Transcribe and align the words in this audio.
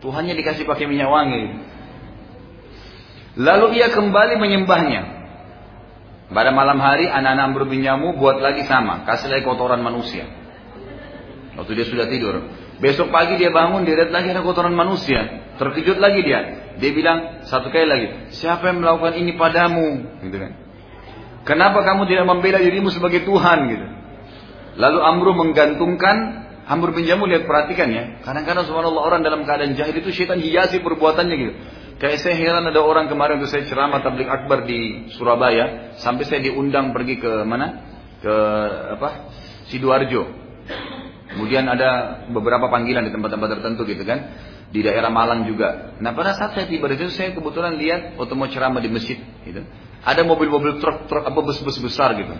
Tuhannya 0.00 0.34
dikasih 0.36 0.64
pakai 0.64 0.88
minyak 0.88 1.08
wangi. 1.12 1.44
Lalu 3.36 3.78
ia 3.78 3.92
kembali 3.92 4.34
menyembahnya. 4.40 5.20
Pada 6.30 6.54
malam 6.54 6.78
hari 6.78 7.10
anak-anak 7.10 7.44
Amr 7.50 7.62
bin 7.66 7.82
Jamu 7.82 8.14
buat 8.14 8.38
lagi 8.38 8.62
sama, 8.64 9.02
kasih 9.02 9.28
lagi 9.34 9.42
kotoran 9.42 9.82
manusia. 9.82 10.30
Waktu 11.58 11.72
dia 11.74 11.86
sudah 11.90 12.06
tidur. 12.06 12.46
Besok 12.80 13.12
pagi 13.12 13.36
dia 13.36 13.52
bangun, 13.52 13.84
dia 13.84 13.98
lihat 13.98 14.14
lagi 14.14 14.32
ada 14.32 14.40
kotoran 14.40 14.72
manusia. 14.72 15.52
Terkejut 15.58 16.00
lagi 16.00 16.24
dia. 16.24 16.40
Dia 16.80 16.90
bilang 16.96 17.44
satu 17.44 17.68
kali 17.68 17.84
lagi, 17.84 18.06
siapa 18.32 18.72
yang 18.72 18.80
melakukan 18.80 19.20
ini 19.20 19.36
padamu? 19.36 19.88
Gitu 20.24 20.36
kan. 20.38 20.52
Kenapa 21.44 21.84
kamu 21.84 22.08
tidak 22.08 22.24
membela 22.24 22.62
dirimu 22.62 22.88
sebagai 22.88 23.26
Tuhan? 23.26 23.58
Gitu. 23.68 23.86
Lalu 24.80 24.98
Amru 25.02 25.32
menggantungkan 25.34 26.16
Amr 26.70 26.94
bin 26.94 27.02
Jamu 27.02 27.26
lihat 27.26 27.50
perhatikan 27.50 27.90
ya. 27.90 28.22
Kadang-kadang 28.22 28.62
subhanallah 28.62 29.02
orang 29.02 29.26
dalam 29.26 29.42
keadaan 29.42 29.74
jahil 29.74 29.98
itu 29.98 30.14
syaitan 30.14 30.38
hiasi 30.38 30.78
perbuatannya 30.78 31.34
gitu. 31.34 31.52
Kayak 31.98 32.22
saya 32.22 32.38
heran 32.38 32.64
ada 32.70 32.78
orang 32.78 33.10
kemarin 33.10 33.42
tuh 33.42 33.50
saya 33.50 33.66
ceramah 33.66 34.00
tablik 34.06 34.30
akbar 34.30 34.64
di 34.64 35.10
Surabaya, 35.18 35.98
sampai 35.98 36.24
saya 36.30 36.40
diundang 36.46 36.94
pergi 36.94 37.18
ke 37.18 37.42
mana? 37.42 37.90
Ke 38.22 38.34
apa? 38.96 39.34
Sidoarjo. 39.66 40.22
Kemudian 41.34 41.66
ada 41.66 42.22
beberapa 42.30 42.70
panggilan 42.70 43.02
di 43.02 43.12
tempat-tempat 43.12 43.48
tertentu 43.58 43.82
gitu 43.90 44.06
kan. 44.06 44.30
Di 44.70 44.86
daerah 44.86 45.10
Malang 45.10 45.50
juga. 45.50 45.98
Nah 45.98 46.14
pada 46.14 46.38
saat 46.38 46.54
saya 46.54 46.70
tiba 46.70 46.86
di 46.86 46.94
situ 46.94 47.10
saya 47.10 47.34
kebetulan 47.34 47.74
lihat 47.74 48.14
waktu 48.14 48.38
mau 48.38 48.46
ceramah 48.46 48.78
di 48.78 48.86
masjid 48.86 49.18
gitu. 49.42 49.66
Ada 50.06 50.22
mobil-mobil 50.22 50.78
truk 50.78 51.10
truk 51.10 51.26
apa 51.26 51.38
bus-bus 51.42 51.82
besar 51.82 52.14
gitu. 52.14 52.38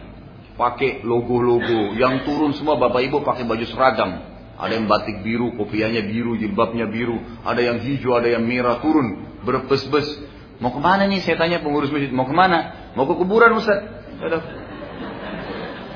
Pakai 0.59 1.03
logo-logo. 1.03 1.95
Yang 1.99 2.27
turun 2.27 2.53
semua 2.57 2.79
bapak 2.79 3.07
ibu 3.07 3.23
pakai 3.27 3.45
baju 3.45 3.67
seragam. 3.69 4.31
Ada 4.61 4.77
yang 4.77 4.87
batik 4.87 5.25
biru, 5.25 5.57
kopiahnya 5.57 6.05
biru, 6.05 6.37
jilbabnya 6.37 6.85
biru. 6.85 7.17
Ada 7.43 7.61
yang 7.65 7.79
hijau, 7.81 8.13
ada 8.13 8.29
yang 8.29 8.45
merah 8.45 8.79
turun 8.85 9.41
berbes-bes. 9.41 10.21
Mau 10.61 10.69
ke 10.69 10.81
mana 10.81 11.09
nih? 11.09 11.25
Saya 11.25 11.41
tanya 11.41 11.65
pengurus 11.65 11.89
masjid. 11.89 12.13
Mau 12.13 12.29
ke 12.29 12.37
mana? 12.37 12.93
Mau 12.93 13.09
ke 13.09 13.17
kuburan 13.17 13.57
Ustaz. 13.57 13.81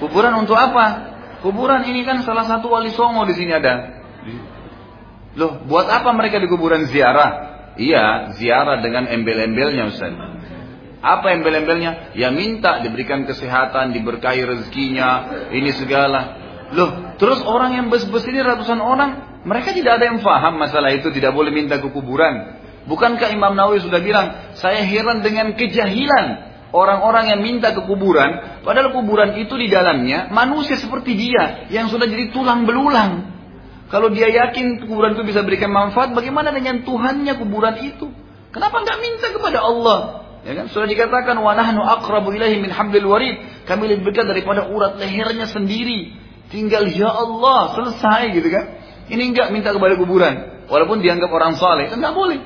Kuburan 0.00 0.32
untuk 0.40 0.56
apa? 0.56 1.12
Kuburan 1.44 1.84
ini 1.84 2.08
kan 2.08 2.24
salah 2.24 2.48
satu 2.48 2.72
wali 2.72 2.88
songo 2.88 3.28
di 3.28 3.36
sini 3.36 3.52
ada. 3.52 4.00
Loh, 5.36 5.60
buat 5.68 5.84
apa 5.92 6.08
mereka 6.16 6.40
di 6.40 6.48
kuburan 6.48 6.88
ziarah? 6.88 7.52
Iya, 7.76 8.32
ziarah 8.40 8.80
dengan 8.80 9.12
embel-embelnya 9.12 9.92
Ustaz. 9.92 10.14
Apa 11.04 11.36
embel-embelnya? 11.36 12.16
Ya 12.16 12.32
minta 12.32 12.80
diberikan 12.80 13.28
kesehatan, 13.28 13.92
diberkahi 13.92 14.40
rezekinya, 14.40 15.28
ini 15.52 15.68
segala. 15.76 16.40
Loh, 16.72 17.12
terus 17.20 17.44
orang 17.44 17.76
yang 17.76 17.86
bes-bes 17.92 18.24
ini 18.24 18.40
ratusan 18.40 18.80
orang, 18.80 19.44
mereka 19.44 19.76
tidak 19.76 20.00
ada 20.00 20.08
yang 20.08 20.24
paham 20.24 20.56
masalah 20.56 20.96
itu, 20.96 21.12
tidak 21.12 21.36
boleh 21.36 21.52
minta 21.52 21.76
ke 21.76 21.92
kuburan. 21.92 22.56
Bukankah 22.88 23.28
Imam 23.36 23.52
Nawawi 23.52 23.84
sudah 23.84 24.00
bilang, 24.00 24.56
saya 24.56 24.80
heran 24.80 25.20
dengan 25.20 25.52
kejahilan 25.52 26.56
orang-orang 26.72 27.36
yang 27.36 27.40
minta 27.44 27.76
ke 27.76 27.84
kuburan, 27.84 28.64
padahal 28.64 28.96
kuburan 28.96 29.36
itu 29.36 29.52
di 29.60 29.68
dalamnya 29.68 30.32
manusia 30.32 30.80
seperti 30.80 31.12
dia 31.12 31.68
yang 31.68 31.92
sudah 31.92 32.08
jadi 32.08 32.32
tulang 32.32 32.64
belulang. 32.64 33.28
Kalau 33.92 34.08
dia 34.08 34.32
yakin 34.32 34.88
kuburan 34.88 35.12
itu 35.20 35.28
bisa 35.28 35.44
berikan 35.44 35.68
manfaat, 35.68 36.16
bagaimana 36.16 36.48
dengan 36.48 36.80
Tuhannya 36.82 37.36
kuburan 37.36 37.76
itu? 37.84 38.08
Kenapa 38.56 38.80
nggak 38.80 38.98
minta 39.04 39.28
kepada 39.36 39.60
Allah? 39.60 40.23
Ya 40.44 40.52
kan? 40.52 40.68
Sudah 40.68 40.84
dikatakan 40.84 41.40
wa 41.40 41.56
nahnu 41.56 41.80
aqrabu 41.80 42.28
min 42.32 42.68
hablil 42.68 43.08
warid. 43.08 43.64
Kami 43.64 43.88
lebih 43.88 44.12
dekat 44.12 44.28
daripada 44.28 44.68
urat 44.68 45.00
lehernya 45.00 45.48
sendiri. 45.48 46.12
Tinggal 46.52 46.86
ya 46.92 47.08
Allah, 47.08 47.72
selesai 47.72 48.36
gitu 48.36 48.48
kan. 48.52 48.64
Ini 49.08 49.32
enggak 49.32 49.48
minta 49.56 49.72
kepada 49.72 49.96
kuburan. 49.96 50.64
Walaupun 50.68 51.00
dianggap 51.00 51.32
orang 51.32 51.56
saleh, 51.56 51.88
enggak 51.92 52.12
boleh. 52.12 52.40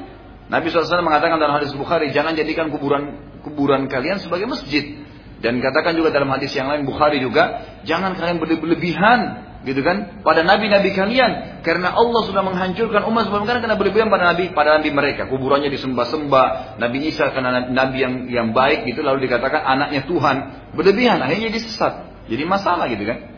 Nabi 0.48 0.72
SAW 0.72 1.04
mengatakan 1.04 1.36
dalam 1.42 1.60
hadis 1.60 1.74
Bukhari, 1.76 2.14
jangan 2.14 2.32
jadikan 2.32 2.72
kuburan 2.72 3.20
kuburan 3.42 3.90
kalian 3.90 4.22
sebagai 4.22 4.46
masjid. 4.46 5.04
Dan 5.38 5.62
katakan 5.62 5.94
juga 5.94 6.10
dalam 6.10 6.30
hadis 6.34 6.50
yang 6.54 6.66
lain 6.66 6.82
Bukhari 6.86 7.22
juga, 7.22 7.62
jangan 7.86 8.14
kalian 8.14 8.42
berlebihan 8.42 9.47
gitu 9.68 9.84
kan 9.84 10.24
pada 10.24 10.40
nabi-nabi 10.40 10.96
kalian 10.96 11.60
karena 11.60 11.92
Allah 11.92 12.24
sudah 12.24 12.40
menghancurkan 12.40 13.04
umat 13.04 13.28
sebelum 13.28 13.44
kalian 13.44 13.62
karena 13.68 13.76
berlebihan 13.76 14.08
pada 14.08 14.32
nabi 14.32 14.48
pada 14.56 14.80
nabi 14.80 14.88
mereka 14.88 15.28
kuburannya 15.28 15.68
disembah-sembah 15.68 16.80
Nabi 16.80 16.98
Isa 17.12 17.28
karena 17.28 17.68
nabi 17.68 18.00
yang 18.00 18.14
yang 18.32 18.48
baik 18.56 18.88
gitu 18.88 19.04
lalu 19.04 19.28
dikatakan 19.28 19.60
anaknya 19.60 20.08
Tuhan 20.08 20.36
berlebihan 20.72 21.20
akhirnya 21.20 21.52
disesat 21.52 22.24
jadi 22.24 22.48
masalah 22.48 22.88
gitu 22.88 23.04
kan 23.04 23.28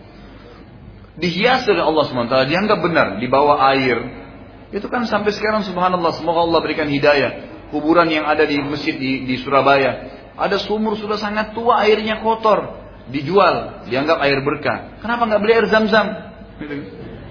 dihias 1.18 1.66
oleh 1.66 1.82
Allah 1.82 2.04
SWT 2.06 2.36
dianggap 2.46 2.78
benar 2.78 3.06
di 3.18 3.26
bawah 3.26 3.58
air 3.74 4.20
itu 4.70 4.86
kan 4.86 5.02
sampai 5.02 5.34
sekarang 5.34 5.66
subhanallah 5.66 6.14
semoga 6.14 6.46
Allah 6.46 6.60
berikan 6.62 6.86
hidayah. 6.86 7.50
Kuburan 7.74 8.06
yang 8.10 8.26
ada 8.26 8.46
di 8.46 8.58
masjid 8.62 8.94
di, 8.94 9.26
di 9.26 9.34
Surabaya. 9.38 10.18
Ada 10.38 10.62
sumur 10.62 10.94
sudah 10.94 11.18
sangat 11.18 11.54
tua 11.54 11.82
airnya 11.86 12.22
kotor. 12.22 12.79
Dijual. 13.10 13.86
Dianggap 13.90 14.18
air 14.22 14.38
berkah. 14.42 14.98
Kenapa 15.02 15.26
nggak 15.26 15.40
beli 15.42 15.52
air 15.58 15.66
zam-zam? 15.66 16.06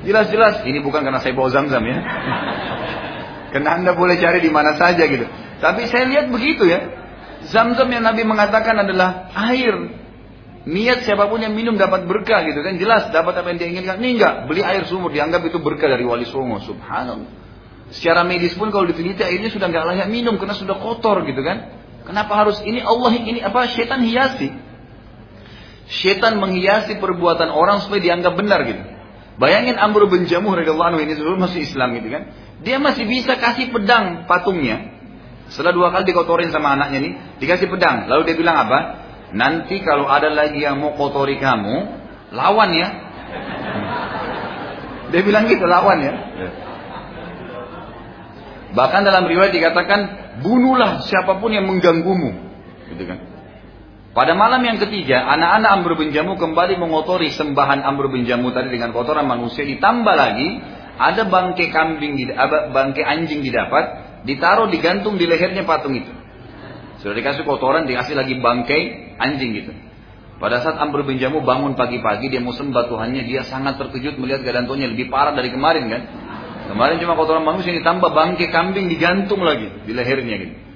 Jelas-jelas. 0.04 0.64
Ini 0.68 0.80
bukan 0.84 1.04
karena 1.04 1.20
saya 1.24 1.34
bawa 1.36 1.50
zam-zam 1.52 1.84
ya. 1.84 1.98
karena 3.56 3.70
anda 3.82 3.92
boleh 3.98 4.20
cari 4.22 4.40
di 4.44 4.52
mana 4.52 4.76
saja 4.78 5.04
gitu. 5.08 5.26
Tapi 5.60 5.88
saya 5.88 6.08
lihat 6.08 6.30
begitu 6.30 6.68
ya. 6.68 7.00
Zam-zam 7.50 7.88
yang 7.90 8.04
Nabi 8.04 8.28
mengatakan 8.28 8.76
adalah 8.84 9.32
air 9.50 10.00
Niat 10.70 11.08
siapa 11.08 11.32
pun 11.32 11.40
yang 11.40 11.56
minum 11.56 11.80
dapat 11.80 12.04
berkah 12.04 12.44
gitu 12.44 12.60
kan 12.60 12.76
jelas 12.76 13.10
dapat 13.16 13.32
apa 13.40 13.48
yang 13.56 13.58
dia 13.58 13.70
inginkan. 13.72 13.96
Ini 14.04 14.20
enggak, 14.20 14.34
beli 14.46 14.62
air 14.62 14.84
sumur 14.86 15.10
dianggap 15.10 15.42
itu 15.48 15.58
berkah 15.58 15.88
dari 15.88 16.04
wali 16.06 16.28
songo. 16.28 16.60
Subhanallah. 16.62 17.32
Secara 17.90 18.22
medis 18.22 18.54
pun 18.54 18.70
kalau 18.70 18.86
diteliti 18.86 19.26
airnya 19.26 19.50
sudah 19.50 19.66
nggak 19.66 19.86
layak 19.88 20.08
minum 20.14 20.38
karena 20.38 20.54
sudah 20.54 20.78
kotor 20.78 21.26
gitu 21.26 21.42
kan. 21.42 21.74
Kenapa 22.06 22.38
harus 22.38 22.62
ini 22.62 22.86
Allah 22.86 23.12
ini 23.18 23.40
apa 23.42 23.66
setan 23.72 24.06
hiasi? 24.06 24.54
Setan 25.90 26.38
menghiasi 26.38 27.02
perbuatan 27.02 27.50
orang 27.50 27.82
supaya 27.82 27.98
dianggap 27.98 28.38
benar 28.38 28.62
gitu. 28.70 28.84
Bayangin 29.42 29.80
Amr 29.82 30.06
bin 30.06 30.30
Jamuh 30.30 30.54
radhiyallahu 30.54 30.90
anhu 30.94 31.02
ini 31.02 31.18
sebelum 31.18 31.42
masih 31.42 31.66
Islam 31.66 31.98
gitu 31.98 32.14
kan. 32.14 32.24
Dia 32.62 32.78
masih 32.78 33.10
bisa 33.10 33.40
kasih 33.40 33.74
pedang 33.74 34.30
patungnya. 34.30 35.00
Setelah 35.50 35.74
dua 35.74 35.88
kali 35.90 36.06
dikotorin 36.12 36.54
sama 36.54 36.78
anaknya 36.78 37.00
nih, 37.02 37.14
dikasih 37.42 37.72
pedang. 37.72 38.06
Lalu 38.06 38.22
dia 38.30 38.36
bilang 38.38 38.70
apa? 38.70 38.80
Nanti 39.34 39.82
kalau 39.82 40.06
ada 40.06 40.30
lagi 40.30 40.62
yang 40.62 40.78
mau 40.78 40.94
kotori 40.94 41.42
kamu, 41.42 41.78
lawan 42.36 42.70
ya. 42.76 42.88
Dia 45.10 45.22
bilang 45.26 45.50
gitu, 45.50 45.66
lawan 45.66 45.98
ya. 46.06 46.14
Bahkan 48.78 49.02
dalam 49.02 49.26
riwayat 49.26 49.56
dikatakan, 49.56 50.00
bunuhlah 50.46 51.02
siapa 51.08 51.42
pun 51.42 51.50
yang 51.50 51.66
mengganggumu. 51.66 52.30
Gitu 52.94 53.04
kan. 53.10 53.29
Pada 54.10 54.34
malam 54.34 54.66
yang 54.66 54.82
ketiga, 54.82 55.22
anak-anak 55.22 55.70
Amr 55.70 55.92
bin 55.94 56.10
Jamu 56.10 56.34
kembali 56.34 56.82
mengotori 56.82 57.30
sembahan 57.30 57.86
Amr 57.86 58.10
bin 58.10 58.26
Jamu 58.26 58.50
tadi 58.50 58.74
dengan 58.74 58.90
kotoran 58.90 59.30
manusia. 59.30 59.62
Ditambah 59.62 60.16
lagi, 60.18 60.50
ada 60.98 61.30
bangke 61.30 61.70
kambing, 61.70 62.18
bangke 62.74 63.06
anjing 63.06 63.46
didapat, 63.46 63.86
ditaruh 64.26 64.66
digantung 64.74 65.14
di 65.22 65.30
lehernya 65.30 65.62
patung 65.62 65.94
itu. 65.94 66.10
Sudah 67.06 67.14
dikasih 67.22 67.46
kotoran, 67.46 67.86
dikasih 67.86 68.18
lagi 68.18 68.34
bangkai 68.42 69.14
anjing 69.22 69.52
gitu. 69.62 69.72
Pada 70.42 70.66
saat 70.66 70.82
Amr 70.82 71.06
bin 71.06 71.22
Jamu 71.22 71.46
bangun 71.46 71.78
pagi-pagi, 71.78 72.34
dia 72.34 72.42
mau 72.42 72.56
sembah 72.56 72.90
Tuhannya, 72.90 73.30
dia 73.30 73.46
sangat 73.46 73.78
terkejut 73.78 74.18
melihat 74.18 74.42
keadaan 74.42 74.66
lebih 74.66 75.14
parah 75.14 75.38
dari 75.38 75.54
kemarin 75.54 75.86
kan. 75.86 76.02
Kemarin 76.74 76.98
cuma 76.98 77.14
kotoran 77.14 77.46
manusia, 77.46 77.78
ini 77.78 77.86
tambah 77.86 78.10
bangkai 78.10 78.50
kambing 78.50 78.90
digantung 78.90 79.46
lagi 79.46 79.70
di 79.86 79.94
lehernya 79.94 80.36
gitu. 80.42 80.69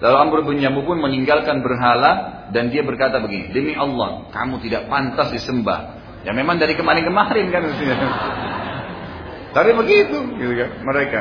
Lalu 0.00 0.16
Amr 0.16 0.38
bin 0.48 0.58
Jamu 0.64 0.88
pun 0.88 0.96
meninggalkan 0.96 1.60
berhala 1.60 2.44
dan 2.56 2.72
dia 2.72 2.80
berkata 2.80 3.20
begini, 3.20 3.52
demi 3.52 3.76
Allah, 3.76 4.32
kamu 4.32 4.64
tidak 4.64 4.88
pantas 4.88 5.28
disembah. 5.28 6.00
Ya 6.24 6.32
memang 6.32 6.56
dari 6.56 6.72
kemarin-kemarin 6.72 7.52
kan 7.52 7.62
Tapi 9.56 9.70
begitu, 9.76 10.16
gitu 10.40 10.52
kan, 10.56 10.70
mereka. 10.84 11.20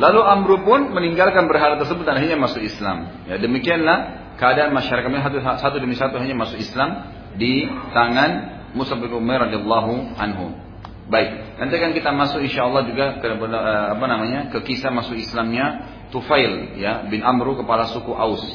Lalu 0.00 0.20
Amru 0.24 0.56
pun 0.64 0.92
meninggalkan 0.92 1.44
berhala 1.46 1.76
tersebut 1.80 2.04
dan 2.08 2.16
akhirnya 2.20 2.40
masuk 2.40 2.60
Islam. 2.64 3.24
Ya, 3.28 3.36
demikianlah 3.36 4.32
keadaan 4.40 4.72
masyarakat 4.72 5.08
satu, 5.08 5.38
satu 5.60 5.76
demi 5.78 5.94
satu 5.94 6.16
hanya 6.18 6.34
masuk 6.34 6.56
Islam 6.58 7.04
di 7.36 7.68
tangan 7.92 8.30
Musa 8.74 8.98
bin 8.98 9.12
Umar 9.12 9.46
radhiyallahu 9.46 10.18
anhu. 10.18 10.56
Baik, 11.04 11.60
nanti 11.60 11.76
akan 11.76 11.92
kita 11.92 12.10
masuk 12.16 12.40
insya 12.40 12.64
Allah 12.64 12.88
juga 12.88 13.20
ke 13.20 13.28
eh, 13.28 13.86
apa 13.92 14.04
namanya 14.08 14.48
ke 14.48 14.64
kisah 14.64 14.88
masuk 14.88 15.20
Islamnya 15.20 15.84
Tufail 16.14 16.78
ya 16.78 17.02
bin 17.10 17.26
Amru 17.26 17.58
kepala 17.58 17.90
suku 17.90 18.14
Aus. 18.14 18.46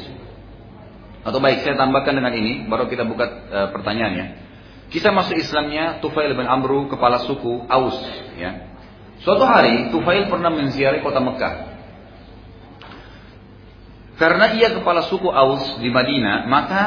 Atau 1.28 1.44
baik 1.44 1.68
saya 1.68 1.76
tambahkan 1.76 2.16
dengan 2.16 2.32
ini 2.32 2.64
baru 2.72 2.88
kita 2.88 3.04
buka 3.04 3.26
uh, 3.28 3.68
pertanyaannya. 3.76 4.48
Kisah 4.88 5.12
masuk 5.12 5.36
Islamnya 5.36 6.00
Tufail 6.00 6.32
bin 6.32 6.48
Amru 6.48 6.88
kepala 6.88 7.20
suku 7.28 7.68
Aus 7.68 8.00
ya. 8.40 8.72
Suatu 9.20 9.44
hari 9.44 9.92
Tufail 9.92 10.32
pernah 10.32 10.48
menziarahi 10.48 11.04
kota 11.04 11.20
Mekah. 11.20 11.56
Karena 14.16 14.56
ia 14.56 14.72
kepala 14.76 15.04
suku 15.08 15.28
Aus 15.28 15.80
di 15.84 15.92
Madinah, 15.92 16.48
maka 16.48 16.84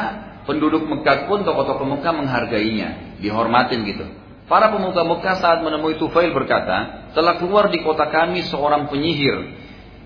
penduduk 0.49 0.85
Mekah 0.85 1.29
pun 1.29 1.41
tokoh-tokoh 1.41 1.85
Mekah 1.97 2.13
menghargainya, 2.13 3.17
dihormatin 3.21 3.81
gitu. 3.85 4.05
Para 4.45 4.69
pemuka 4.69 5.01
Mekah 5.01 5.35
saat 5.41 5.59
menemui 5.65 5.97
Tufail 5.97 6.29
berkata, 6.29 7.09
telah 7.17 7.41
keluar 7.41 7.73
di 7.73 7.81
kota 7.81 8.09
kami 8.09 8.45
seorang 8.49 8.85
penyihir. 8.91 9.62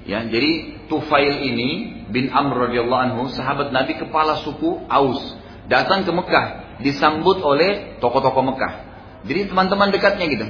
Ya, 0.08 0.24
jadi 0.24 0.80
Tufail 0.88 1.44
ini 1.44 2.00
bin 2.08 2.32
Amr 2.32 2.72
radhiyallahu 2.72 3.02
anhu, 3.12 3.22
sahabat 3.36 3.76
Nabi 3.76 4.00
kepala 4.00 4.40
suku 4.40 4.88
Aus, 4.88 5.36
datang 5.68 6.08
ke 6.08 6.12
Mekah, 6.16 6.80
disambut 6.80 7.44
oleh 7.44 8.00
tokoh-tokoh 8.00 8.44
Mekah. 8.56 8.74
Jadi 9.28 9.52
teman-teman 9.52 9.92
dekatnya 9.92 10.26
gitu. 10.32 10.48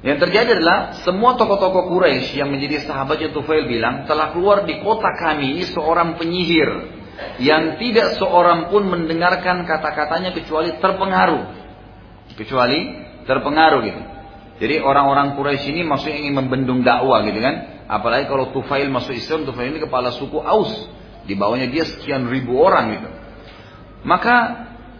Yang 0.00 0.18
terjadi 0.24 0.56
adalah 0.56 0.96
semua 1.04 1.36
tokoh-tokoh 1.36 1.92
Quraisy 1.92 2.40
yang 2.40 2.48
menjadi 2.48 2.88
sahabatnya 2.88 3.36
Tufail 3.36 3.68
bilang 3.68 4.08
telah 4.08 4.32
keluar 4.32 4.64
di 4.64 4.80
kota 4.80 5.12
kami 5.20 5.60
seorang 5.68 6.16
penyihir 6.16 6.96
yang 7.36 7.76
tidak 7.76 8.16
seorang 8.16 8.72
pun 8.72 8.88
mendengarkan 8.88 9.68
kata-katanya 9.68 10.32
kecuali 10.32 10.72
terpengaruh. 10.80 11.44
Kecuali 12.32 12.78
terpengaruh 13.28 13.80
gitu. 13.84 14.02
Jadi 14.64 14.80
orang-orang 14.80 15.36
Quraisy 15.36 15.76
ini 15.76 15.84
maksudnya 15.84 16.16
ingin 16.24 16.34
membendung 16.40 16.80
dakwah 16.80 17.20
gitu 17.28 17.36
kan. 17.36 17.79
Apalagi 17.90 18.30
kalau 18.30 18.54
Tufail 18.54 18.86
masuk 18.86 19.18
Islam, 19.18 19.42
Tufail 19.42 19.74
ini 19.74 19.82
kepala 19.82 20.14
suku 20.14 20.38
Aus. 20.38 20.70
Di 21.26 21.34
bawahnya 21.34 21.66
dia 21.66 21.82
sekian 21.82 22.30
ribu 22.30 22.54
orang 22.62 22.94
gitu. 22.94 23.10
Maka 24.06 24.34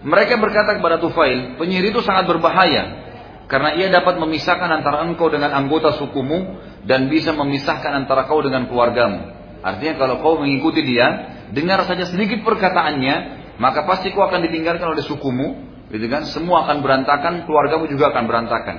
mereka 0.03 0.35
berkata 0.43 0.75
kepada 0.75 0.99
Tufail, 0.99 1.55
penyihir 1.55 1.95
itu 1.95 2.03
sangat 2.03 2.27
berbahaya. 2.27 2.99
Karena 3.47 3.79
ia 3.79 3.91
dapat 3.95 4.19
memisahkan 4.19 4.83
antara 4.83 5.07
engkau 5.07 5.31
dengan 5.31 5.55
anggota 5.55 5.95
sukumu 6.03 6.59
dan 6.83 7.07
bisa 7.07 7.31
memisahkan 7.31 7.95
antara 7.95 8.27
kau 8.27 8.43
dengan 8.43 8.67
keluargamu. 8.67 9.39
Artinya 9.63 9.95
kalau 9.99 10.23
kau 10.23 10.35
mengikuti 10.43 10.83
dia, 10.83 11.39
dengar 11.51 11.83
saja 11.87 12.11
sedikit 12.11 12.43
perkataannya, 12.47 13.17
maka 13.59 13.87
pasti 13.87 14.15
kau 14.15 14.23
akan 14.23 14.47
ditinggalkan 14.47 14.87
oleh 14.87 15.03
sukumu, 15.03 15.67
gitu 15.91 16.07
kan? 16.07 16.27
Semua 16.31 16.67
akan 16.67 16.79
berantakan, 16.79 17.47
keluargamu 17.47 17.91
juga 17.91 18.15
akan 18.15 18.25
berantakan. 18.31 18.77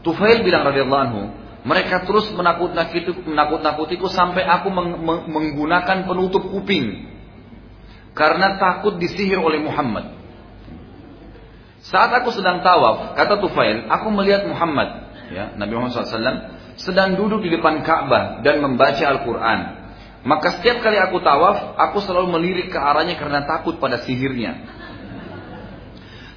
Tufail 0.00 0.40
bilang 0.40 0.64
radhiyallahu 0.64 1.02
anhu, 1.04 1.22
mereka 1.68 2.08
terus 2.08 2.32
menakut-nakutiku, 2.32 3.28
menakut-nakutiku 3.28 4.08
sampai 4.08 4.40
aku 4.48 4.72
meng 4.72 5.04
menggunakan 5.28 6.08
penutup 6.08 6.48
kuping 6.48 7.04
karena 8.16 8.56
takut 8.56 8.96
disihir 8.96 9.36
oleh 9.36 9.60
Muhammad. 9.60 10.16
Saat 11.84 12.10
aku 12.10 12.32
sedang 12.32 12.64
tawaf, 12.64 13.14
kata 13.14 13.38
Tufail, 13.38 13.84
aku 13.86 14.08
melihat 14.10 14.48
Muhammad, 14.48 15.12
ya, 15.30 15.54
Nabi 15.60 15.76
Muhammad 15.76 16.08
SAW, 16.08 16.40
sedang 16.80 17.20
duduk 17.20 17.44
di 17.44 17.52
depan 17.52 17.84
Ka'bah 17.84 18.40
dan 18.40 18.64
membaca 18.64 19.04
Al-Quran. 19.04 19.60
Maka 20.26 20.58
setiap 20.58 20.82
kali 20.82 20.98
aku 20.98 21.20
tawaf, 21.22 21.78
aku 21.78 22.02
selalu 22.02 22.32
melirik 22.32 22.74
ke 22.74 22.78
arahnya 22.80 23.14
karena 23.14 23.46
takut 23.46 23.78
pada 23.78 24.02
sihirnya. 24.02 24.56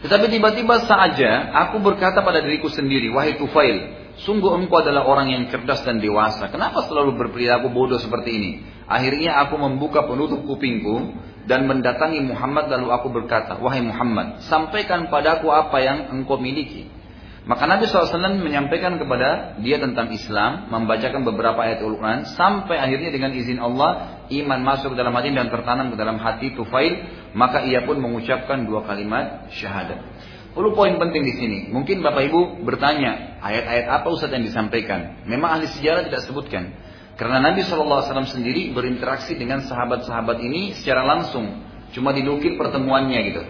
Tetapi 0.05 0.29
tiba-tiba 0.29 0.85
saja 0.85 1.55
aku 1.65 1.81
berkata 1.81 2.21
pada 2.21 2.41
diriku 2.43 2.69
sendiri, 2.69 3.09
wahai 3.09 3.37
Tufail, 3.41 4.00
sungguh 4.23 4.51
engkau 4.61 4.81
adalah 4.81 5.05
orang 5.05 5.33
yang 5.33 5.43
cerdas 5.49 5.81
dan 5.81 5.97
dewasa. 5.97 6.49
Kenapa 6.53 6.85
selalu 6.85 7.17
berperilaku 7.17 7.73
bodoh 7.73 7.97
seperti 7.97 8.29
ini? 8.33 8.51
Akhirnya 8.85 9.39
aku 9.45 9.57
membuka 9.57 10.05
penutup 10.05 10.43
kupingku 10.45 11.15
dan 11.49 11.65
mendatangi 11.65 12.21
Muhammad 12.21 12.69
lalu 12.69 12.87
aku 12.93 13.07
berkata, 13.09 13.57
wahai 13.57 13.81
Muhammad, 13.81 14.43
sampaikan 14.45 15.09
padaku 15.09 15.49
apa 15.49 15.77
yang 15.81 15.97
engkau 16.13 16.37
miliki. 16.37 17.01
Maka 17.41 17.65
Nabi 17.65 17.89
SAW 17.89 18.37
menyampaikan 18.37 19.01
kepada 19.01 19.57
dia 19.65 19.81
tentang 19.81 20.13
Islam, 20.13 20.69
membacakan 20.69 21.25
beberapa 21.25 21.57
ayat 21.57 21.81
Al-Quran, 21.81 22.29
sampai 22.37 22.77
akhirnya 22.77 23.09
dengan 23.09 23.33
izin 23.33 23.57
Allah, 23.57 24.21
iman 24.29 24.61
masuk 24.61 24.93
dalam 24.93 25.09
hati 25.17 25.33
dan 25.33 25.49
tertanam 25.49 25.89
ke 25.89 25.97
dalam 25.97 26.21
hati 26.21 26.53
Tufail, 26.53 27.01
maka 27.33 27.65
ia 27.65 27.81
pun 27.81 27.97
mengucapkan 27.97 28.61
dua 28.69 28.85
kalimat 28.85 29.49
syahadat. 29.49 30.10
Perlu 30.51 30.75
poin 30.75 30.99
penting 30.99 31.23
di 31.23 31.33
sini. 31.39 31.59
Mungkin 31.71 32.03
Bapak 32.03 32.27
Ibu 32.27 32.67
bertanya, 32.67 33.39
ayat-ayat 33.39 33.87
apa 33.87 34.07
Ustaz 34.11 34.35
yang 34.35 34.43
disampaikan? 34.43 35.23
Memang 35.23 35.59
ahli 35.59 35.71
sejarah 35.71 36.11
tidak 36.11 36.27
sebutkan. 36.27 36.75
Karena 37.15 37.39
Nabi 37.39 37.63
SAW 37.63 38.27
sendiri 38.27 38.75
berinteraksi 38.75 39.37
dengan 39.39 39.63
sahabat-sahabat 39.63 40.43
ini 40.43 40.75
secara 40.75 41.07
langsung. 41.07 41.63
Cuma 41.95 42.11
dinukil 42.11 42.59
pertemuannya 42.59 43.19
gitu. 43.31 43.41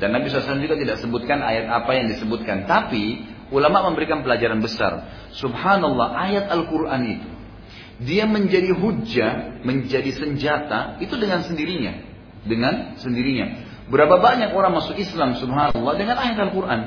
Dan 0.00 0.12
Nabi 0.16 0.28
SAW 0.28 0.60
juga 0.60 0.76
tidak 0.76 1.00
sebutkan 1.00 1.40
ayat 1.40 1.68
apa 1.68 1.96
yang 1.96 2.12
disebutkan. 2.12 2.68
Tapi 2.68 3.24
ulama 3.52 3.88
memberikan 3.88 4.20
pelajaran 4.20 4.60
besar. 4.60 5.04
Subhanallah 5.36 6.12
ayat 6.16 6.52
Al-Quran 6.52 7.02
itu. 7.08 7.28
Dia 8.00 8.24
menjadi 8.24 8.72
hujah, 8.72 9.60
menjadi 9.64 10.08
senjata, 10.16 10.96
itu 11.04 11.16
dengan 11.20 11.44
sendirinya. 11.44 11.92
Dengan 12.48 12.96
sendirinya. 12.96 13.69
Berapa 13.90 14.22
banyak 14.22 14.54
orang 14.54 14.78
masuk 14.78 14.94
Islam 14.96 15.34
subhanallah 15.34 15.94
dengan 15.98 16.16
ayat 16.16 16.38
Al-Quran. 16.38 16.80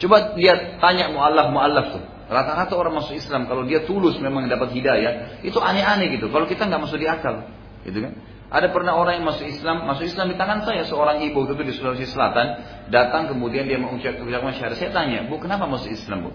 Coba 0.00 0.32
lihat, 0.40 0.80
tanya 0.80 1.12
mu'allaf-mu'allaf 1.12 1.86
tuh. 1.92 2.02
Rata-rata 2.32 2.72
orang 2.78 3.04
masuk 3.04 3.20
Islam 3.20 3.44
kalau 3.44 3.68
dia 3.68 3.84
tulus 3.84 4.16
memang 4.16 4.48
dapat 4.48 4.72
hidayah, 4.72 5.44
itu 5.44 5.60
aneh-aneh 5.60 6.16
gitu. 6.16 6.32
Kalau 6.32 6.48
kita 6.48 6.64
nggak 6.64 6.80
masuk 6.80 6.96
di 6.96 7.04
akal, 7.04 7.44
gitu 7.84 8.08
kan? 8.08 8.16
Ada 8.50 8.72
pernah 8.72 8.98
orang 8.98 9.20
yang 9.20 9.26
masuk 9.28 9.46
Islam, 9.46 9.86
masuk 9.86 10.08
Islam 10.08 10.32
di 10.32 10.36
tangan 10.40 10.66
saya 10.66 10.82
seorang 10.88 11.22
ibu 11.22 11.46
itu 11.46 11.54
di 11.60 11.74
Sulawesi 11.76 12.08
Selatan, 12.08 12.46
datang 12.90 13.30
kemudian 13.30 13.68
dia 13.68 13.78
mengucapkan 13.78 14.26
ucapan 14.26 14.56
syahadat. 14.56 14.78
Saya 14.80 14.90
tanya, 14.90 15.28
"Bu, 15.28 15.38
kenapa 15.38 15.70
masuk 15.70 15.92
Islam, 15.92 16.26
Bu?" 16.26 16.30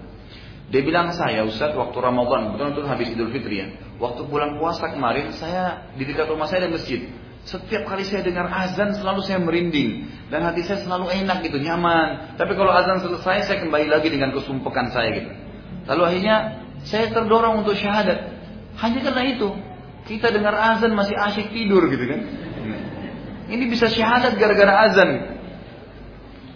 Dia 0.65 0.81
bilang 0.81 1.13
saya 1.13 1.45
Ustaz 1.45 1.77
waktu 1.77 1.97
Ramadan, 1.99 2.55
betul 2.55 2.73
betul 2.73 2.85
habis 2.89 3.13
Idul 3.13 3.29
Fitri 3.29 3.61
ya. 3.61 3.67
Waktu 4.01 4.25
bulan 4.25 4.57
puasa 4.57 4.89
kemarin 4.89 5.29
saya 5.37 5.93
di 5.93 6.03
dekat 6.09 6.25
rumah 6.25 6.49
saya 6.49 6.65
ada 6.65 6.73
masjid. 6.73 7.05
Setiap 7.45 7.85
kali 7.85 8.01
saya 8.09 8.25
dengar 8.25 8.49
azan 8.49 8.97
selalu 8.97 9.21
saya 9.21 9.37
merinding 9.37 10.09
dan 10.33 10.41
hati 10.41 10.65
saya 10.65 10.81
selalu 10.81 11.13
enak 11.13 11.45
gitu, 11.45 11.61
nyaman. 11.61 12.33
Tapi 12.41 12.57
kalau 12.57 12.73
azan 12.73 13.05
selesai 13.05 13.45
saya 13.45 13.57
kembali 13.61 13.85
lagi 13.85 14.09
dengan 14.09 14.33
kesumpekan 14.33 14.89
saya 14.89 15.13
gitu. 15.13 15.31
Lalu 15.85 16.01
akhirnya 16.09 16.65
saya 16.89 17.13
terdorong 17.13 17.61
untuk 17.61 17.77
syahadat. 17.77 18.33
Hanya 18.81 18.99
karena 19.05 19.23
itu. 19.29 19.49
Kita 20.05 20.33
dengar 20.33 20.53
azan 20.53 20.93
masih 20.97 21.13
asyik 21.17 21.53
tidur 21.53 21.85
gitu 21.89 22.05
kan. 22.09 22.21
Ini 23.45 23.63
bisa 23.69 23.93
syahadat 23.93 24.37
gara-gara 24.41 24.89
azan. 24.89 25.09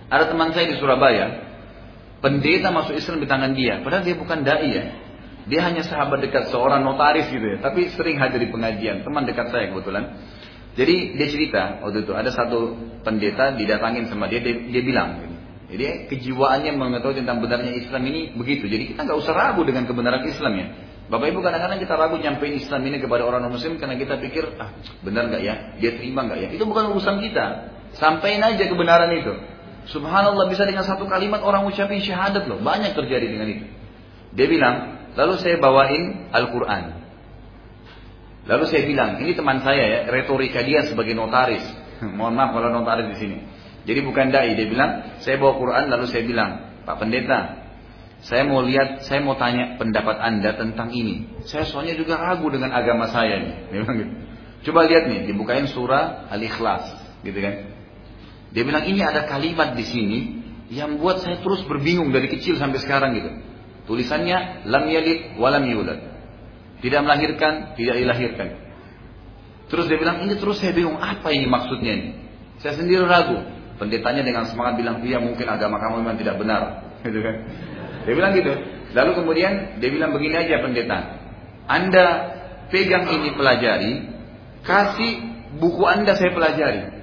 Ada 0.10 0.34
teman 0.34 0.58
saya 0.58 0.74
di 0.74 0.76
Surabaya. 0.82 1.50
Pendeta 2.20 2.74
masuk 2.74 2.98
Islam 2.98 3.22
di 3.22 3.30
tangan 3.30 3.54
dia. 3.54 3.86
Padahal 3.86 4.02
dia 4.02 4.18
bukan 4.18 4.42
da'i 4.42 4.70
ya. 4.74 4.86
Dia 5.50 5.66
hanya 5.66 5.86
sahabat 5.86 6.22
dekat 6.22 6.50
seorang 6.50 6.82
notaris 6.82 7.30
gitu 7.30 7.46
ya. 7.46 7.58
Tapi 7.62 7.94
sering 7.94 8.18
hadir 8.18 8.42
di 8.42 8.50
pengajian. 8.50 9.06
Teman 9.06 9.26
dekat 9.26 9.54
saya 9.54 9.70
kebetulan. 9.70 10.18
Jadi 10.78 11.18
dia 11.18 11.28
cerita 11.28 11.82
waktu 11.82 12.06
itu 12.06 12.14
ada 12.14 12.30
satu 12.30 12.78
pendeta 13.02 13.58
didatangin 13.58 14.10
sama 14.12 14.30
dia. 14.30 14.44
Dia, 14.44 14.54
dia 14.70 14.84
bilang 14.86 15.30
jadi 15.70 16.10
kejiwaannya 16.10 16.74
mengetahui 16.74 17.22
tentang 17.22 17.46
benarnya 17.46 17.78
Islam 17.78 18.02
ini 18.10 18.34
begitu. 18.34 18.66
Jadi 18.66 18.94
kita 18.94 19.06
nggak 19.06 19.20
usah 19.22 19.34
ragu 19.38 19.62
dengan 19.62 19.86
kebenaran 19.86 20.26
Islam 20.26 20.54
ya. 20.58 20.68
Bapak 21.10 21.30
Ibu 21.30 21.42
kadang-kadang 21.46 21.78
kita 21.82 21.94
ragu 21.94 22.18
nyampein 22.18 22.58
Islam 22.58 22.82
ini 22.90 22.98
kepada 22.98 23.26
orang 23.26 23.46
non 23.46 23.54
Muslim 23.54 23.78
karena 23.78 23.98
kita 23.98 24.18
pikir 24.18 24.46
ah 24.62 24.74
benar 25.06 25.30
nggak 25.30 25.42
ya, 25.42 25.56
dia 25.78 25.92
terima 25.98 26.26
nggak 26.26 26.40
ya? 26.42 26.50
Itu 26.58 26.66
bukan 26.66 26.94
urusan 26.94 27.22
kita. 27.22 27.46
Sampaikan 27.98 28.50
aja 28.50 28.66
kebenaran 28.66 29.14
itu. 29.14 29.34
Subhanallah 29.90 30.46
bisa 30.50 30.66
dengan 30.66 30.86
satu 30.86 31.06
kalimat 31.06 31.42
orang 31.42 31.66
ucapin 31.66 32.02
syahadat 32.02 32.46
loh. 32.50 32.62
Banyak 32.62 32.94
terjadi 32.94 33.26
dengan 33.26 33.50
itu. 33.50 33.66
Dia 34.38 34.46
bilang, 34.46 34.76
lalu 35.18 35.38
saya 35.42 35.58
bawain 35.58 36.30
Al-Quran. 36.30 36.99
Lalu 38.50 38.66
saya 38.66 38.82
bilang, 38.90 39.22
ini 39.22 39.38
teman 39.38 39.62
saya 39.62 39.84
ya, 39.86 40.00
retorika 40.10 40.66
dia 40.66 40.82
sebagai 40.90 41.14
notaris. 41.14 41.62
Mohon 42.18 42.34
maaf 42.34 42.50
kalau 42.58 42.70
notaris 42.74 43.14
di 43.14 43.18
sini. 43.22 43.38
Jadi 43.86 44.00
bukan 44.02 44.34
dai, 44.34 44.58
dia 44.58 44.66
bilang, 44.66 45.22
saya 45.22 45.38
bawa 45.38 45.54
Quran 45.62 45.84
lalu 45.94 46.06
saya 46.10 46.26
bilang, 46.26 46.82
Pak 46.82 46.98
Pendeta, 46.98 47.40
saya 48.20 48.44
mau 48.44 48.60
lihat, 48.66 49.06
saya 49.08 49.24
mau 49.24 49.38
tanya 49.40 49.80
pendapat 49.80 50.18
Anda 50.20 50.58
tentang 50.58 50.92
ini. 50.92 51.40
Saya 51.48 51.64
soalnya 51.70 51.96
juga 51.96 52.20
ragu 52.20 52.50
dengan 52.52 52.74
agama 52.74 53.08
saya 53.14 53.38
nih. 53.40 53.56
Dia 53.72 53.82
gitu. 53.86 54.14
Coba 54.70 54.90
lihat 54.90 55.08
nih, 55.08 55.30
dibukain 55.30 55.70
surah 55.72 56.28
Al-Ikhlas, 56.28 56.84
gitu 57.24 57.40
kan. 57.40 57.56
Dia 58.50 58.64
bilang 58.66 58.84
ini 58.90 59.00
ada 59.06 59.30
kalimat 59.30 59.78
di 59.78 59.86
sini 59.86 60.20
yang 60.74 60.98
buat 61.00 61.22
saya 61.22 61.40
terus 61.40 61.64
berbingung 61.70 62.10
dari 62.10 62.28
kecil 62.28 62.58
sampai 62.58 62.82
sekarang 62.82 63.14
gitu. 63.16 63.30
Tulisannya 63.88 64.68
lam 64.68 64.86
yalid 64.90 65.38
walam 65.40 65.64
yulad. 65.70 66.19
Tidak 66.80 67.02
melahirkan, 67.04 67.76
tidak 67.76 67.96
dilahirkan. 68.00 68.48
Terus 69.70 69.86
dia 69.86 69.98
bilang 70.02 70.26
ini 70.26 70.34
terus 70.40 70.58
saya 70.58 70.74
bingung 70.74 70.98
apa 70.98 71.30
ini 71.30 71.46
maksudnya 71.46 71.94
ini. 71.94 72.10
Saya 72.60 72.76
sendiri 72.76 73.06
ragu. 73.06 73.40
Pendetanya 73.80 74.28
dengan 74.28 74.44
semangat 74.44 74.76
bilang, 74.76 75.00
iya 75.08 75.24
mungkin 75.24 75.48
agama 75.48 75.80
kamu 75.80 76.04
memang 76.04 76.18
tidak 76.20 76.36
benar. 76.36 76.62
Gitu 77.06 77.20
kan. 77.24 77.36
Dia 78.04 78.14
bilang 78.16 78.34
gitu. 78.36 78.52
Lalu 78.92 79.12
kemudian 79.22 79.80
dia 79.80 79.90
bilang 79.92 80.12
begini 80.12 80.36
aja 80.36 80.60
pendeta. 80.60 81.00
Anda 81.70 82.08
pegang 82.74 83.06
ini 83.12 83.38
pelajari, 83.38 83.92
kasih 84.66 85.12
buku 85.62 85.84
Anda 85.86 86.18
saya 86.18 86.34
pelajari. 86.34 87.00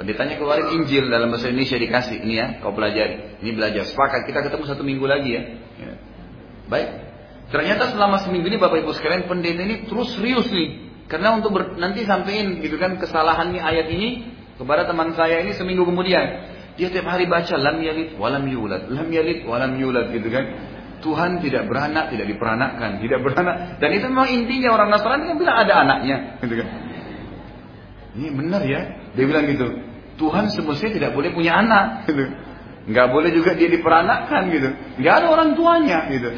Pendetanya 0.00 0.40
keluarin 0.40 0.80
Injil 0.80 1.12
dalam 1.12 1.28
bahasa 1.28 1.52
Indonesia 1.52 1.76
dikasih. 1.76 2.24
Ini 2.24 2.34
ya, 2.40 2.46
kau 2.64 2.72
pelajari. 2.72 3.44
Ini 3.44 3.50
belajar. 3.52 3.84
Sepakat, 3.84 4.24
kita 4.24 4.40
ketemu 4.48 4.64
satu 4.64 4.80
minggu 4.80 5.04
lagi 5.04 5.36
ya. 5.36 5.42
ya. 5.76 5.92
Baik. 6.72 6.88
Ternyata 7.50 7.90
selama 7.90 8.22
seminggu 8.22 8.46
ini 8.46 8.58
Bapak 8.62 8.86
Ibu 8.86 8.94
sekalian 8.94 9.26
pendeta 9.26 9.66
ini 9.66 9.90
terus 9.90 10.14
serius 10.14 10.46
nih. 10.54 10.90
Karena 11.10 11.34
untuk 11.34 11.50
ber, 11.50 11.74
nanti 11.74 12.06
sampein 12.06 12.62
gitu 12.62 12.78
kan 12.78 12.94
kesalahannya 12.94 13.58
ayat 13.58 13.90
ini 13.90 14.30
kepada 14.54 14.86
teman 14.86 15.10
saya 15.18 15.42
ini 15.42 15.58
seminggu 15.58 15.82
kemudian. 15.82 16.46
Dia 16.78 16.88
tiap 16.94 17.10
hari 17.10 17.26
baca 17.26 17.58
lam 17.58 17.82
yalid 17.82 18.14
walam 18.14 18.46
yulad, 18.46 18.86
lam 18.88 19.10
yalid 19.10 19.42
walam 19.42 19.74
yulad 19.74 20.14
gitu 20.14 20.30
kan. 20.30 20.46
Tuhan 21.00 21.40
tidak 21.42 21.66
beranak, 21.66 22.12
tidak 22.14 22.28
diperanakkan, 22.30 23.00
tidak 23.02 23.18
beranak. 23.24 23.80
Dan 23.82 23.90
itu 23.96 24.06
memang 24.06 24.28
intinya 24.30 24.68
orang 24.76 24.88
Nasrani 24.92 25.32
kan 25.32 25.36
bilang 25.40 25.56
ada 25.64 25.74
anaknya, 25.80 26.16
gitu 26.44 26.54
kan. 26.60 26.68
Ini 28.20 28.28
benar 28.36 28.62
ya, 28.68 28.80
dia 29.16 29.24
bilang 29.24 29.48
gitu. 29.48 29.66
Tuhan 30.20 30.52
semestinya 30.52 30.92
tidak 30.92 31.10
boleh 31.16 31.32
punya 31.32 31.56
anak, 31.56 32.04
gitu. 32.04 32.28
Nggak 32.92 33.06
boleh 33.12 33.30
juga 33.32 33.56
dia 33.56 33.68
diperanakkan 33.72 34.42
gitu. 34.52 34.68
Nggak 35.00 35.14
ada 35.24 35.26
orang 35.32 35.48
tuanya 35.56 35.98
gitu. 36.12 36.30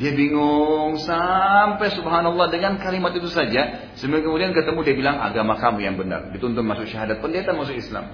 Dia 0.00 0.16
bingung 0.16 0.96
sampai 0.96 1.92
subhanallah 1.92 2.48
dengan 2.48 2.80
kalimat 2.80 3.12
itu 3.12 3.28
saja. 3.28 3.92
Sampai 4.00 4.24
kemudian 4.24 4.56
ketemu 4.56 4.80
dia 4.80 4.96
bilang 4.96 5.20
agama 5.20 5.60
kamu 5.60 5.84
yang 5.84 6.00
benar. 6.00 6.32
Dituntun 6.32 6.64
masuk 6.64 6.88
syahadat. 6.88 7.20
Pendeta 7.20 7.52
masuk 7.52 7.76
Islam. 7.76 8.08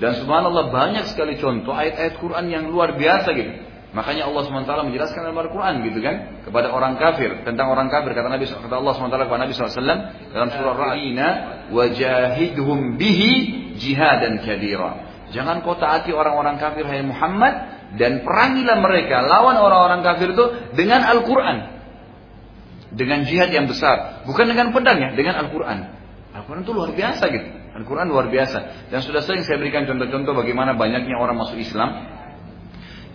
Dan 0.00 0.16
subhanallah 0.16 0.72
banyak 0.72 1.04
sekali 1.12 1.36
contoh 1.36 1.76
ayat-ayat 1.76 2.16
Quran 2.16 2.48
yang 2.48 2.64
luar 2.72 2.96
biasa 2.96 3.28
gitu. 3.36 3.52
Makanya 3.92 4.28
Allah 4.28 4.44
SWT 4.44 4.72
menjelaskan 4.88 5.20
dalam 5.20 5.36
Al-Quran 5.36 5.74
gitu 5.84 6.00
kan. 6.00 6.16
Kepada 6.48 6.72
orang 6.72 6.96
kafir. 6.96 7.44
Tentang 7.44 7.68
orang 7.68 7.92
kafir. 7.92 8.16
Kata, 8.16 8.32
Nabi, 8.32 8.48
kata 8.48 8.72
Allah 8.72 8.92
SWT 8.96 9.16
kepada 9.28 9.40
Nabi 9.44 9.52
SAW. 9.52 10.00
Dalam 10.32 10.48
surah 10.48 10.76
Ra'ina. 10.80 11.28
Wajahidhum 11.76 12.96
bihi 12.96 13.32
jihadan 13.76 14.40
kadira. 14.40 15.04
Jangan 15.28 15.60
kau 15.60 15.76
taati 15.76 16.08
orang-orang 16.08 16.56
kafir 16.56 16.88
hai 16.88 17.04
Muhammad 17.04 17.77
dan 17.96 18.20
perangilah 18.20 18.76
mereka 18.84 19.24
lawan 19.24 19.56
orang-orang 19.56 20.04
kafir 20.04 20.36
itu 20.36 20.44
dengan 20.76 21.00
Al-Quran. 21.08 21.80
Dengan 22.92 23.24
jihad 23.24 23.48
yang 23.48 23.64
besar. 23.64 24.24
Bukan 24.28 24.44
dengan 24.48 24.76
pedang 24.76 25.00
ya, 25.00 25.10
dengan 25.16 25.40
Al-Quran. 25.40 25.78
Al-Quran 26.36 26.60
itu 26.68 26.72
luar 26.76 26.92
biasa 26.92 27.24
gitu. 27.32 27.48
Al-Quran 27.78 28.06
luar 28.12 28.26
biasa. 28.28 28.90
Dan 28.92 29.00
sudah 29.00 29.24
sering 29.24 29.46
saya 29.46 29.56
berikan 29.56 29.88
contoh-contoh 29.88 30.36
bagaimana 30.36 30.76
banyaknya 30.76 31.16
orang 31.16 31.40
masuk 31.40 31.56
Islam. 31.56 32.18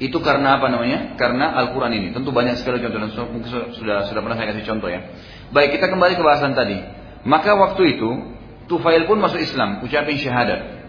Itu 0.01 0.25
karena 0.25 0.58
apa 0.58 0.74
namanya? 0.74 1.13
Karena 1.22 1.53
Al-Quran 1.53 1.94
ini. 1.94 2.08
Tentu 2.15 2.34
banyak 2.34 2.58
sekali 2.58 2.82
contoh 2.82 2.98
dan 2.98 3.12
sudah 3.77 4.10
sudah 4.10 4.22
pernah 4.25 4.38
saya 4.39 4.56
kasih 4.56 4.65
contoh 4.65 4.89
ya. 4.89 5.06
Baik, 5.53 5.77
kita 5.77 5.86
kembali 5.92 6.18
ke 6.18 6.24
bahasan 6.25 6.58
tadi. 6.58 6.82
Maka 7.24 7.53
waktu 7.53 7.98
itu 7.98 8.10
Tufail 8.63 9.03
pun 9.06 9.20
masuk 9.20 9.44
Islam, 9.44 9.84
ucapin 9.84 10.15
syahadat. 10.15 10.82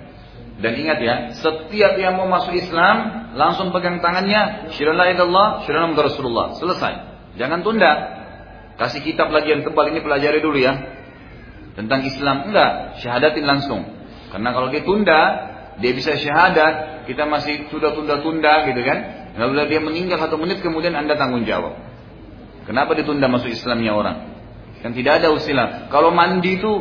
Dan 0.62 0.72
ingat 0.78 0.98
ya, 1.02 1.14
setiap 1.34 1.98
yang 1.98 2.14
mau 2.14 2.30
masuk 2.30 2.54
Islam 2.54 3.23
langsung 3.34 3.70
pegang 3.74 3.98
tangannya, 4.00 4.72
syirallah 4.74 5.10
Allah, 5.14 5.46
syirallah 5.66 5.94
Rasulullah. 5.94 6.46
Selesai. 6.58 6.94
Jangan 7.38 7.60
tunda. 7.66 7.92
Kasih 8.74 9.02
kitab 9.06 9.30
lagi 9.30 9.54
yang 9.54 9.62
tebal 9.62 9.90
ini 9.90 10.02
pelajari 10.02 10.42
dulu 10.42 10.58
ya. 10.58 10.74
Tentang 11.74 12.06
Islam 12.06 12.50
enggak, 12.50 13.02
syahadatin 13.02 13.46
langsung. 13.46 13.82
Karena 14.30 14.50
kalau 14.54 14.70
dia 14.70 14.82
tunda, 14.82 15.20
dia 15.78 15.92
bisa 15.94 16.14
syahadat, 16.14 17.06
kita 17.06 17.26
masih 17.26 17.70
sudah 17.70 17.94
tunda-tunda 17.94 18.66
gitu 18.70 18.82
kan. 18.82 18.98
Lalu 19.34 19.66
dia 19.66 19.80
meninggal 19.82 20.18
satu 20.22 20.38
menit 20.38 20.62
kemudian 20.62 20.94
Anda 20.94 21.18
tanggung 21.18 21.42
jawab. 21.42 21.74
Kenapa 22.66 22.94
ditunda 22.94 23.26
masuk 23.26 23.50
Islamnya 23.50 23.94
orang? 23.94 24.16
Kan 24.82 24.94
tidak 24.94 25.22
ada 25.22 25.34
usilah. 25.34 25.90
Kalau 25.90 26.14
mandi 26.14 26.58
itu 26.58 26.72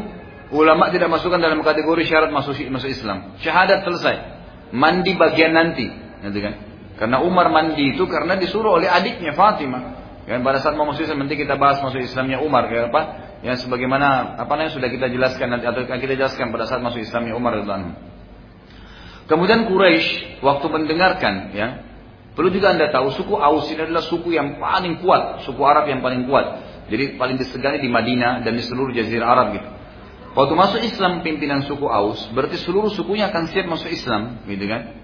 Ulama 0.53 0.93
tidak 0.93 1.09
masukkan 1.09 1.41
dalam 1.41 1.65
kategori 1.65 2.05
syarat 2.05 2.29
masuk 2.29 2.53
Islam. 2.85 3.33
Syahadat 3.41 3.89
selesai. 3.89 4.15
Mandi 4.69 5.17
bagian 5.17 5.57
nanti, 5.57 5.89
gitu 6.23 6.39
kan? 6.39 6.53
Karena 6.95 7.17
Umar 7.19 7.51
mandi 7.51 7.97
itu 7.97 8.03
karena 8.07 8.39
disuruh 8.39 8.79
oleh 8.79 8.87
adiknya 8.87 9.35
Fatimah. 9.35 9.83
Kan 10.23 10.39
pada 10.39 10.63
saat 10.63 10.79
mau 10.79 10.87
masuk 10.87 11.03
Islam 11.03 11.27
nanti 11.27 11.35
kita 11.35 11.59
bahas 11.59 11.83
masuk 11.83 11.99
Islamnya 11.99 12.39
Umar 12.39 12.71
kayak 12.71 12.95
apa? 12.95 13.01
Ya 13.43 13.59
sebagaimana 13.59 14.39
apa 14.39 14.55
namanya 14.55 14.71
sudah 14.71 14.87
kita 14.87 15.11
jelaskan 15.11 15.51
nanti 15.51 15.67
atau 15.67 15.83
kita 15.83 16.15
jelaskan 16.15 16.55
pada 16.55 16.63
saat 16.63 16.79
masuk 16.79 17.03
Islamnya 17.03 17.35
Umar 17.35 17.59
radhiyallahu 17.59 17.99
Kemudian 19.27 19.67
Quraisy 19.67 20.39
waktu 20.39 20.65
mendengarkan 20.71 21.51
ya 21.51 21.67
Perlu 22.33 22.49
juga 22.49 22.73
anda 22.73 22.89
tahu 22.89 23.13
suku 23.13 23.37
Aus 23.37 23.69
ini 23.69 23.85
adalah 23.85 24.01
suku 24.01 24.33
yang 24.33 24.57
paling 24.57 25.05
kuat, 25.05 25.45
suku 25.45 25.61
Arab 25.61 25.85
yang 25.85 26.01
paling 26.01 26.25
kuat. 26.25 26.65
Jadi 26.89 27.13
paling 27.13 27.37
disegani 27.37 27.77
di 27.77 27.89
Madinah 27.93 28.41
dan 28.41 28.57
di 28.57 28.63
seluruh 28.65 28.89
Jazirah 28.89 29.27
Arab 29.29 29.47
gitu. 29.53 29.69
Waktu 30.33 30.53
masuk 30.57 30.81
Islam 30.81 31.21
pimpinan 31.21 31.61
suku 31.69 31.85
Aus, 31.85 32.25
berarti 32.33 32.57
seluruh 32.57 32.89
sukunya 32.89 33.29
akan 33.29 33.53
siap 33.53 33.69
masuk 33.69 33.85
Islam, 33.93 34.41
gitu 34.49 34.65
kan? 34.65 35.02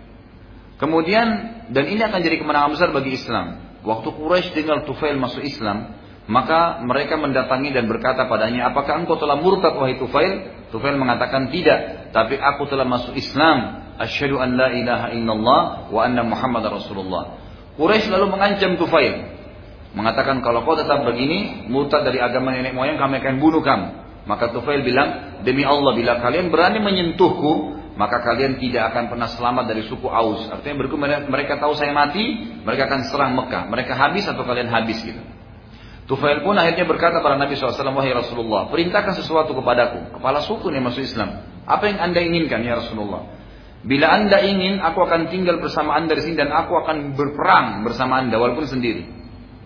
Kemudian 0.80 1.28
dan 1.76 1.86
ini 1.92 2.00
akan 2.00 2.20
jadi 2.24 2.40
kemenangan 2.40 2.72
besar 2.72 2.90
bagi 2.96 3.14
Islam. 3.20 3.60
Waktu 3.84 4.10
Quraisy 4.16 4.56
dengar 4.56 4.88
Tufail 4.88 5.20
masuk 5.20 5.44
Islam, 5.44 5.92
maka 6.32 6.80
mereka 6.88 7.20
mendatangi 7.20 7.76
dan 7.76 7.90
berkata 7.92 8.32
padanya, 8.32 8.72
apakah 8.72 9.04
engkau 9.04 9.20
telah 9.20 9.36
murtad 9.40 9.76
wahai 9.76 10.00
Tufail? 10.00 10.68
Tufail 10.72 10.96
mengatakan 10.96 11.52
tidak, 11.52 12.12
tapi 12.16 12.40
aku 12.40 12.64
telah 12.72 12.88
masuk 12.88 13.16
Islam. 13.16 13.88
Asyhadu 14.00 14.40
an 14.40 14.56
la 14.56 14.72
ilaha 14.72 15.08
illallah 15.12 15.62
wa 15.92 16.00
anna 16.00 16.24
Muhammad 16.24 16.64
Rasulullah. 16.72 17.36
Quraisy 17.76 18.08
lalu 18.08 18.32
mengancam 18.32 18.80
Tufail, 18.80 19.36
mengatakan 19.92 20.40
kalau 20.40 20.64
kau 20.64 20.80
tetap 20.80 21.04
begini, 21.04 21.68
murtad 21.68 22.08
dari 22.08 22.24
agama 22.24 22.56
nenek 22.56 22.72
moyang, 22.72 22.96
kami 22.96 23.20
akan 23.20 23.36
bunuh 23.44 23.60
kamu. 23.60 23.88
Maka 24.24 24.56
Tufail 24.56 24.86
bilang, 24.86 25.42
demi 25.44 25.66
Allah 25.68 25.92
bila 25.98 26.24
kalian 26.24 26.54
berani 26.54 26.80
menyentuhku, 26.80 27.79
maka 28.00 28.24
kalian 28.24 28.64
tidak 28.64 28.96
akan 28.96 29.12
pernah 29.12 29.28
selamat 29.28 29.76
dari 29.76 29.84
suku 29.92 30.08
Aus. 30.08 30.48
Artinya 30.48 30.88
berikut 30.88 30.96
mereka 31.28 31.60
tahu 31.60 31.76
saya 31.76 31.92
mati, 31.92 32.48
mereka 32.64 32.88
akan 32.88 33.02
serang 33.12 33.36
Mekah. 33.36 33.68
Mereka 33.68 33.92
habis 33.92 34.24
atau 34.24 34.48
kalian 34.48 34.72
habis 34.72 35.04
gitu. 35.04 35.20
Tufail 36.08 36.40
pun 36.40 36.56
akhirnya 36.56 36.88
berkata 36.88 37.20
pada 37.20 37.36
Nabi 37.36 37.60
SAW, 37.60 37.76
Wahai 37.76 38.16
Rasulullah, 38.16 38.72
perintahkan 38.72 39.20
sesuatu 39.20 39.52
kepadaku. 39.52 40.16
Kepala 40.16 40.40
suku 40.48 40.72
yang 40.72 40.88
masuk 40.88 41.04
Islam. 41.04 41.44
Apa 41.68 41.92
yang 41.92 42.00
anda 42.00 42.24
inginkan 42.24 42.64
ya 42.64 42.80
Rasulullah? 42.80 43.36
Bila 43.84 44.16
anda 44.16 44.48
ingin, 44.48 44.80
aku 44.80 45.04
akan 45.04 45.28
tinggal 45.28 45.60
bersama 45.60 46.00
anda 46.00 46.16
di 46.16 46.24
sini 46.24 46.40
dan 46.40 46.56
aku 46.56 46.80
akan 46.80 47.20
berperang 47.20 47.84
bersama 47.84 48.24
anda 48.24 48.40
walaupun 48.40 48.64
sendiri. 48.64 49.12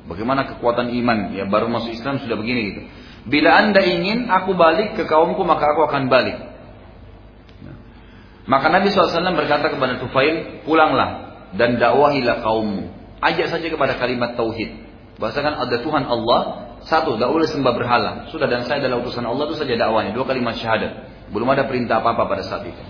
Bagaimana 0.09 0.49
kekuatan 0.49 0.89
iman? 0.89 1.37
Ya 1.37 1.45
baru 1.45 1.69
masuk 1.69 1.93
Islam 1.93 2.17
sudah 2.17 2.35
begini 2.35 2.61
gitu. 2.73 2.81
Bila 3.29 3.61
anda 3.61 3.79
ingin 3.85 4.27
aku 4.27 4.57
balik 4.57 4.97
ke 4.97 5.05
kaumku 5.05 5.45
maka 5.45 5.69
aku 5.77 5.85
akan 5.85 6.11
balik. 6.11 6.52
Maka 8.43 8.67
Nabi 8.67 8.91
SAW 8.91 9.23
berkata 9.39 9.71
kepada 9.71 10.03
Tufail, 10.03 10.65
pulanglah 10.67 11.31
dan 11.55 11.79
dakwahilah 11.79 12.43
kaummu. 12.43 12.91
Ajak 13.23 13.47
saja 13.55 13.67
kepada 13.71 13.95
kalimat 13.95 14.35
tauhid. 14.35 14.83
Bahasakan 15.15 15.63
ada 15.63 15.79
Tuhan 15.79 16.03
Allah, 16.03 16.39
satu, 16.83 17.15
tidak 17.15 17.31
boleh 17.31 17.47
sembah 17.47 17.73
berhala. 17.77 18.11
Sudah 18.35 18.51
dan 18.51 18.67
saya 18.67 18.83
adalah 18.83 18.99
utusan 18.99 19.23
Allah 19.23 19.47
itu 19.47 19.55
saja 19.55 19.79
dakwanya, 19.79 20.11
dua 20.11 20.27
kalimat 20.27 20.59
syahadat. 20.59 20.91
Belum 21.31 21.47
ada 21.47 21.63
perintah 21.63 22.03
apa-apa 22.03 22.27
pada 22.27 22.43
saat 22.43 22.67
itu. 22.67 22.83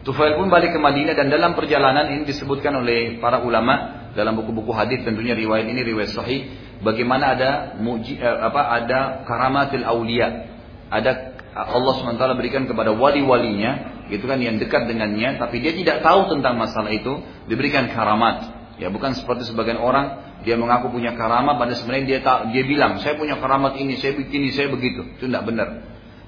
Tufail 0.00 0.36
pun 0.36 0.48
balik 0.48 0.72
ke 0.72 0.80
Madinah 0.80 1.12
dan 1.12 1.28
dalam 1.28 1.52
perjalanan 1.52 2.08
ini 2.12 2.24
disebutkan 2.24 2.72
oleh 2.72 3.20
para 3.20 3.44
ulama 3.44 4.08
dalam 4.16 4.32
buku-buku 4.32 4.72
hadis 4.72 5.04
tentunya 5.04 5.36
riwayat 5.36 5.68
ini 5.68 5.80
riwayat 5.84 6.16
sahih 6.16 6.48
bagaimana 6.80 7.36
ada 7.36 7.50
muji, 7.76 8.16
eh, 8.16 8.38
apa 8.40 8.80
ada 8.80 9.28
karamatil 9.28 9.84
aulia 9.84 10.48
ada 10.88 11.36
Allah 11.52 11.92
SWT 12.00 12.24
berikan 12.38 12.64
kepada 12.64 12.96
wali-walinya 12.96 13.99
gitu 14.10 14.26
kan 14.26 14.42
yang 14.42 14.58
dekat 14.58 14.90
dengannya 14.90 15.38
tapi 15.38 15.62
dia 15.62 15.72
tidak 15.72 16.02
tahu 16.02 16.28
tentang 16.34 16.58
masalah 16.58 16.90
itu 16.90 17.22
diberikan 17.46 17.88
karamat 17.94 18.50
ya 18.82 18.90
bukan 18.90 19.14
seperti 19.14 19.46
sebagian 19.46 19.78
orang 19.78 20.34
dia 20.42 20.58
mengaku 20.58 20.90
punya 20.90 21.14
karamat 21.14 21.60
pada 21.60 21.76
sebenarnya 21.76 22.06
dia 22.16 22.20
tak, 22.24 22.50
dia 22.50 22.64
bilang 22.66 22.98
saya 22.98 23.14
punya 23.14 23.38
karamat 23.38 23.78
ini 23.78 23.96
saya 23.96 24.18
begini 24.18 24.50
saya 24.50 24.68
begitu 24.72 25.06
itu 25.16 25.30
tidak 25.30 25.46
benar 25.46 25.68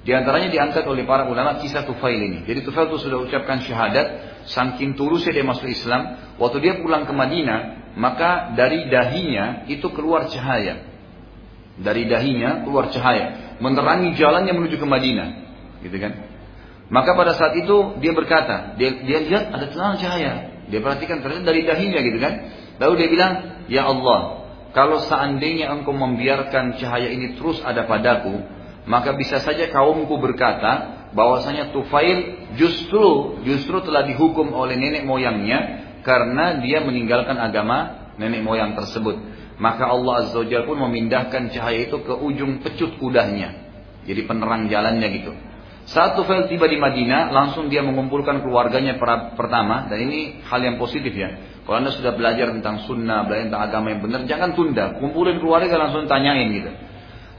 di 0.03 0.11
antaranya 0.11 0.51
diangkat 0.51 0.83
oleh 0.83 1.07
para 1.07 1.23
ulama 1.31 1.63
kisah 1.63 1.87
Tufail 1.87 2.19
ini. 2.19 2.43
Jadi 2.43 2.67
Tufail 2.67 2.91
itu 2.91 3.07
sudah 3.07 3.23
ucapkan 3.23 3.63
syahadat, 3.63 4.07
saking 4.51 4.99
tulusnya 4.99 5.31
dia 5.31 5.47
masuk 5.47 5.63
Islam. 5.71 6.35
Waktu 6.35 6.59
dia 6.59 6.73
pulang 6.83 7.07
ke 7.07 7.15
Madinah, 7.15 7.95
maka 7.95 8.51
dari 8.51 8.91
dahinya 8.91 9.63
itu 9.71 9.87
keluar 9.95 10.27
cahaya. 10.27 10.91
Dari 11.79 12.03
dahinya 12.05 12.67
keluar 12.67 12.91
cahaya, 12.91 13.55
menerangi 13.63 14.13
jalannya 14.19 14.51
menuju 14.51 14.75
ke 14.75 14.85
Madinah, 14.85 15.27
gitu 15.87 15.97
kan? 15.97 16.32
Maka 16.93 17.17
pada 17.17 17.33
saat 17.33 17.57
itu 17.57 17.97
dia 17.97 18.13
berkata, 18.13 18.77
dia, 18.77 18.93
dia 19.01 19.25
lihat 19.25 19.49
ada 19.49 19.65
terang 19.73 19.97
cahaya. 19.97 20.61
Dia 20.69 20.77
perhatikan 20.77 21.25
ternyata 21.25 21.49
dari 21.49 21.65
dahinya 21.65 21.99
gitu 22.05 22.21
kan. 22.21 22.33
Lalu 22.77 22.93
dia 23.01 23.09
bilang, 23.09 23.33
Ya 23.65 23.89
Allah, 23.89 24.45
kalau 24.77 25.01
seandainya 25.01 25.73
engkau 25.73 25.89
membiarkan 25.89 26.77
cahaya 26.77 27.09
ini 27.09 27.33
terus 27.33 27.57
ada 27.65 27.89
padaku, 27.89 28.45
maka 28.85 29.17
bisa 29.17 29.41
saja 29.41 29.73
kaumku 29.73 30.21
berkata 30.21 31.05
bahwasanya 31.17 31.73
Tufail 31.73 32.53
justru 32.61 33.37
justru 33.41 33.81
telah 33.81 34.05
dihukum 34.05 34.53
oleh 34.53 34.77
nenek 34.77 35.01
moyangnya 35.05 35.81
karena 36.05 36.61
dia 36.61 36.81
meninggalkan 36.85 37.41
agama 37.41 38.11
nenek 38.21 38.45
moyang 38.45 38.77
tersebut. 38.77 39.17
Maka 39.57 39.89
Allah 39.89 40.25
Azza 40.25 40.41
wa 40.41 40.61
pun 40.65 40.77
memindahkan 40.89 41.53
cahaya 41.53 41.89
itu 41.89 41.97
ke 42.01 42.13
ujung 42.13 42.61
pecut 42.61 42.97
kudanya. 43.01 43.53
Jadi 44.03 44.21
penerang 44.29 44.67
jalannya 44.67 45.07
gitu. 45.09 45.31
Saat 45.83 46.15
Tufail 46.15 46.47
tiba 46.47 46.63
di 46.71 46.79
Madinah, 46.79 47.35
langsung 47.35 47.67
dia 47.67 47.83
mengumpulkan 47.83 48.39
keluarganya 48.39 48.95
pertama, 49.35 49.91
dan 49.91 49.99
ini 49.99 50.39
hal 50.47 50.63
yang 50.63 50.79
positif 50.79 51.11
ya. 51.11 51.59
Kalau 51.67 51.79
anda 51.79 51.91
sudah 51.91 52.15
belajar 52.15 52.55
tentang 52.55 52.87
sunnah, 52.87 53.27
belajar 53.27 53.51
tentang 53.51 53.63
agama 53.67 53.87
yang 53.91 54.01
benar, 54.03 54.21
jangan 54.23 54.55
tunda. 54.55 54.95
Kumpulin 54.99 55.43
keluarga 55.43 55.75
langsung 55.75 56.07
tanyain 56.07 56.47
gitu. 56.55 56.71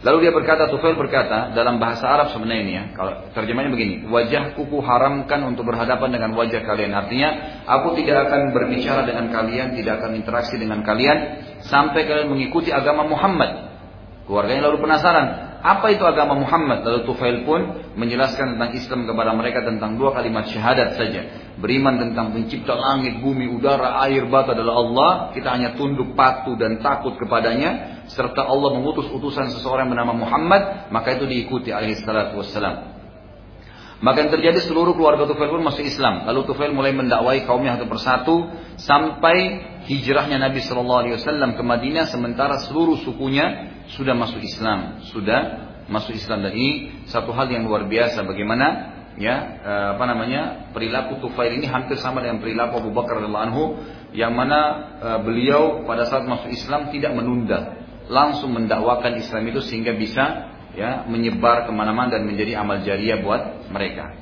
Lalu 0.05 0.29
dia 0.29 0.33
berkata, 0.37 0.69
Tufail 0.69 1.01
berkata 1.01 1.57
dalam 1.57 1.81
bahasa 1.81 2.05
Arab 2.05 2.29
sebenarnya 2.37 2.61
ini 2.61 2.73
ya. 2.77 2.85
Kalau 2.93 3.33
terjemahnya 3.33 3.73
begini, 3.73 4.05
wajah 4.13 4.53
kuku 4.53 4.77
haramkan 4.85 5.41
untuk 5.49 5.65
berhadapan 5.65 6.13
dengan 6.13 6.37
wajah 6.37 6.61
kalian. 6.61 6.93
Artinya, 6.93 7.29
aku 7.65 7.97
tidak 7.97 8.29
akan 8.29 8.53
berbicara 8.53 9.09
dengan 9.09 9.33
kalian, 9.33 9.73
tidak 9.73 10.05
akan 10.05 10.21
interaksi 10.21 10.61
dengan 10.61 10.85
kalian 10.85 11.17
sampai 11.65 12.05
kalian 12.05 12.29
mengikuti 12.29 12.69
agama 12.69 13.09
Muhammad. 13.09 13.73
Keluarganya 14.29 14.69
lalu 14.69 14.85
penasaran, 14.85 15.54
apa 15.65 15.97
itu 15.97 16.05
agama 16.05 16.37
Muhammad? 16.37 16.85
Lalu 16.85 17.09
Tufail 17.09 17.41
pun 17.49 17.89
menjelaskan 17.97 18.61
tentang 18.61 18.77
Islam 18.77 19.09
kepada 19.09 19.33
mereka 19.33 19.65
tentang 19.65 19.97
dua 19.97 20.13
kalimat 20.13 20.45
syahadat 20.45 21.01
saja. 21.01 21.25
Beriman 21.57 21.97
tentang 21.97 22.37
pencipta 22.37 22.77
langit, 22.77 23.25
bumi, 23.25 23.49
udara, 23.49 23.97
air, 24.05 24.29
bata 24.29 24.53
adalah 24.53 24.77
Allah. 24.77 25.11
Kita 25.33 25.57
hanya 25.57 25.73
tunduk 25.73 26.13
patuh 26.13 26.61
dan 26.61 26.85
takut 26.85 27.17
kepadanya. 27.17 28.05
Serta 28.13 28.45
Allah 28.45 28.77
mengutus 28.77 29.09
utusan 29.09 29.57
seseorang 29.57 29.89
bernama 29.89 30.13
Muhammad. 30.13 30.93
Maka 30.93 31.17
itu 31.17 31.25
diikuti 31.25 31.73
alaihi 31.73 31.97
salatu 31.97 32.45
wassalam. 32.45 32.93
Maka 34.05 34.21
yang 34.21 34.37
terjadi 34.37 34.69
seluruh 34.69 34.93
keluarga 34.93 35.25
Tufail 35.25 35.49
pun 35.49 35.65
masuk 35.65 35.81
Islam. 35.81 36.29
Lalu 36.29 36.45
Tufail 36.45 36.77
mulai 36.77 36.93
mendakwai 36.93 37.49
kaumnya 37.49 37.81
satu 37.81 37.89
persatu 37.89 38.37
sampai 38.77 39.37
hijrahnya 39.89 40.37
Nabi 40.37 40.61
Wasallam 40.61 41.57
ke 41.57 41.63
Madinah 41.65 42.13
sementara 42.13 42.61
seluruh 42.69 43.01
sukunya 43.01 43.74
sudah 43.93 44.15
masuk 44.17 44.41
Islam, 44.41 45.05
sudah 45.13 45.41
masuk 45.89 46.17
Islam. 46.17 46.49
Dan 46.49 46.53
ini 46.57 46.71
satu 47.09 47.33
hal 47.37 47.51
yang 47.53 47.69
luar 47.69 47.85
biasa. 47.85 48.25
Bagaimana 48.25 48.95
ya 49.15 49.35
eh, 49.63 49.89
apa 49.95 50.05
namanya 50.11 50.71
perilaku 50.75 51.23
Tufail 51.23 51.55
ini 51.59 51.71
hampir 51.71 52.01
sama 52.01 52.25
dengan 52.25 52.43
perilaku 52.43 52.83
Abu 52.83 52.91
Bakar 52.91 53.23
radhiyallahu 53.23 53.47
anhu 53.47 53.65
yang 54.15 54.35
mana 54.35 54.61
eh, 54.99 55.19
beliau 55.23 55.87
pada 55.87 56.09
saat 56.09 56.27
masuk 56.27 56.51
Islam 56.51 56.91
tidak 56.91 57.15
menunda 57.15 57.79
langsung 58.11 58.53
mendakwakan 58.53 59.17
Islam 59.17 59.49
itu 59.49 59.65
sehingga 59.65 59.97
bisa 59.97 60.53
ya 60.75 61.07
menyebar 61.07 61.65
ke 61.65 61.73
mana-mana 61.73 62.19
dan 62.19 62.27
menjadi 62.27 62.59
amal 62.61 62.83
jariah 62.83 63.23
buat 63.23 63.71
mereka. 63.71 64.13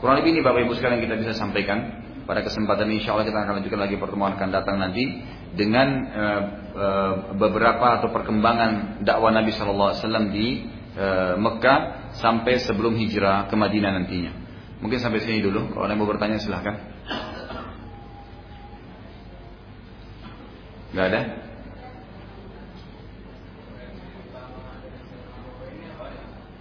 Kurang 0.00 0.22
lebih 0.22 0.38
ini 0.38 0.40
Bapak 0.40 0.64
Ibu 0.64 0.72
sekalian 0.78 1.02
kita 1.04 1.14
bisa 1.20 1.32
sampaikan. 1.36 2.06
Pada 2.28 2.44
kesempatan 2.44 2.92
ini 2.92 3.00
insya 3.00 3.16
Allah 3.16 3.24
kita 3.24 3.40
akan 3.40 3.54
lanjutkan 3.60 3.80
lagi 3.80 3.96
pertemuan 3.96 4.36
akan 4.36 4.52
datang 4.52 4.76
nanti 4.76 5.24
dengan 5.58 5.88
uh, 6.06 6.42
uh, 6.78 7.14
beberapa 7.34 7.98
atau 7.98 8.14
perkembangan 8.14 9.02
dakwah 9.02 9.34
Nabi 9.34 9.50
Shallallahu 9.50 9.90
Alaihi 9.90 10.00
Wasallam 10.06 10.26
di 10.30 10.46
uh, 10.94 11.34
Mekah 11.34 12.14
sampai 12.14 12.62
sebelum 12.62 12.94
hijrah 12.94 13.50
ke 13.50 13.58
Madinah 13.58 13.90
nantinya. 13.98 14.32
Mungkin 14.78 15.02
sampai 15.02 15.18
sini 15.18 15.42
dulu. 15.42 15.74
Kalau 15.74 15.90
ada 15.90 15.98
yang 15.98 16.00
mau 16.00 16.06
bertanya 16.06 16.38
silahkan. 16.38 16.78
Gak 20.94 21.06
ada? 21.10 21.20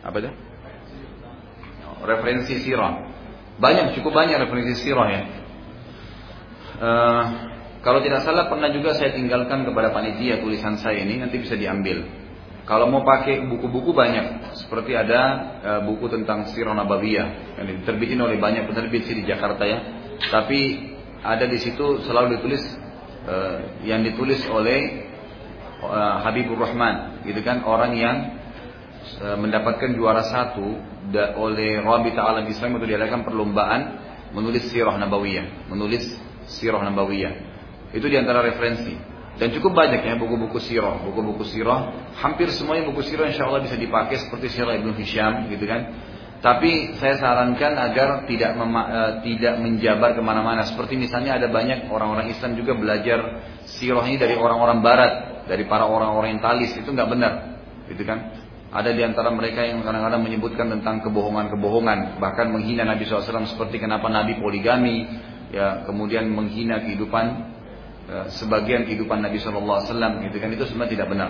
Apa 0.01 0.17
itu? 0.17 0.31
Referensi 2.01 2.53
sirah. 2.65 3.05
Banyak, 3.57 3.97
cukup 3.97 4.13
banyak 4.17 4.37
referensi 4.41 4.73
sirah 4.81 5.07
ya. 5.09 5.21
Uh, 6.77 7.23
kalau 7.87 8.03
tidak 8.03 8.27
salah 8.27 8.51
pernah 8.51 8.67
juga 8.67 8.99
saya 8.99 9.15
tinggalkan 9.15 9.63
kepada 9.63 9.95
panitia 9.95 10.43
tulisan 10.43 10.75
saya 10.75 11.07
ini 11.07 11.23
nanti 11.23 11.39
bisa 11.39 11.55
diambil. 11.55 12.03
Kalau 12.67 12.91
mau 12.91 12.99
pakai 13.07 13.47
buku-buku 13.47 13.95
banyak, 13.95 14.59
seperti 14.59 14.91
ada 14.91 15.21
uh, 15.63 15.81
buku 15.87 16.11
tentang 16.11 16.51
Sirah 16.51 16.75
Nabawiyah 16.75 17.55
yang 17.55 17.67
diterbitin 17.79 18.19
oleh 18.19 18.35
banyak 18.43 18.67
penerbit 18.67 19.07
sih 19.07 19.15
di 19.15 19.23
Jakarta 19.23 19.63
ya. 19.63 19.79
Tapi 20.19 20.91
ada 21.23 21.47
di 21.47 21.55
situ 21.63 22.03
selalu 22.03 22.35
ditulis 22.35 22.59
uh, 23.23 23.79
yang 23.87 24.03
ditulis 24.03 24.43
oleh 24.51 25.07
uh, 25.79 26.27
Habibur 26.27 26.59
Rahman, 26.59 27.23
gitu 27.23 27.39
kan 27.39 27.63
orang 27.63 27.95
yang 27.95 28.17
uh, 29.23 29.39
mendapatkan 29.39 29.95
juara 29.95 30.27
satu 30.27 30.75
da, 31.07 31.39
oleh 31.39 31.79
Rabita 31.79 32.19
Alam 32.19 32.51
Islam 32.51 32.83
itu 32.83 32.85
diadakan 32.91 33.23
perlombaan 33.23 33.81
menulis 34.35 34.67
Sirah 34.75 34.99
Nabawiyah, 34.99 35.71
menulis 35.71 36.03
Sirah 36.51 36.83
Nabawiyah. 36.83 37.46
Itu 37.95 38.07
di 38.11 38.17
antara 38.19 38.43
referensi. 38.43 39.17
Dan 39.37 39.53
cukup 39.53 39.77
banyak 39.77 40.01
ya 40.01 40.17
buku-buku 40.17 40.57
sirah, 40.57 40.97
buku-buku 41.05 41.45
sirah. 41.45 42.09
Hampir 42.17 42.49
semuanya 42.49 42.89
buku 42.89 43.05
sirah 43.05 43.29
insya 43.29 43.45
Allah 43.45 43.61
bisa 43.61 43.77
dipakai 43.77 44.17
seperti 44.17 44.49
sirah 44.49 44.73
Ibnu 44.81 44.97
Hisham 44.97 45.45
gitu 45.53 45.69
kan. 45.69 45.93
Tapi 46.37 46.97
saya 46.97 47.17
sarankan 47.17 47.73
agar 47.77 48.25
tidak 48.29 48.57
mema, 48.57 48.81
uh, 48.89 49.11
tidak 49.21 49.61
menjabar 49.61 50.17
ke 50.17 50.21
mana-mana. 50.21 50.65
Seperti 50.65 50.97
misalnya 50.97 51.37
ada 51.37 51.49
banyak 51.49 51.89
orang-orang 51.89 52.33
Islam 52.33 52.57
juga 52.57 52.77
belajar 52.77 53.45
sirah 53.77 54.05
ini 54.09 54.17
dari 54.21 54.37
orang-orang 54.37 54.81
Barat, 54.81 55.13
dari 55.45 55.65
para 55.69 55.85
orang 55.85 56.17
orientalis 56.17 56.77
itu 56.77 56.89
nggak 56.93 57.09
benar, 57.09 57.33
gitu 57.89 58.05
kan? 58.05 58.45
Ada 58.69 58.93
di 58.93 59.01
antara 59.01 59.33
mereka 59.33 59.65
yang 59.65 59.81
kadang-kadang 59.81 60.21
menyebutkan 60.21 60.69
tentang 60.77 61.01
kebohongan-kebohongan, 61.05 62.21
bahkan 62.21 62.53
menghina 62.53 62.85
Nabi 62.85 63.09
SAW 63.09 63.49
seperti 63.49 63.81
kenapa 63.81 64.05
Nabi 64.05 64.37
poligami, 64.37 65.09
ya 65.49 65.89
kemudian 65.89 66.29
menghina 66.29 66.85
kehidupan 66.85 67.25
Eh, 67.25 67.55
sebagian 68.31 68.87
kehidupan 68.87 69.19
Nabi 69.19 69.35
Shallallahu 69.39 69.83
Alaihi 69.83 69.89
Wasallam 69.91 70.13
gitu 70.23 70.37
kan 70.39 70.49
itu 70.55 70.63
sebenarnya 70.63 70.93
tidak 70.95 71.07
benar. 71.11 71.29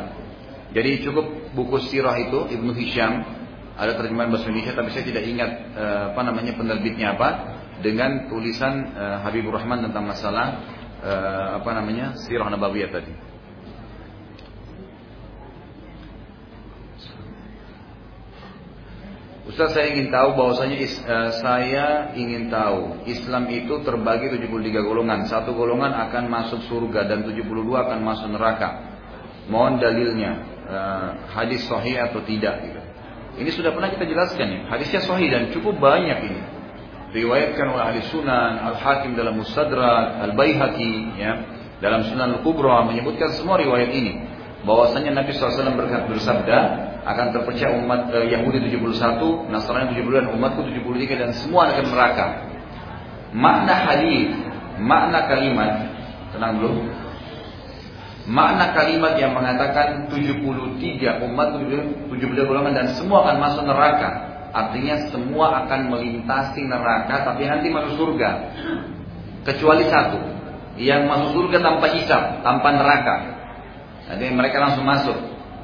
Jadi 0.78 0.92
cukup 1.02 1.26
buku 1.58 1.78
sirah 1.90 2.14
itu 2.22 2.54
Ibnu 2.54 2.72
Hisham 2.78 3.26
ada 3.78 3.98
terjemahan 3.98 4.30
bahasa 4.30 4.50
Indonesia 4.50 4.74
tapi 4.78 4.90
saya 4.94 5.06
tidak 5.06 5.24
ingat 5.26 5.52
eh, 5.74 6.04
apa 6.14 6.22
namanya 6.22 6.54
penerbitnya 6.54 7.18
apa 7.18 7.30
dengan 7.82 8.30
tulisan 8.30 8.94
eh, 8.94 9.18
Habibur 9.26 9.58
Rahman 9.58 9.90
tentang 9.90 10.06
masalah 10.06 10.78
apa 11.62 11.72
namanya 11.78 12.18
sirah 12.18 12.50
nabawiyah 12.50 12.90
tadi. 12.90 13.37
Ustaz 19.48 19.80
saya 19.80 19.96
ingin 19.96 20.12
tahu 20.12 20.36
bahwasanya 20.36 20.76
uh, 21.08 21.32
saya 21.40 22.12
ingin 22.20 22.52
tahu 22.52 23.08
Islam 23.08 23.48
itu 23.48 23.80
terbagi 23.80 24.28
73 24.28 24.44
golongan. 24.84 25.24
Satu 25.32 25.56
golongan 25.56 25.96
akan 25.96 26.28
masuk 26.28 26.68
surga 26.68 27.08
dan 27.08 27.24
72 27.24 27.48
akan 27.56 28.00
masuk 28.04 28.28
neraka. 28.36 29.00
Mohon 29.48 29.80
dalilnya 29.80 30.32
uh, 30.68 31.10
hadis 31.32 31.64
sahih 31.64 31.96
atau 31.96 32.20
tidak 32.28 32.60
gitu. 32.60 32.82
Ini 33.40 33.50
sudah 33.56 33.72
pernah 33.72 33.88
kita 33.88 34.04
jelaskan 34.04 34.48
ya. 34.52 34.60
Hadisnya 34.68 35.00
sahih 35.08 35.32
dan 35.32 35.48
cukup 35.56 35.80
banyak 35.80 36.28
ini. 36.28 36.42
Riwayatkan 37.16 37.72
oleh 37.72 37.84
ahli 37.88 38.04
sunan, 38.12 38.60
Al-Hakim 38.60 39.16
dalam 39.16 39.40
Mustadrak, 39.40 40.28
Al-Baihaqi 40.28 41.16
ya, 41.16 41.34
dalam 41.80 42.04
Sunan 42.04 42.36
Al-Kubra 42.36 42.84
menyebutkan 42.84 43.32
semua 43.32 43.56
riwayat 43.56 43.96
ini 43.96 44.37
bahwasanya 44.68 45.16
Nabi 45.16 45.32
SAW 45.32 45.80
bersabda 46.12 46.58
akan 47.08 47.26
terpecah 47.32 47.72
umat 47.80 48.12
eh, 48.12 48.36
Yahudi 48.36 48.68
71, 48.68 49.48
Nasrani 49.48 49.96
72 49.96 50.20
dan 50.20 50.28
umatku 50.36 50.68
73 50.68 51.24
dan 51.24 51.32
semua 51.32 51.72
akan 51.72 51.88
neraka. 51.88 52.28
Makna 53.32 53.76
hadis, 53.88 54.36
makna 54.76 55.24
kalimat, 55.32 55.72
tenang 56.36 56.60
dulu. 56.60 56.84
Makna 58.28 58.76
kalimat 58.76 59.16
yang 59.16 59.32
mengatakan 59.32 60.12
73 60.12 61.24
umat 61.32 61.48
73 61.64 62.12
golongan 62.44 62.76
dan 62.76 62.88
semua 63.00 63.24
akan 63.24 63.38
masuk 63.40 63.64
neraka. 63.64 64.10
Artinya 64.52 65.08
semua 65.08 65.64
akan 65.64 65.96
melintasi 65.96 66.68
neraka 66.68 67.24
tapi 67.24 67.48
nanti 67.48 67.72
masuk 67.72 67.96
surga. 67.96 68.52
Kecuali 69.48 69.88
satu, 69.88 70.20
yang 70.76 71.08
masuk 71.08 71.40
surga 71.40 71.64
tanpa 71.64 71.88
hisab, 71.96 72.44
tanpa 72.44 72.68
neraka. 72.76 73.37
Nanti 74.08 74.26
mereka 74.32 74.58
langsung 74.64 74.88
masuk. 74.88 75.18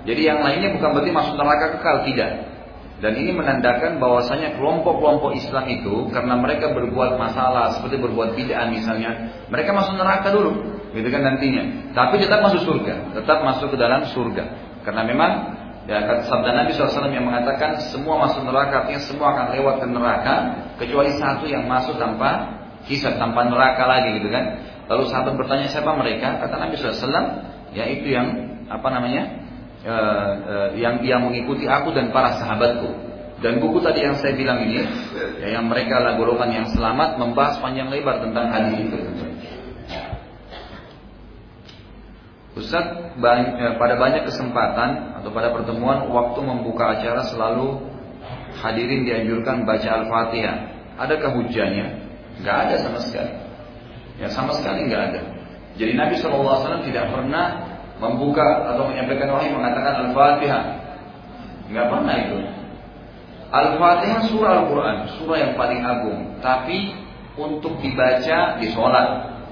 Jadi 0.03 0.21
yang 0.27 0.43
lainnya 0.43 0.75
bukan 0.75 0.89
berarti 0.99 1.11
masuk 1.15 1.33
neraka 1.39 1.79
kekal, 1.79 2.03
tidak. 2.03 2.31
Dan 2.99 3.19
ini 3.19 3.35
menandakan 3.35 3.99
bahwasanya 3.99 4.55
kelompok-kelompok 4.55 5.35
Islam 5.35 5.67
itu 5.67 6.07
karena 6.11 6.39
mereka 6.39 6.71
berbuat 6.71 7.19
masalah 7.19 7.75
seperti 7.75 7.99
berbuat 7.99 8.31
bid'ah 8.35 8.71
misalnya, 8.71 9.43
mereka 9.51 9.75
masuk 9.75 9.99
neraka 9.99 10.31
dulu, 10.31 10.51
gitu 10.95 11.07
kan 11.11 11.23
nantinya. 11.23 11.91
Tapi 11.91 12.15
tetap 12.23 12.39
masuk 12.39 12.63
surga, 12.63 13.11
tetap 13.11 13.43
masuk 13.43 13.75
ke 13.75 13.77
dalam 13.79 14.07
surga. 14.07 14.43
Karena 14.87 15.03
memang 15.03 15.31
ya 15.83 15.99
kata 15.99 16.31
sabda 16.31 16.63
Nabi 16.63 16.71
SAW 16.71 17.11
yang 17.11 17.27
mengatakan 17.27 17.75
semua 17.91 18.23
masuk 18.23 18.47
neraka 18.47 18.87
artinya 18.87 19.01
semua 19.03 19.35
akan 19.35 19.45
lewat 19.51 19.75
ke 19.83 19.87
neraka 19.91 20.35
kecuali 20.79 21.11
satu 21.19 21.43
yang 21.43 21.67
masuk 21.67 21.99
tanpa 21.99 22.55
hisab 22.87 23.19
tanpa 23.19 23.47
neraka 23.51 23.83
lagi 23.83 24.15
gitu 24.15 24.31
kan. 24.31 24.63
Lalu 24.87 25.11
sahabat 25.11 25.35
bertanya 25.35 25.67
siapa 25.67 25.91
mereka? 25.95 26.39
Kata 26.39 26.55
Nabi 26.55 26.75
SAW 26.79 27.51
yaitu 27.73 28.13
yang 28.13 28.27
apa 28.69 28.87
namanya 28.89 29.23
e, 29.81 29.95
e, 30.47 30.55
yang 30.79 31.01
yang 31.03 31.21
mengikuti 31.25 31.65
aku 31.67 31.91
dan 31.91 32.13
para 32.13 32.37
sahabatku 32.39 32.89
dan 33.43 33.59
buku 33.59 33.83
tadi 33.83 34.07
yang 34.07 34.15
saya 34.21 34.37
bilang 34.39 34.63
ini 34.63 34.81
ya, 35.41 35.59
yang 35.59 35.67
mereka 35.67 35.99
lah 35.99 36.15
golongan 36.15 36.63
yang 36.63 36.67
selamat 36.71 37.19
membahas 37.19 37.59
panjang 37.59 37.91
lebar 37.91 38.23
tentang 38.23 38.45
hadis 38.47 38.77
itu 38.87 38.97
Ustaz 42.53 42.85
e, 43.17 43.65
pada 43.81 43.95
banyak 43.97 44.29
kesempatan 44.29 45.17
atau 45.19 45.33
pada 45.33 45.49
pertemuan 45.49 46.05
waktu 46.13 46.39
membuka 46.45 46.93
acara 46.93 47.25
selalu 47.25 47.81
hadirin 48.61 49.09
dianjurkan 49.09 49.65
baca 49.65 49.89
Al-Fatihah. 49.89 50.57
Adakah 51.01 51.33
hujahnya? 51.41 52.05
Gak 52.45 52.57
ada 52.69 52.75
sama 52.77 53.01
sekali. 53.01 53.33
Ya 54.21 54.29
sama 54.29 54.53
sekali 54.53 54.85
nggak 54.85 55.03
ada. 55.09 55.21
Jadi 55.73 55.97
Nabi 55.97 56.15
SAW 56.21 56.85
tidak 56.85 57.09
pernah 57.09 57.73
membuka 57.97 58.69
atau 58.73 58.85
menyampaikan 58.89 59.33
wahyu 59.33 59.57
mengatakan 59.57 59.93
Al-Fatihah. 60.05 60.63
Nggak 61.71 61.87
pernah 61.89 62.15
itu. 62.19 62.37
Al-Fatihah 63.53 64.21
surah 64.29 64.51
Al-Quran, 64.61 64.97
surah 65.17 65.37
yang 65.37 65.53
paling 65.57 65.81
agung. 65.81 66.19
Tapi 66.41 66.93
untuk 67.37 67.77
dibaca 67.81 68.57
di 68.61 68.67
sholat, 68.73 69.07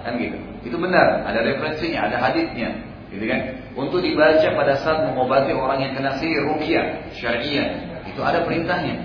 kan 0.05 0.13
gitu. 0.17 0.37
Itu 0.61 0.77
benar, 0.77 1.25
ada 1.25 1.41
referensinya, 1.41 2.09
ada 2.09 2.17
hadisnya. 2.21 2.69
gitu 3.09 3.25
kan? 3.27 3.41
Untuk 3.75 3.99
dibaca 4.05 4.47
pada 4.55 4.73
saat 4.79 5.03
mengobati 5.09 5.51
orang 5.51 5.83
yang 5.83 5.93
kena 5.97 6.15
sihir 6.21 6.47
rukyah 6.47 7.11
syariah, 7.17 7.69
itu 8.05 8.21
ada 8.21 8.45
perintahnya. 8.45 9.01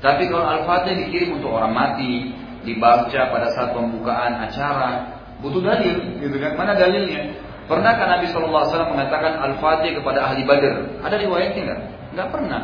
Tapi 0.00 0.32
kalau 0.32 0.48
Al-Fatihah 0.48 0.96
dikirim 1.04 1.36
untuk 1.36 1.52
orang 1.52 1.76
mati, 1.76 2.32
dibaca 2.64 3.20
pada 3.28 3.48
saat 3.52 3.76
pembukaan 3.76 4.40
acara, 4.40 5.19
butuh 5.40 5.62
dalil, 5.64 5.96
gitu 6.20 6.36
kan? 6.36 6.52
Mana 6.56 6.72
dalilnya? 6.76 7.34
Pernahkah 7.70 8.06
Nabi 8.18 8.26
SAW 8.34 8.90
mengatakan 8.90 9.38
Al-Fatihah 9.46 10.02
kepada 10.02 10.26
ahli 10.26 10.42
Badr? 10.42 11.00
Ada 11.06 11.16
riwayatnya 11.22 11.62
nggak? 11.70 11.80
Nggak 12.18 12.28
pernah. 12.34 12.62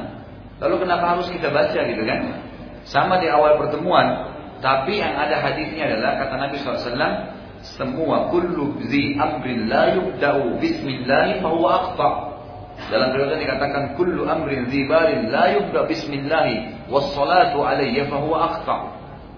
Lalu 0.59 0.75
kenapa 0.83 1.05
harus 1.15 1.29
kita 1.31 1.53
baca 1.53 1.79
gitu 1.79 2.03
kan? 2.03 2.21
Sama 2.89 3.23
di 3.23 3.31
awal 3.31 3.61
pertemuan, 3.61 4.35
tapi 4.59 4.99
yang 4.99 5.15
ada 5.15 5.39
hadisnya 5.39 5.95
adalah 5.95 6.27
kata 6.27 6.35
Nabi 6.41 6.55
SAW, 6.59 7.13
semua 7.77 8.31
kullu 8.33 8.79
zi 8.89 9.19
amrin 9.19 9.69
la 9.69 9.95
yubda'u 9.95 10.57
bismillah 10.59 11.39
fahuwa 11.45 11.69
aqta. 11.83 12.09
Dalam 12.93 13.09
riwayat 13.17 13.41
dikatakan 13.41 13.97
kullu 13.97 14.29
amrin 14.29 14.69
zi 14.69 14.85
balin 14.85 15.33
la 15.33 15.55
yubda 15.57 15.89
bismillah 15.89 16.47
wassalatu 16.93 17.65
alayya 17.65 18.07
fahuwa 18.07 18.53
aqta. 18.53 18.77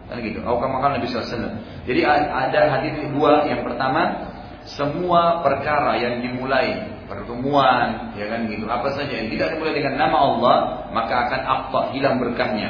Kan 0.09 0.25
gitu. 0.25 0.41
Atau 0.41 0.59
kama 0.61 0.81
Nabi 0.81 1.05
SAW. 1.05 1.61
Jadi 1.85 2.01
ada 2.05 2.61
hadis 2.73 2.97
dua. 3.13 3.45
Yang 3.45 3.69
pertama, 3.69 4.29
semua 4.65 5.41
perkara 5.45 5.97
yang 6.01 6.21
dimulai 6.25 6.99
pertemuan, 7.09 8.13
ya 8.21 8.29
kan 8.29 8.45
gitu, 8.53 8.69
apa 8.69 8.93
saja 8.93 9.09
yang 9.09 9.33
tidak 9.33 9.57
dimulai 9.57 9.81
dengan 9.81 9.95
nama 9.97 10.19
Allah, 10.29 10.57
maka 10.93 11.15
akan 11.25 11.41
akta 11.41 11.81
hilang 11.97 12.21
berkahnya. 12.21 12.69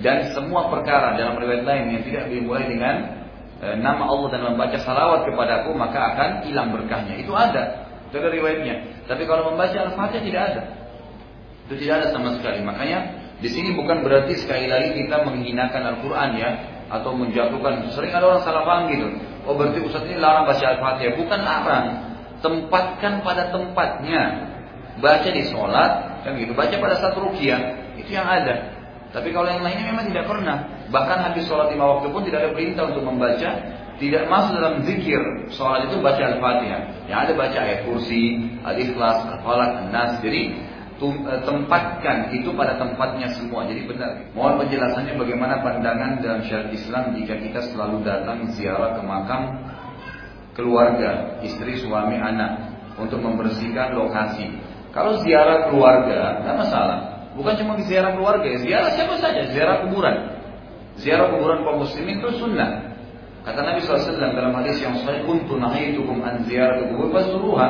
Dan 0.00 0.32
semua 0.32 0.70
perkara 0.72 1.18
dalam 1.18 1.36
riwayat 1.36 1.66
lain 1.66 1.84
yang 1.98 2.02
tidak 2.06 2.24
dimulai 2.32 2.64
dengan 2.70 2.94
e, 3.60 3.66
nama 3.82 4.08
Allah 4.08 4.28
dan 4.32 4.42
membaca 4.48 4.78
salawat 4.80 5.28
kepadaku, 5.28 5.76
maka 5.76 5.98
akan 6.14 6.30
hilang 6.48 6.72
berkahnya. 6.72 7.20
Itu 7.20 7.36
ada, 7.36 7.84
itu 8.08 8.14
ada 8.16 8.30
riwayatnya. 8.32 9.04
Tapi 9.04 9.28
kalau 9.28 9.52
membaca 9.52 9.76
Al-Fatihah 9.76 10.24
tidak 10.24 10.42
ada. 10.54 10.62
Itu 11.68 11.74
tidak 11.76 11.94
ada 12.00 12.06
sama 12.16 12.32
sekali. 12.40 12.64
Makanya 12.64 12.98
di 13.44 13.48
sini 13.52 13.76
bukan 13.76 14.00
berarti 14.00 14.40
sekali 14.40 14.70
lagi 14.70 14.96
kita 15.04 15.20
menghinakan 15.28 15.82
Al-Quran 15.98 16.30
ya, 16.38 16.50
atau 16.90 17.14
menjatuhkan. 17.14 17.86
Sering 17.94 18.10
ada 18.10 18.34
orang 18.34 18.42
salah 18.42 18.66
paham 18.66 18.90
gitu. 18.90 19.06
Oh 19.46 19.54
berarti 19.54 19.78
Ustaz 19.80 20.04
ini 20.10 20.18
larang 20.18 20.44
baca 20.44 20.60
Al-Fatihah. 20.60 21.14
Bukan 21.14 21.40
larang. 21.40 21.86
Tempatkan 22.42 23.22
pada 23.22 23.54
tempatnya. 23.54 24.50
Baca 25.00 25.28
di 25.32 25.48
sholat, 25.48 26.20
kan 26.26 26.36
gitu. 26.36 26.52
Baca 26.52 26.76
pada 26.76 26.94
saat 27.00 27.16
rukiah, 27.16 27.96
itu 27.96 28.12
yang 28.12 28.28
ada. 28.28 28.76
Tapi 29.10 29.32
kalau 29.32 29.48
yang 29.48 29.64
lainnya 29.64 29.96
memang 29.96 30.12
tidak 30.12 30.28
pernah. 30.28 30.86
Bahkan 30.92 31.18
habis 31.30 31.48
sholat 31.48 31.72
lima 31.72 31.98
waktu 31.98 32.12
pun 32.12 32.20
tidak 32.26 32.44
ada 32.44 32.50
perintah 32.52 32.84
untuk 32.90 33.06
membaca. 33.06 33.50
Tidak 34.00 34.32
masuk 34.32 34.56
dalam 34.56 34.80
zikir 34.84 35.20
sholat 35.52 35.88
itu 35.88 36.00
baca 36.04 36.20
Al-Fatihah. 36.20 36.80
Yang 37.08 37.18
ada 37.24 37.32
baca 37.36 37.58
ayat 37.64 37.80
kursi, 37.88 38.44
Al-Ikhlas, 38.64 39.18
Al-Falaq, 39.28 39.70
An-Nas. 39.86 40.20
Jadi 40.20 40.56
tempatkan 41.48 42.28
itu 42.36 42.52
pada 42.52 42.76
tempatnya 42.76 43.32
semua. 43.32 43.64
Jadi 43.64 43.88
benar. 43.88 44.20
Mohon 44.36 44.68
penjelasannya 44.68 45.16
bagaimana 45.16 45.64
pandangan 45.64 46.20
dalam 46.20 46.44
syariat 46.44 46.68
Islam 46.68 47.16
jika 47.16 47.40
kita 47.40 47.60
selalu 47.72 48.04
datang 48.04 48.52
ziarah 48.52 49.00
ke 49.00 49.02
makam 49.02 49.42
keluarga, 50.52 51.40
istri, 51.40 51.80
suami, 51.80 52.20
anak 52.20 52.76
untuk 53.00 53.16
membersihkan 53.24 53.96
lokasi. 53.96 54.60
Kalau 54.92 55.16
ziarah 55.24 55.72
keluarga, 55.72 56.42
tidak 56.44 56.56
masalah. 56.68 56.98
Bukan 57.32 57.54
cuma 57.62 57.80
ziarah 57.86 58.12
keluarga, 58.12 58.44
ya. 58.44 58.58
ziarah 58.60 58.90
siapa 58.92 59.14
saja, 59.22 59.42
ziarah 59.54 59.88
kuburan. 59.88 60.16
Ziarah 61.00 61.32
kuburan 61.32 61.64
kaum 61.64 61.80
muslimin 61.80 62.20
itu 62.20 62.36
sunnah. 62.36 62.92
Kata 63.40 63.64
Nabi 63.64 63.80
SAW 63.80 64.36
dalam 64.36 64.52
hadis 64.52 64.76
yang 64.84 65.00
sahih, 65.00 65.24
"Kuntu 65.24 65.56
nahaitukum 65.56 66.20
an 66.20 66.44
ziarah 66.44 66.76
kubur 66.84 67.08
fasuruha, 67.08 67.68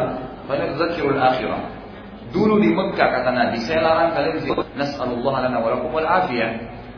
fa 0.51 0.55
akhirah." 0.59 1.80
Dulu 2.31 2.63
di 2.63 2.71
Mekah 2.71 3.09
kata 3.11 3.31
Nabi, 3.35 3.59
saya 3.67 3.83
larang 3.83 4.15
kalian 4.15 4.39
ziarah. 4.43 4.67
Nas'alullah 4.79 5.35
lana 5.51 5.59
wa 5.59 5.69
lakum 5.75 5.91
wal 5.91 6.07
afiyah. 6.07 6.51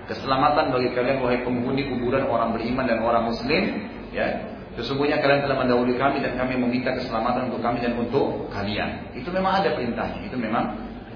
Keselamatan 0.05 0.75
bagi 0.75 0.93
kalian 0.93 1.25
wahai 1.25 1.41
penghuni 1.41 1.89
kuburan 1.89 2.29
orang 2.29 2.53
beriman 2.53 2.85
dan 2.85 3.01
orang 3.01 3.33
muslim, 3.33 3.89
ya. 4.13 4.29
Sesungguhnya 4.77 5.21
kalian 5.21 5.45
telah 5.45 5.57
mendahului 5.65 5.97
kami 6.01 6.25
dan 6.25 6.37
kami 6.37 6.57
meminta 6.57 6.97
keselamatan 6.97 7.53
untuk 7.53 7.61
kami 7.61 7.81
dan 7.81 7.93
untuk 7.97 8.49
kalian. 8.53 9.13
Itu 9.13 9.29
memang 9.29 9.61
ada 9.61 9.73
perintahnya. 9.77 10.21
Itu 10.29 10.37
memang 10.37 10.65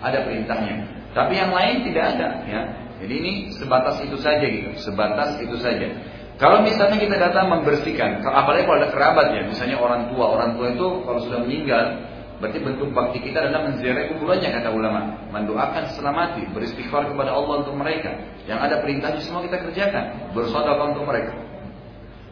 ada 0.00 0.18
perintahnya. 0.24 0.74
Tapi 1.16 1.32
yang 1.36 1.52
lain 1.52 1.84
tidak 1.88 2.04
ada, 2.16 2.28
ya. 2.44 2.60
Jadi 3.00 3.14
ini 3.20 3.32
sebatas 3.52 4.00
itu 4.00 4.16
saja 4.20 4.44
gitu, 4.44 4.72
sebatas 4.80 5.40
itu 5.40 5.56
saja. 5.60 5.88
Kalau 6.36 6.60
misalnya 6.60 7.00
kita 7.00 7.16
datang 7.16 7.48
membersihkan, 7.48 8.20
apalagi 8.24 8.68
kalau 8.68 8.76
ada 8.80 8.88
kerabat 8.92 9.26
ya, 9.32 9.42
misalnya 9.48 9.80
orang 9.80 10.12
tua, 10.12 10.36
orang 10.36 10.56
tua 10.56 10.72
itu 10.72 10.86
kalau 11.04 11.20
sudah 11.24 11.40
meninggal, 11.44 11.96
berarti 12.36 12.58
bentuk 12.60 12.92
bakti 12.92 13.18
kita 13.24 13.40
adalah 13.40 13.72
menziarahi 13.72 14.12
kuburannya 14.12 14.48
kata 14.52 14.68
ulama, 14.72 15.00
mendoakan 15.32 15.96
selamati, 15.96 16.44
beristighfar 16.52 17.08
kepada 17.08 17.32
Allah 17.32 17.64
untuk 17.64 17.74
mereka. 17.76 18.12
Yang 18.44 18.60
ada 18.60 18.76
perintahnya 18.84 19.20
semua 19.24 19.42
kita 19.42 19.58
kerjakan, 19.60 20.36
bersedekah 20.36 20.86
untuk 20.92 21.04
mereka 21.08 21.46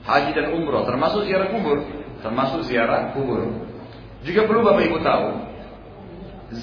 haji 0.04 0.30
dan 0.36 0.46
umroh, 0.52 0.84
termasuk 0.84 1.24
ziarah 1.24 1.48
kubur, 1.48 1.80
termasuk 2.20 2.60
ziarah 2.68 3.16
kubur. 3.16 3.48
Juga 4.24 4.48
perlu 4.48 4.60
Bapak 4.64 4.84
Ibu 4.88 4.98
tahu, 5.00 5.26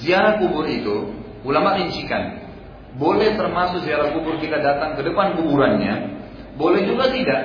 ziarah 0.02 0.38
kubur 0.38 0.66
itu 0.66 1.10
ulama 1.42 1.78
rincikan, 1.78 2.38
boleh 2.98 3.34
termasuk 3.34 3.82
ziarah 3.82 4.14
kubur 4.14 4.38
kita 4.38 4.62
datang 4.62 4.94
ke 4.94 5.02
depan 5.02 5.38
kuburannya, 5.38 5.94
boleh 6.54 6.86
juga 6.86 7.10
tidak. 7.10 7.42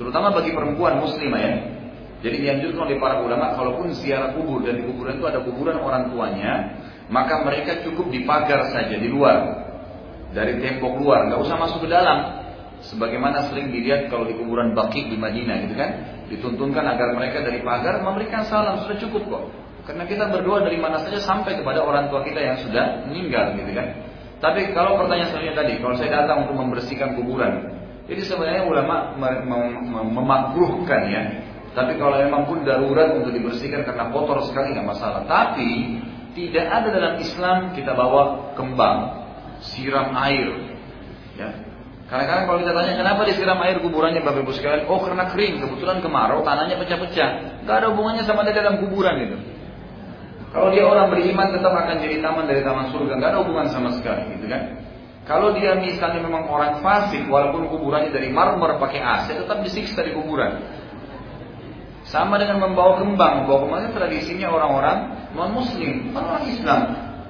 Terutama 0.00 0.32
bagi 0.32 0.56
perempuan 0.56 0.96
muslimah 1.04 1.40
ya. 1.44 1.54
Jadi 2.20 2.36
dianjurkan 2.44 2.80
oleh 2.84 2.96
para 3.00 3.24
ulama, 3.24 3.56
kalaupun 3.56 3.96
ziarah 3.96 4.36
kubur 4.36 4.60
dan 4.60 4.76
di 4.76 4.84
kuburan 4.84 5.16
itu 5.16 5.24
ada 5.24 5.40
kuburan 5.40 5.80
orang 5.80 6.12
tuanya, 6.12 6.52
maka 7.08 7.40
mereka 7.40 7.80
cukup 7.80 8.12
di 8.12 8.28
pagar 8.28 8.68
saja 8.70 8.92
di 8.92 9.08
luar, 9.08 9.40
dari 10.36 10.60
tembok 10.60 11.00
luar, 11.00 11.32
nggak 11.32 11.40
usah 11.40 11.56
masuk 11.56 11.84
ke 11.84 11.88
dalam. 11.88 12.38
Sebagaimana 12.80 13.52
sering 13.52 13.68
dilihat 13.68 14.08
kalau 14.08 14.24
di 14.24 14.36
kuburan 14.36 14.72
Baqi 14.72 15.08
di 15.08 15.16
Madinah 15.16 15.56
gitu 15.68 15.74
kan, 15.76 15.90
dituntunkan 16.32 16.84
agar 16.84 17.12
mereka 17.12 17.44
dari 17.44 17.60
pagar 17.60 18.00
memberikan 18.00 18.44
salam 18.48 18.80
sudah 18.84 18.96
cukup 19.00 19.22
kok. 19.28 19.44
Karena 19.84 20.04
kita 20.08 20.28
berdoa 20.28 20.64
dari 20.64 20.76
mana 20.80 21.00
saja 21.00 21.20
sampai 21.20 21.60
kepada 21.60 21.84
orang 21.84 22.08
tua 22.08 22.24
kita 22.24 22.40
yang 22.40 22.56
sudah 22.60 23.04
meninggal 23.08 23.56
gitu 23.56 23.72
kan. 23.72 23.88
Tapi 24.40 24.72
kalau 24.72 24.96
pertanyaan 24.96 25.28
selanjutnya 25.28 25.56
tadi, 25.60 25.72
kalau 25.84 25.94
saya 26.00 26.24
datang 26.24 26.48
untuk 26.48 26.56
membersihkan 26.56 27.12
kuburan, 27.20 27.52
jadi 28.08 28.22
sebenarnya 28.24 28.62
ulama 28.64 29.12
memakruhkan 30.08 31.02
ya. 31.12 31.22
Tapi 31.70 31.92
kalau 32.02 32.18
memang 32.18 32.50
pun 32.50 32.66
darurat 32.66 33.14
untuk 33.14 33.30
dibersihkan 33.30 33.86
karena 33.86 34.10
kotor 34.10 34.42
sekali 34.50 34.74
nggak 34.74 34.88
masalah. 34.90 35.22
Tapi 35.24 36.02
tidak 36.34 36.66
ada 36.66 36.88
dalam 36.90 37.14
Islam 37.22 37.56
kita 37.74 37.94
bawa 37.94 38.54
kembang, 38.58 39.26
siram 39.62 40.14
air, 40.18 40.50
ya 41.38 41.70
karena 42.10 42.26
kadang 42.26 42.44
kalau 42.50 42.58
kita 42.58 42.74
tanya 42.74 42.92
kenapa 42.98 43.22
disiram 43.22 43.58
air 43.62 43.78
kuburannya 43.78 44.18
Bapak 44.26 44.42
Ibu 44.42 44.52
sekalian? 44.58 44.90
Oh 44.90 44.98
karena 44.98 45.30
kering, 45.30 45.62
kebetulan 45.62 46.02
kemarau 46.02 46.42
tanahnya 46.42 46.74
pecah-pecah. 46.82 47.30
Gak 47.62 47.76
ada 47.78 47.94
hubungannya 47.94 48.26
sama 48.26 48.42
dia 48.42 48.50
dalam 48.50 48.82
kuburan 48.82 49.14
itu. 49.22 49.38
Kalau 50.50 50.74
dia 50.74 50.82
orang 50.82 51.14
beriman 51.14 51.54
tetap 51.54 51.70
akan 51.70 52.02
jadi 52.02 52.18
taman 52.18 52.50
dari 52.50 52.66
taman 52.66 52.90
surga, 52.90 53.14
gak 53.14 53.30
ada 53.30 53.38
hubungan 53.46 53.70
sama 53.70 53.94
sekali, 53.94 54.26
gitu 54.34 54.50
kan? 54.50 54.82
Kalau 55.22 55.54
dia 55.54 55.78
misalnya 55.78 56.18
memang 56.26 56.50
orang 56.50 56.82
fasik, 56.82 57.22
walaupun 57.30 57.70
kuburannya 57.70 58.10
dari 58.10 58.34
marmer 58.34 58.82
pakai 58.82 58.98
AC, 58.98 59.38
tetap 59.46 59.62
disiksa 59.62 60.02
di 60.02 60.10
kuburan. 60.10 60.58
Sama 62.10 62.42
dengan 62.42 62.58
membawa 62.58 62.98
kembang, 62.98 63.46
membawa 63.46 63.58
kembang 63.62 63.80
itu 63.86 63.92
tradisinya 63.94 64.50
orang-orang 64.50 64.98
non 65.30 65.54
Muslim, 65.54 66.10
orang 66.10 66.42
Islam. 66.42 66.80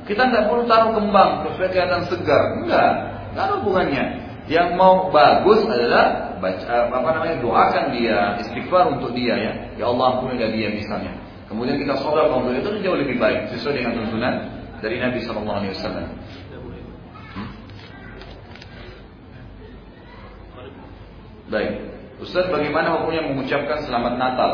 Kita 0.09 0.25
nggak 0.25 0.49
perlu 0.49 0.65
taruh 0.65 0.97
kembang 0.97 1.45
supaya 1.53 1.69
kelihatan 1.69 2.03
segar, 2.09 2.43
enggak, 2.65 2.93
nggak 3.37 3.45
ada 3.45 3.55
hubungannya. 3.61 4.05
Yang 4.49 4.69
mau 4.81 5.13
bagus 5.13 5.69
adalah 5.69 6.35
baca 6.41 6.65
apa 6.91 7.09
namanya 7.13 7.37
doakan 7.45 7.85
dia, 7.93 8.41
istighfar 8.41 8.89
untuk 8.97 9.13
dia 9.13 9.37
ya. 9.37 9.53
Ya 9.77 9.85
Allah 9.93 10.17
ampunilah 10.17 10.49
dia 10.49 10.73
misalnya. 10.73 11.13
Kemudian 11.45 11.77
kita 11.77 12.01
sholat 12.01 12.33
untuk 12.33 12.57
itu 12.57 12.81
jauh 12.81 12.97
lebih 12.97 13.21
baik 13.21 13.53
sesuai 13.53 13.85
dengan 13.85 14.01
tuntunan 14.01 14.35
dari 14.81 14.97
Nabi 14.97 15.21
Shallallahu 15.21 15.59
Alaihi 15.61 15.73
Wasallam. 15.77 16.07
Hmm? 17.37 17.49
Baik, 21.53 22.00
Ustaz 22.21 22.53
bagaimana 22.53 23.01
hukumnya 23.01 23.25
mengucapkan 23.33 23.81
selamat 23.89 24.21
Natal? 24.21 24.53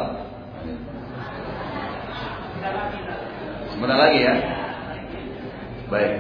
Sebentar 3.75 3.99
lagi 3.99 4.23
ya. 4.23 4.35
Baik. 5.91 6.13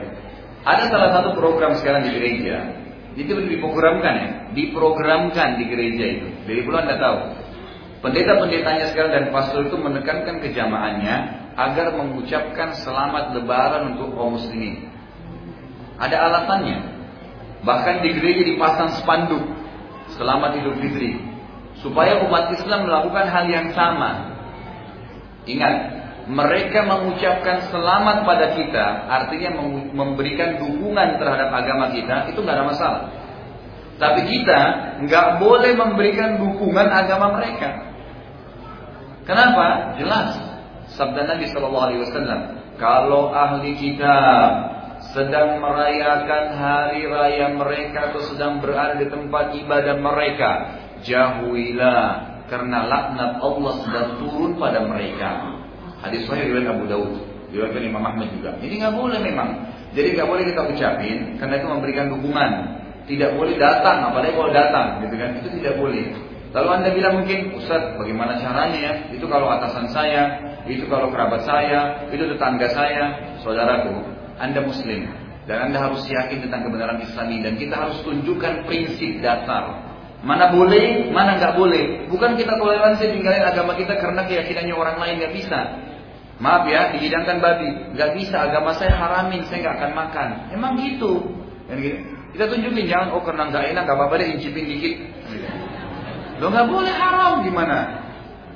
Ada 0.66 0.90
salah 0.90 1.10
satu 1.14 1.38
program 1.38 1.78
sekarang 1.78 2.10
di 2.10 2.18
gereja 2.18 2.82
itu 3.14 3.32
diprogramkan 3.32 4.14
ya, 4.18 4.30
diprogramkan 4.58 5.62
di 5.62 5.64
gereja 5.70 6.04
itu. 6.18 6.26
Dari 6.50 6.60
bulan 6.66 6.90
Anda 6.90 6.98
tahu. 6.98 7.18
Pendeta-pendetanya 8.02 8.92
sekarang 8.92 9.10
dan 9.14 9.26
pastor 9.30 9.70
itu 9.70 9.78
menekankan 9.78 10.42
kejamaahnya 10.42 11.16
agar 11.54 11.94
mengucapkan 11.94 12.74
selamat 12.82 13.38
lebaran 13.38 13.94
untuk 13.94 14.18
kaum 14.18 14.34
muslimin. 14.34 14.90
Ada 15.96 16.26
alasannya. 16.26 16.78
Bahkan 17.62 18.02
di 18.02 18.10
gereja 18.18 18.42
dipasang 18.44 19.00
spanduk 19.00 19.42
selamat 20.18 20.60
Idul 20.60 20.76
Fitri 20.82 21.35
supaya 21.86 22.26
umat 22.26 22.50
Islam 22.50 22.90
melakukan 22.90 23.30
hal 23.30 23.46
yang 23.46 23.70
sama. 23.70 24.34
Ingat, 25.46 25.74
mereka 26.26 26.82
mengucapkan 26.82 27.70
selamat 27.70 28.26
pada 28.26 28.58
kita, 28.58 28.86
artinya 29.06 29.62
memberikan 29.94 30.58
dukungan 30.58 31.22
terhadap 31.22 31.54
agama 31.54 31.94
kita, 31.94 32.26
itu 32.34 32.42
nggak 32.42 32.56
ada 32.58 32.66
masalah. 32.66 33.02
Tapi 34.02 34.26
kita 34.26 34.60
nggak 35.06 35.38
boleh 35.38 35.72
memberikan 35.78 36.42
dukungan 36.42 36.90
agama 36.90 37.38
mereka. 37.38 37.94
Kenapa? 39.22 39.94
Jelas. 40.02 40.42
Sabda 40.98 41.30
Nabi 41.30 41.46
Shallallahu 41.50 41.86
Alaihi 41.90 42.02
kalau 42.76 43.32
ahli 43.32 43.74
kitab 43.78 44.76
sedang 45.16 45.60
merayakan 45.62 46.44
hari 46.56 47.08
raya 47.08 47.52
mereka 47.54 48.12
atau 48.12 48.20
sedang 48.32 48.60
berada 48.60 48.98
di 49.00 49.08
tempat 49.08 49.54
ibadah 49.56 49.96
mereka, 49.96 50.50
jauhilah 51.06 52.06
karena 52.50 52.86
laknat 52.86 53.38
Allah 53.42 53.72
sedang 53.82 54.08
turun 54.22 54.58
pada 54.58 54.82
mereka. 54.82 55.56
Hadis 56.02 56.26
sahih 56.28 56.52
riwayat 56.52 56.76
Abu 56.76 56.84
Daud, 56.86 57.12
riwayat 57.50 57.78
Imam 57.80 58.04
Ahmad 58.04 58.28
juga. 58.34 58.58
Ini 58.60 58.74
nggak 58.82 58.94
boleh 58.94 59.18
memang. 59.22 59.48
Jadi 59.96 60.12
nggak 60.12 60.28
boleh 60.28 60.44
kita 60.44 60.60
ucapin 60.66 61.18
karena 61.40 61.54
itu 61.56 61.66
memberikan 61.66 62.06
dukungan. 62.12 62.52
Tidak 63.06 63.38
boleh 63.38 63.54
datang, 63.54 64.10
apalagi 64.10 64.34
kalau 64.34 64.50
datang, 64.50 64.98
gitu 65.06 65.14
kan? 65.14 65.30
Itu 65.38 65.48
tidak 65.62 65.78
boleh. 65.78 66.10
Lalu 66.50 66.68
anda 66.74 66.90
bilang 66.90 67.22
mungkin, 67.22 67.54
Ustaz, 67.54 67.94
bagaimana 67.94 68.34
caranya 68.42 68.78
ya? 68.82 68.94
Itu 69.14 69.30
kalau 69.30 69.46
atasan 69.46 69.86
saya, 69.94 70.42
itu 70.66 70.90
kalau 70.90 71.14
kerabat 71.14 71.46
saya, 71.46 72.10
itu 72.10 72.26
tetangga 72.26 72.66
saya, 72.74 73.14
saudaraku. 73.46 73.94
Anda 74.42 74.58
Muslim 74.66 75.06
dan 75.46 75.70
anda 75.70 75.78
harus 75.78 76.02
yakin 76.10 76.42
tentang 76.42 76.66
kebenaran 76.66 76.98
Islami 76.98 77.38
dan 77.40 77.54
kita 77.54 77.74
harus 77.78 78.02
tunjukkan 78.02 78.66
prinsip 78.66 79.22
dasar. 79.22 79.85
Mana 80.26 80.50
boleh, 80.50 81.14
mana 81.14 81.38
nggak 81.38 81.54
boleh. 81.54 82.10
Bukan 82.10 82.34
kita 82.34 82.58
toleransi 82.58 83.14
tinggalin 83.14 83.46
agama 83.46 83.78
kita 83.78 83.94
karena 83.94 84.26
keyakinannya 84.26 84.74
orang 84.74 84.98
lain 84.98 85.22
nggak 85.22 85.34
bisa. 85.38 85.60
Maaf 86.36 86.68
ya, 86.68 86.92
dihidangkan 86.92 87.40
babi. 87.40 87.96
Gak 87.96 88.12
bisa, 88.12 88.36
agama 88.44 88.76
saya 88.76 88.92
haramin, 88.92 89.40
saya 89.48 89.64
gak 89.64 89.76
akan 89.80 89.92
makan. 89.96 90.28
Emang 90.52 90.76
gitu. 90.76 91.32
Kan 91.64 91.80
gitu. 91.80 91.96
Kita 92.36 92.52
tunjukin, 92.52 92.84
jangan, 92.84 93.16
oh 93.16 93.24
karena 93.24 93.48
gak 93.48 93.72
enak, 93.72 93.82
gak 93.88 93.96
apa-apa 93.96 94.20
deh, 94.20 94.28
incipin 94.36 94.68
dikit. 94.68 94.94
Lo 96.36 96.52
gak 96.52 96.68
boleh 96.68 96.92
haram 96.92 97.40
gimana? 97.40 98.04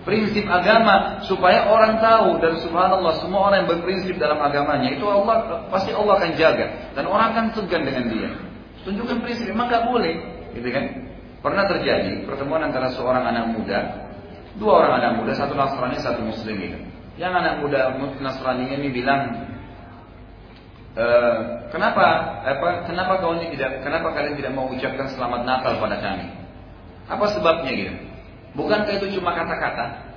Prinsip 0.04 0.44
agama 0.48 1.24
supaya 1.24 1.68
orang 1.68 2.00
tahu 2.00 2.40
dan 2.40 2.56
subhanallah 2.60 3.20
semua 3.20 3.48
orang 3.48 3.64
yang 3.64 3.68
berprinsip 3.68 4.16
dalam 4.16 4.40
agamanya 4.40 4.96
itu 4.96 5.04
Allah 5.04 5.68
pasti 5.68 5.92
Allah 5.92 6.16
akan 6.16 6.32
jaga 6.40 6.66
dan 6.96 7.04
orang 7.04 7.36
akan 7.36 7.44
segan 7.52 7.84
dengan 7.84 8.08
dia. 8.08 8.32
Tunjukkan 8.84 9.24
prinsip 9.24 9.48
memang 9.48 9.72
gak 9.72 9.88
boleh, 9.88 10.20
gitu 10.52 10.68
kan? 10.68 10.84
Pernah 11.40 11.64
terjadi 11.64 12.28
pertemuan 12.28 12.60
antara 12.68 12.92
seorang 12.92 13.24
anak 13.24 13.56
muda, 13.56 13.78
dua 14.60 14.84
orang 14.84 14.92
anak 15.00 15.12
muda, 15.24 15.32
satu 15.32 15.56
Nasrani, 15.56 15.96
satu 15.96 16.20
Muslim 16.20 16.56
gitu. 16.60 16.78
Yang 17.16 17.32
anak 17.32 17.54
muda 17.64 17.96
Nasrani 18.20 18.68
ini 18.68 18.92
bilang, 18.92 19.48
e, 20.92 21.06
kenapa 21.72 22.06
apa 22.44 22.84
kenapa 22.84 23.24
kau 23.24 23.40
ini 23.40 23.56
tidak 23.56 23.80
kenapa 23.80 24.12
kalian 24.12 24.36
tidak 24.36 24.52
mau 24.52 24.68
ucapkan 24.68 25.08
selamat 25.16 25.48
Natal 25.48 25.80
pada 25.80 25.96
kami? 25.96 26.28
Apa 27.08 27.24
sebabnya 27.32 27.72
gitu? 27.72 27.94
Bukankah 28.60 29.00
itu 29.00 29.16
cuma 29.16 29.32
kata-kata? 29.32 30.12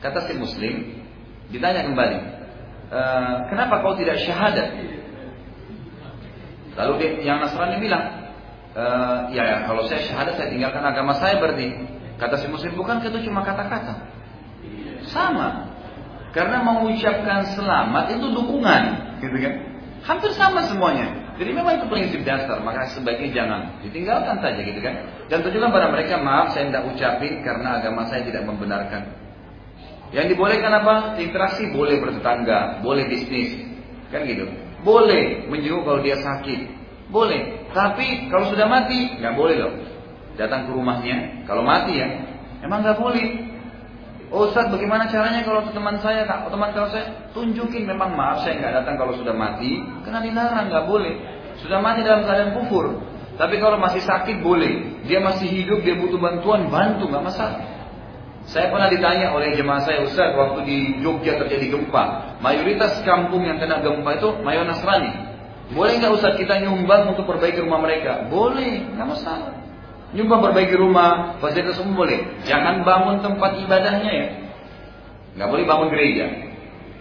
Kata 0.00 0.24
si 0.24 0.40
Muslim, 0.40 1.04
ditanya 1.52 1.84
kembali, 1.84 2.18
e, 2.88 3.00
kenapa 3.52 3.84
kau 3.84 3.92
tidak 3.92 4.16
syahadat? 4.24 4.72
Lalu 6.80 7.22
yang 7.28 7.44
Nasrani 7.44 7.76
bilang, 7.76 8.23
e, 8.74 8.84
ya, 9.32 9.42
ya 9.42 9.56
kalau 9.70 9.86
saya 9.86 10.02
syahadat 10.04 10.34
saya 10.36 10.48
tinggalkan 10.50 10.82
agama 10.82 11.14
saya 11.16 11.38
berarti. 11.38 11.94
Kata 12.14 12.38
si 12.38 12.46
Muslim, 12.46 12.78
bukankah 12.78 13.10
itu 13.10 13.26
cuma 13.26 13.42
kata-kata? 13.42 14.06
Sama. 15.10 15.66
Karena 16.30 16.62
mengucapkan 16.62 17.46
selamat 17.58 18.14
itu 18.14 18.26
dukungan, 18.30 18.82
gitu 19.18 19.34
kan? 19.38 19.54
Hampir 20.06 20.30
sama 20.38 20.62
semuanya. 20.70 21.10
Jadi 21.34 21.50
memang 21.50 21.82
itu 21.82 21.86
prinsip 21.90 22.20
dasar, 22.22 22.62
maka 22.62 22.86
sebaiknya 22.94 23.30
jangan 23.34 23.60
ditinggalkan 23.82 24.38
saja 24.38 24.60
gitu 24.62 24.78
kan. 24.78 24.94
Dan 25.26 25.42
tunjukkan 25.42 25.70
pada 25.74 25.90
mereka, 25.90 26.22
maaf 26.22 26.54
saya 26.54 26.70
tidak 26.70 26.86
ucapin 26.94 27.42
karena 27.42 27.82
agama 27.82 28.06
saya 28.06 28.22
tidak 28.22 28.46
membenarkan. 28.46 29.02
Yang 30.14 30.38
dibolehkan 30.38 30.70
apa? 30.70 31.18
Interaksi 31.18 31.66
boleh 31.74 31.98
bertetangga, 31.98 32.78
boleh 32.86 33.10
bisnis, 33.10 33.58
kan 34.14 34.22
gitu. 34.22 34.46
Boleh 34.86 35.50
menjenguk 35.50 35.82
kalau 35.82 35.98
dia 36.06 36.22
sakit, 36.22 36.60
boleh. 37.10 37.63
Tapi 37.74 38.30
kalau 38.30 38.46
sudah 38.54 38.70
mati, 38.70 39.18
nggak 39.18 39.34
boleh 39.34 39.56
loh. 39.58 39.74
Datang 40.38 40.66
ke 40.66 40.70
rumahnya, 40.74 41.46
kalau 41.46 41.66
mati 41.66 41.98
ya, 41.98 42.08
emang 42.62 42.86
nggak 42.86 42.98
boleh. 42.98 43.50
Oh 44.34 44.50
Ustaz 44.50 44.66
bagaimana 44.66 45.06
caranya 45.06 45.46
kalau 45.46 45.62
teman 45.70 45.98
saya, 46.02 46.26
kak, 46.26 46.50
teman 46.50 46.74
kalau 46.74 46.90
saya 46.90 47.30
tunjukin 47.30 47.86
memang 47.86 48.18
maaf 48.18 48.42
saya 48.42 48.58
nggak 48.58 48.82
datang 48.82 48.94
kalau 48.98 49.14
sudah 49.14 49.34
mati, 49.34 49.78
karena 50.06 50.22
dilarang 50.22 50.66
nggak 50.70 50.86
boleh. 50.86 51.14
Sudah 51.62 51.78
mati 51.82 52.02
dalam 52.02 52.26
keadaan 52.26 52.54
kufur. 52.54 52.98
Tapi 53.34 53.58
kalau 53.58 53.78
masih 53.82 54.02
sakit 54.02 54.42
boleh. 54.42 55.02
Dia 55.06 55.18
masih 55.20 55.50
hidup, 55.50 55.82
dia 55.82 55.98
butuh 55.98 56.18
bantuan, 56.18 56.70
bantu 56.70 57.10
nggak 57.10 57.24
masalah. 57.26 57.62
Saya 58.44 58.68
pernah 58.68 58.92
ditanya 58.92 59.32
oleh 59.32 59.56
jemaah 59.56 59.82
saya 59.82 60.04
Ustaz 60.04 60.36
waktu 60.36 60.68
di 60.68 60.76
Jogja 61.00 61.40
terjadi 61.40 61.72
gempa. 61.72 62.36
Mayoritas 62.44 63.00
kampung 63.02 63.42
yang 63.48 63.56
kena 63.56 63.80
gempa 63.80 64.20
itu 64.20 64.28
mayoritas 64.44 64.84
Nasrani. 64.84 65.33
Boleh 65.72 65.96
nggak 65.96 66.12
Ustaz 66.12 66.36
kita 66.36 66.60
nyumbang 66.60 67.16
untuk 67.16 67.24
perbaiki 67.24 67.64
rumah 67.64 67.80
mereka? 67.80 68.28
Boleh, 68.28 68.84
nggak 68.92 69.08
masalah. 69.08 69.64
Nyumbang 70.12 70.44
perbaiki 70.44 70.76
rumah, 70.76 71.40
fasilitas 71.40 71.80
umum 71.80 72.04
boleh. 72.04 72.20
Jangan 72.44 72.84
bangun 72.84 73.24
tempat 73.24 73.56
ibadahnya 73.64 74.10
ya. 74.12 74.28
Nggak 75.40 75.48
boleh 75.48 75.64
bangun 75.64 75.88
gereja. 75.88 76.26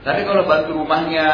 Tapi 0.07 0.23
kalau 0.23 0.47
bantu 0.47 0.79
rumahnya, 0.79 1.27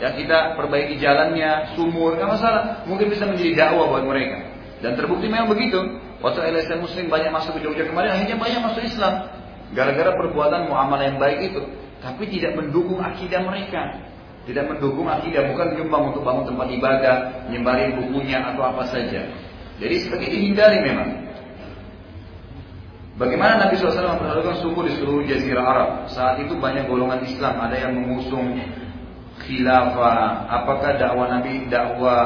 ya 0.00 0.16
kita 0.16 0.56
perbaiki 0.56 0.96
jalannya, 0.96 1.76
sumur, 1.76 2.16
nggak 2.16 2.30
masalah. 2.32 2.62
Mungkin 2.88 3.12
bisa 3.12 3.28
menjadi 3.28 3.52
dakwah 3.68 3.92
buat 3.92 4.04
mereka. 4.08 4.40
Dan 4.80 4.96
terbukti 4.96 5.28
memang 5.28 5.52
begitu. 5.52 5.78
Waktu 6.20 6.52
LSM 6.52 6.84
Muslim 6.84 7.06
banyak 7.12 7.30
masuk 7.32 7.56
ke 7.56 7.60
Jogja 7.64 7.84
kemarin, 7.88 8.12
akhirnya 8.16 8.36
banyak 8.40 8.60
masuk 8.64 8.82
Islam. 8.84 9.28
Gara-gara 9.76 10.16
perbuatan 10.16 10.68
muamalah 10.68 11.04
yang 11.14 11.20
baik 11.20 11.52
itu. 11.52 11.62
Tapi 12.00 12.24
tidak 12.32 12.56
mendukung 12.56 12.98
akidah 13.00 13.44
mereka. 13.44 14.09
Tidak 14.50 14.66
mendukung 14.66 15.06
akidah, 15.06 15.46
bukan 15.54 15.78
nyumbang 15.78 16.10
untuk 16.10 16.26
bangun 16.26 16.42
tempat 16.50 16.66
ibadah, 16.74 17.16
nyembarin 17.54 18.02
bukunya 18.02 18.42
atau 18.42 18.66
apa 18.66 18.82
saja. 18.90 19.30
Jadi 19.78 19.94
sebagai 20.02 20.26
dihindari 20.26 20.82
memang. 20.82 21.30
Bagaimana 23.14 23.62
Nabi 23.62 23.78
SAW 23.78 24.18
memperhatikan 24.18 24.58
suku 24.58 24.90
di 24.90 24.92
seluruh 24.98 25.22
jazirah 25.22 25.62
Arab? 25.62 25.90
Saat 26.10 26.42
itu 26.42 26.58
banyak 26.58 26.90
golongan 26.90 27.22
Islam, 27.22 27.62
ada 27.62 27.78
yang 27.78 27.94
mengusung 27.94 28.58
khilafah, 29.46 30.50
apakah 30.50 30.98
dakwah 30.98 31.30
Nabi 31.30 31.70
dakwah 31.70 32.22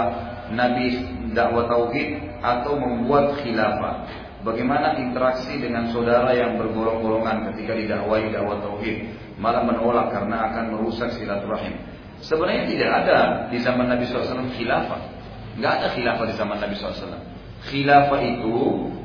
Nabi 0.49 0.97
dakwah 1.37 1.69
tauhid 1.69 2.41
atau 2.41 2.73
membuat 2.81 3.37
khilafah? 3.45 4.09
Bagaimana 4.49 4.97
interaksi 4.97 5.61
dengan 5.61 5.93
saudara 5.93 6.33
yang 6.33 6.57
bergolong-golongan 6.57 7.53
ketika 7.53 7.77
didakwai 7.77 8.33
dakwah 8.33 8.65
tauhid, 8.65 9.13
malah 9.37 9.61
menolak 9.61 10.09
karena 10.09 10.49
akan 10.49 10.65
merusak 10.73 11.13
silaturahim? 11.21 11.75
Sebenarnya 12.25 12.65
tidak 12.65 12.91
ada 13.05 13.19
di 13.53 13.61
zaman 13.61 13.85
Nabi 13.85 14.09
SAW 14.09 14.49
khilafah. 14.57 15.01
Nggak 15.61 15.73
ada 15.77 15.87
khilafah 15.93 16.25
di 16.25 16.35
zaman 16.41 16.57
Nabi 16.57 16.75
SAW. 16.77 17.21
Khilafah 17.69 18.21
itu 18.25 18.57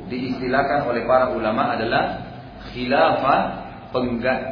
diistilahkan 0.08 0.88
oleh 0.88 1.04
para 1.04 1.36
ulama 1.36 1.76
adalah 1.76 2.32
khilafah 2.72 3.40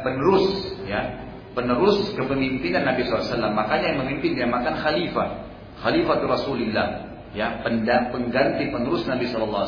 penerus 0.05 0.77
ya. 0.85 1.25
Penerus 1.57 2.13
kepemimpinan 2.13 2.85
Nabi 2.85 3.09
SAW 3.09 3.41
makanya 3.57 3.97
yang 3.97 4.05
memimpin 4.05 4.37
dia 4.37 4.45
makan 4.45 4.77
khalifah. 4.77 5.49
Khalifah 5.81 6.21
Rasulullah 6.29 6.87
ya. 7.33 7.65
Pengganti 7.65 8.69
penerus 8.69 9.01
Nabi 9.09 9.25
SAW 9.33 9.65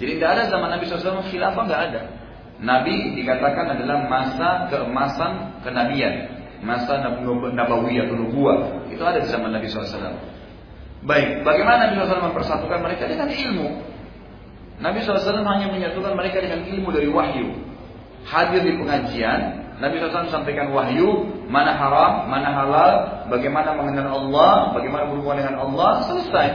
jadi 0.00 0.12
tidak 0.16 0.30
ada 0.32 0.42
zaman 0.48 0.68
Nabi 0.72 0.88
SAW 0.88 1.28
khilafah 1.28 1.62
nggak 1.68 1.82
ada. 1.92 2.02
Nabi 2.60 3.16
dikatakan 3.20 3.76
adalah 3.76 4.08
masa 4.08 4.68
keemasan 4.72 5.60
kenabian 5.64 6.39
masa 6.60 7.00
nabawiyah 7.56 8.08
atau 8.08 8.16
nubuah 8.20 8.88
itu 8.92 9.00
ada 9.00 9.20
di 9.20 9.28
zaman 9.28 9.52
Nabi 9.52 9.66
SAW 9.68 10.40
Baik, 11.00 11.48
bagaimana 11.48 11.88
Nabi 11.88 12.04
SAW 12.04 12.28
mempersatukan 12.28 12.78
mereka 12.84 13.08
dengan 13.08 13.32
ilmu? 13.32 13.68
Nabi 14.84 15.00
SAW 15.00 15.40
hanya 15.44 15.72
menyatukan 15.72 16.12
mereka 16.12 16.44
dengan 16.44 16.60
ilmu 16.68 16.92
dari 16.92 17.08
wahyu. 17.08 17.56
Hadir 18.28 18.60
di 18.60 18.76
pengajian, 18.76 19.40
Nabi 19.80 19.96
SAW 19.96 20.28
sampaikan 20.28 20.76
wahyu, 20.76 21.24
mana 21.48 21.72
haram, 21.72 22.28
mana 22.28 22.52
halal, 22.52 22.92
bagaimana 23.32 23.80
mengenal 23.80 24.12
Allah, 24.12 24.76
bagaimana 24.76 25.08
berhubungan 25.08 25.40
dengan 25.40 25.56
Allah, 25.64 26.04
selesai. 26.04 26.48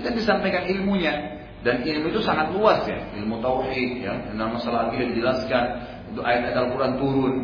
Kita 0.00 0.08
disampaikan 0.08 0.64
ilmunya. 0.72 1.44
Dan 1.62 1.84
ilmu 1.84 2.10
itu 2.10 2.24
sangat 2.24 2.50
luas 2.50 2.82
ya, 2.88 2.98
ilmu 3.22 3.38
tauhid 3.38 4.02
ya, 4.02 4.18
tentang 4.26 4.56
masalah 4.56 4.90
akidah 4.90 5.14
dijelaskan, 5.14 5.64
itu 6.10 6.20
ayat-ayat 6.24 6.58
Al-Quran 6.58 6.92
turun. 6.98 7.34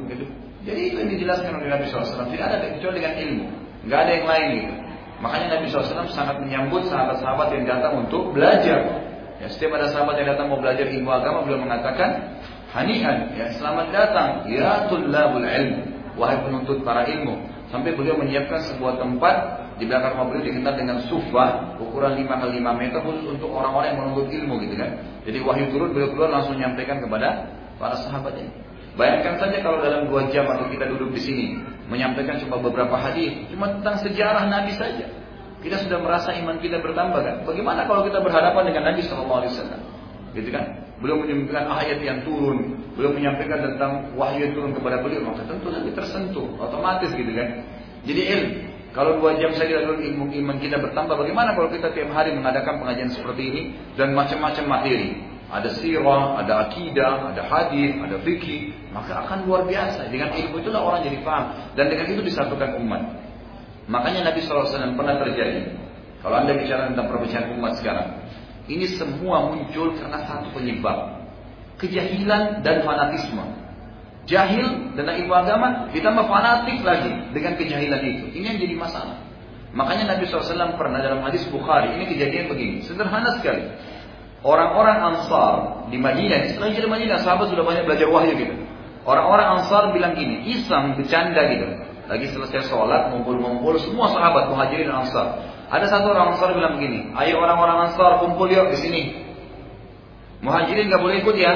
Jadi 0.69 0.81
itu 0.93 0.97
yang 1.01 1.11
dijelaskan 1.17 1.53
oleh 1.57 1.69
Nabi 1.73 1.89
SAW. 1.89 2.29
Tidak 2.29 2.45
ada 2.45 2.61
kecuali 2.61 3.01
dengan 3.01 3.17
ilmu, 3.17 3.45
nggak 3.89 4.01
ada 4.05 4.13
yang 4.13 4.27
lain 4.29 4.49
gitu. 4.53 4.75
Makanya 5.19 5.47
Nabi 5.59 5.65
SAW 5.73 6.13
sangat 6.13 6.37
menyambut 6.45 6.87
sahabat-sahabat 6.93 7.49
yang 7.57 7.65
datang 7.65 8.05
untuk 8.05 8.37
belajar. 8.37 9.09
Ya, 9.41 9.47
setiap 9.49 9.81
ada 9.81 9.89
sahabat 9.89 10.21
yang 10.21 10.37
datang 10.37 10.53
mau 10.53 10.61
belajar 10.61 10.85
ilmu 10.85 11.09
agama, 11.09 11.47
beliau 11.47 11.63
mengatakan, 11.65 12.39
Hanihan, 12.69 13.33
ya 13.33 13.49
selamat 13.57 13.97
datang, 13.97 14.45
ya 14.45 14.85
tullabul 14.93 15.47
ilm. 15.47 15.97
wahai 16.21 16.37
penuntut 16.45 16.85
para 16.85 17.09
ilmu. 17.09 17.49
Sampai 17.73 17.97
beliau 17.97 18.19
menyiapkan 18.21 18.61
sebuah 18.69 19.01
tempat 19.01 19.37
di 19.79 19.87
belakang 19.87 20.19
rumah 20.19 20.27
beliau 20.35 20.45
dikenal 20.51 20.75
dengan 20.75 20.99
sufa 21.07 21.79
ukuran 21.79 22.19
5 22.19 22.27
kali 22.27 22.59
5 22.59 22.81
meter 22.83 22.99
khusus 23.07 23.25
untuk 23.39 23.55
orang-orang 23.55 23.95
yang 23.95 23.99
menuntut 24.03 24.27
ilmu 24.27 24.55
gitu 24.67 24.75
kan. 24.75 24.91
Jadi 25.23 25.39
wahyu 25.47 25.65
turun 25.71 25.95
beliau 25.95 26.11
keluar 26.11 26.29
langsung 26.35 26.59
menyampaikan 26.59 26.99
kepada 26.99 27.47
para 27.79 27.95
sahabat 28.03 28.35
ini. 28.35 28.68
Bayangkan 28.99 29.39
saja 29.39 29.63
kalau 29.63 29.79
dalam 29.79 30.11
dua 30.11 30.27
jam 30.35 30.43
atau 30.51 30.67
kita 30.67 30.91
duduk 30.91 31.15
di 31.15 31.23
sini 31.23 31.47
menyampaikan 31.87 32.43
cuma 32.43 32.59
beberapa 32.59 32.99
hadis, 32.99 33.47
cuma 33.47 33.71
tentang 33.79 34.03
sejarah 34.03 34.51
Nabi 34.51 34.75
saja. 34.75 35.07
Kita 35.63 35.79
sudah 35.87 36.03
merasa 36.03 36.35
iman 36.35 36.59
kita 36.59 36.83
bertambah 36.83 37.23
kan? 37.23 37.37
Bagaimana 37.47 37.87
kalau 37.87 38.03
kita 38.03 38.19
berhadapan 38.19 38.75
dengan 38.75 38.83
Nabi 38.91 39.01
Shallallahu 39.07 39.39
Alaihi 39.43 39.53
Wasallam? 39.55 39.81
Gitu 40.35 40.51
kan? 40.51 40.67
Belum 40.99 41.23
menyampaikan 41.23 41.67
ayat 41.71 41.99
yang 42.03 42.27
turun, 42.27 42.75
belum 42.99 43.15
menyampaikan 43.15 43.59
tentang 43.63 43.93
wahyu 44.19 44.51
yang 44.51 44.55
turun 44.59 44.75
kepada 44.75 44.99
beliau, 44.99 45.23
maka 45.31 45.47
tentu 45.47 45.71
Nabi 45.71 45.91
tersentuh, 45.95 46.47
otomatis 46.59 47.11
gitu 47.15 47.31
kan? 47.39 47.49
Jadi 48.03 48.21
ilmu. 48.35 48.55
Kalau 48.99 49.23
dua 49.23 49.39
jam 49.39 49.55
saja 49.55 49.79
dulu 49.85 50.03
ilmu 50.03 50.27
iman 50.43 50.59
kita 50.59 50.75
bertambah, 50.75 51.15
bagaimana 51.15 51.55
kalau 51.55 51.71
kita 51.71 51.95
tiap 51.95 52.11
hari 52.11 52.35
mengadakan 52.35 52.83
pengajian 52.83 53.15
seperti 53.15 53.43
ini 53.47 53.63
dan 53.95 54.11
macam-macam 54.11 54.65
materi? 54.67 55.38
Ada 55.49 55.81
sirah, 55.81 56.45
ada 56.45 56.69
akidah, 56.69 57.33
ada 57.33 57.43
hadis, 57.49 57.97
ada 57.97 58.21
fikih, 58.21 58.93
maka 58.93 59.25
akan 59.25 59.49
luar 59.49 59.65
biasa. 59.65 60.13
Dengan 60.13 60.37
ilmu 60.37 60.61
itulah 60.61 60.85
orang 60.85 61.09
jadi 61.09 61.25
paham 61.25 61.73
dan 61.73 61.89
dengan 61.89 62.05
itu 62.13 62.21
disatukan 62.21 62.77
umat. 62.85 63.03
Makanya 63.89 64.29
Nabi 64.29 64.45
SAW 64.45 64.93
pernah 64.93 65.17
terjadi. 65.17 65.73
Kalau 66.21 66.37
anda 66.37 66.53
bicara 66.53 66.93
tentang 66.93 67.09
perbedaan 67.09 67.57
umat 67.57 67.81
sekarang, 67.81 68.09
ini 68.69 68.85
semua 69.01 69.49
muncul 69.49 69.97
karena 69.97 70.21
satu 70.29 70.53
penyebab. 70.53 71.17
Kejahilan 71.81 72.61
dan 72.61 72.85
fanatisme. 72.85 73.45
Jahil 74.29 74.93
dan 74.93 75.09
ilmu 75.09 75.33
agama 75.33 75.89
ditambah 75.89 76.29
fanatik 76.29 76.85
lagi 76.85 77.33
dengan 77.33 77.57
kejahilan 77.57 78.03
itu. 78.05 78.25
Ini 78.37 78.45
yang 78.53 78.59
jadi 78.61 78.75
masalah. 78.77 79.17
Makanya 79.73 80.17
Nabi 80.17 80.29
SAW 80.29 80.77
pernah 80.77 81.01
dalam 81.01 81.25
hadis 81.25 81.49
Bukhari, 81.49 81.97
ini 81.97 82.05
kejadian 82.13 82.53
begini, 82.53 82.85
sederhana 82.85 83.41
sekali. 83.41 83.65
Orang-orang 84.39 84.99
Ansar 85.03 85.55
di 85.91 85.99
Madinah, 85.99 86.55
setelah 86.55 86.71
jadi 86.71 86.87
Madinah, 86.87 87.19
sahabat 87.27 87.51
sudah 87.51 87.67
banyak 87.67 87.91
belajar 87.91 88.07
wahyu 88.07 88.39
gitu. 88.39 88.55
Orang-orang 89.03 89.59
Ansar 89.59 89.91
bilang 89.91 90.15
gini, 90.15 90.47
iseng 90.55 90.95
bercanda 90.95 91.43
gitu. 91.51 91.67
Lagi 92.09 92.27
selesai 92.33 92.73
sholat, 92.73 93.13
ngumpul-ngumpul, 93.13 93.77
semua 93.85 94.09
sahabat 94.09 94.49
muhajirin 94.49 94.89
ansar. 94.89 95.45
Ada 95.69 95.93
satu 95.93 96.17
orang 96.17 96.33
ansar 96.33 96.57
bilang 96.57 96.81
begini, 96.81 97.13
ayo 97.13 97.37
orang-orang 97.37 97.93
ansar 97.93 98.25
kumpul 98.25 98.49
yuk 98.49 98.73
di 98.73 98.79
sini. 98.81 99.03
Muhajirin 100.41 100.89
nggak 100.89 101.05
boleh 101.05 101.21
ikut 101.21 101.37
ya, 101.37 101.53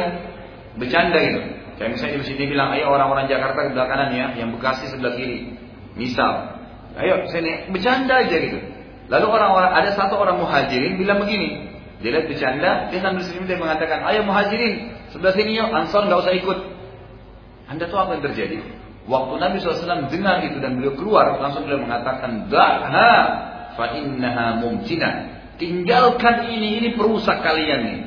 bercanda 0.77 1.17
gitu. 1.25 1.41
Kayak 1.81 1.97
misalnya 1.97 2.17
di 2.21 2.27
sini 2.29 2.45
bilang, 2.53 2.69
ayo 2.77 2.93
orang-orang 2.93 3.33
Jakarta 3.33 3.65
sebelah 3.65 3.89
kanan 3.89 4.13
ya, 4.13 4.27
yang 4.37 4.53
Bekasi 4.53 4.93
sebelah 4.93 5.17
kiri. 5.17 5.57
Misal, 5.97 6.61
ayo 7.01 7.25
sini 7.33 7.73
bercanda 7.73 8.21
aja 8.21 8.37
gitu. 8.37 8.61
Lalu 9.09 9.27
orang-orang 9.33 9.73
ada 9.73 9.91
satu 9.97 10.21
orang 10.21 10.37
muhajirin 10.37 11.01
bilang 11.01 11.25
begini, 11.25 11.72
dia 12.03 12.11
lihat 12.19 12.27
bercanda, 12.27 12.91
dia 12.91 12.99
sambil 12.99 13.23
senyum 13.23 13.47
dia 13.47 13.57
mengatakan, 13.57 14.03
ayo 14.11 14.27
muhajirin 14.27 14.91
sebelah 15.15 15.33
sini 15.39 15.55
yuk, 15.55 15.71
ansar 15.71 16.11
nggak 16.11 16.21
usah 16.27 16.35
ikut. 16.35 16.59
Anda 17.71 17.87
tahu 17.87 17.99
apa 18.03 18.11
yang 18.19 18.25
terjadi? 18.27 18.59
Waktu 19.07 19.35
Nabi 19.39 19.59
SAW 19.59 20.11
dengar 20.11 20.43
itu 20.47 20.59
dan 20.59 20.79
beliau 20.79 20.95
keluar, 20.99 21.39
langsung 21.39 21.67
beliau 21.67 21.83
mengatakan, 21.83 22.51
Da'ha 22.51 23.15
fa 23.79 23.99
innaha 23.99 24.63
mumtina. 24.63 25.43
Tinggalkan 25.59 26.51
ini, 26.51 26.83
ini 26.83 26.89
perusak 26.99 27.43
kalian 27.43 27.81
nih. 27.87 28.01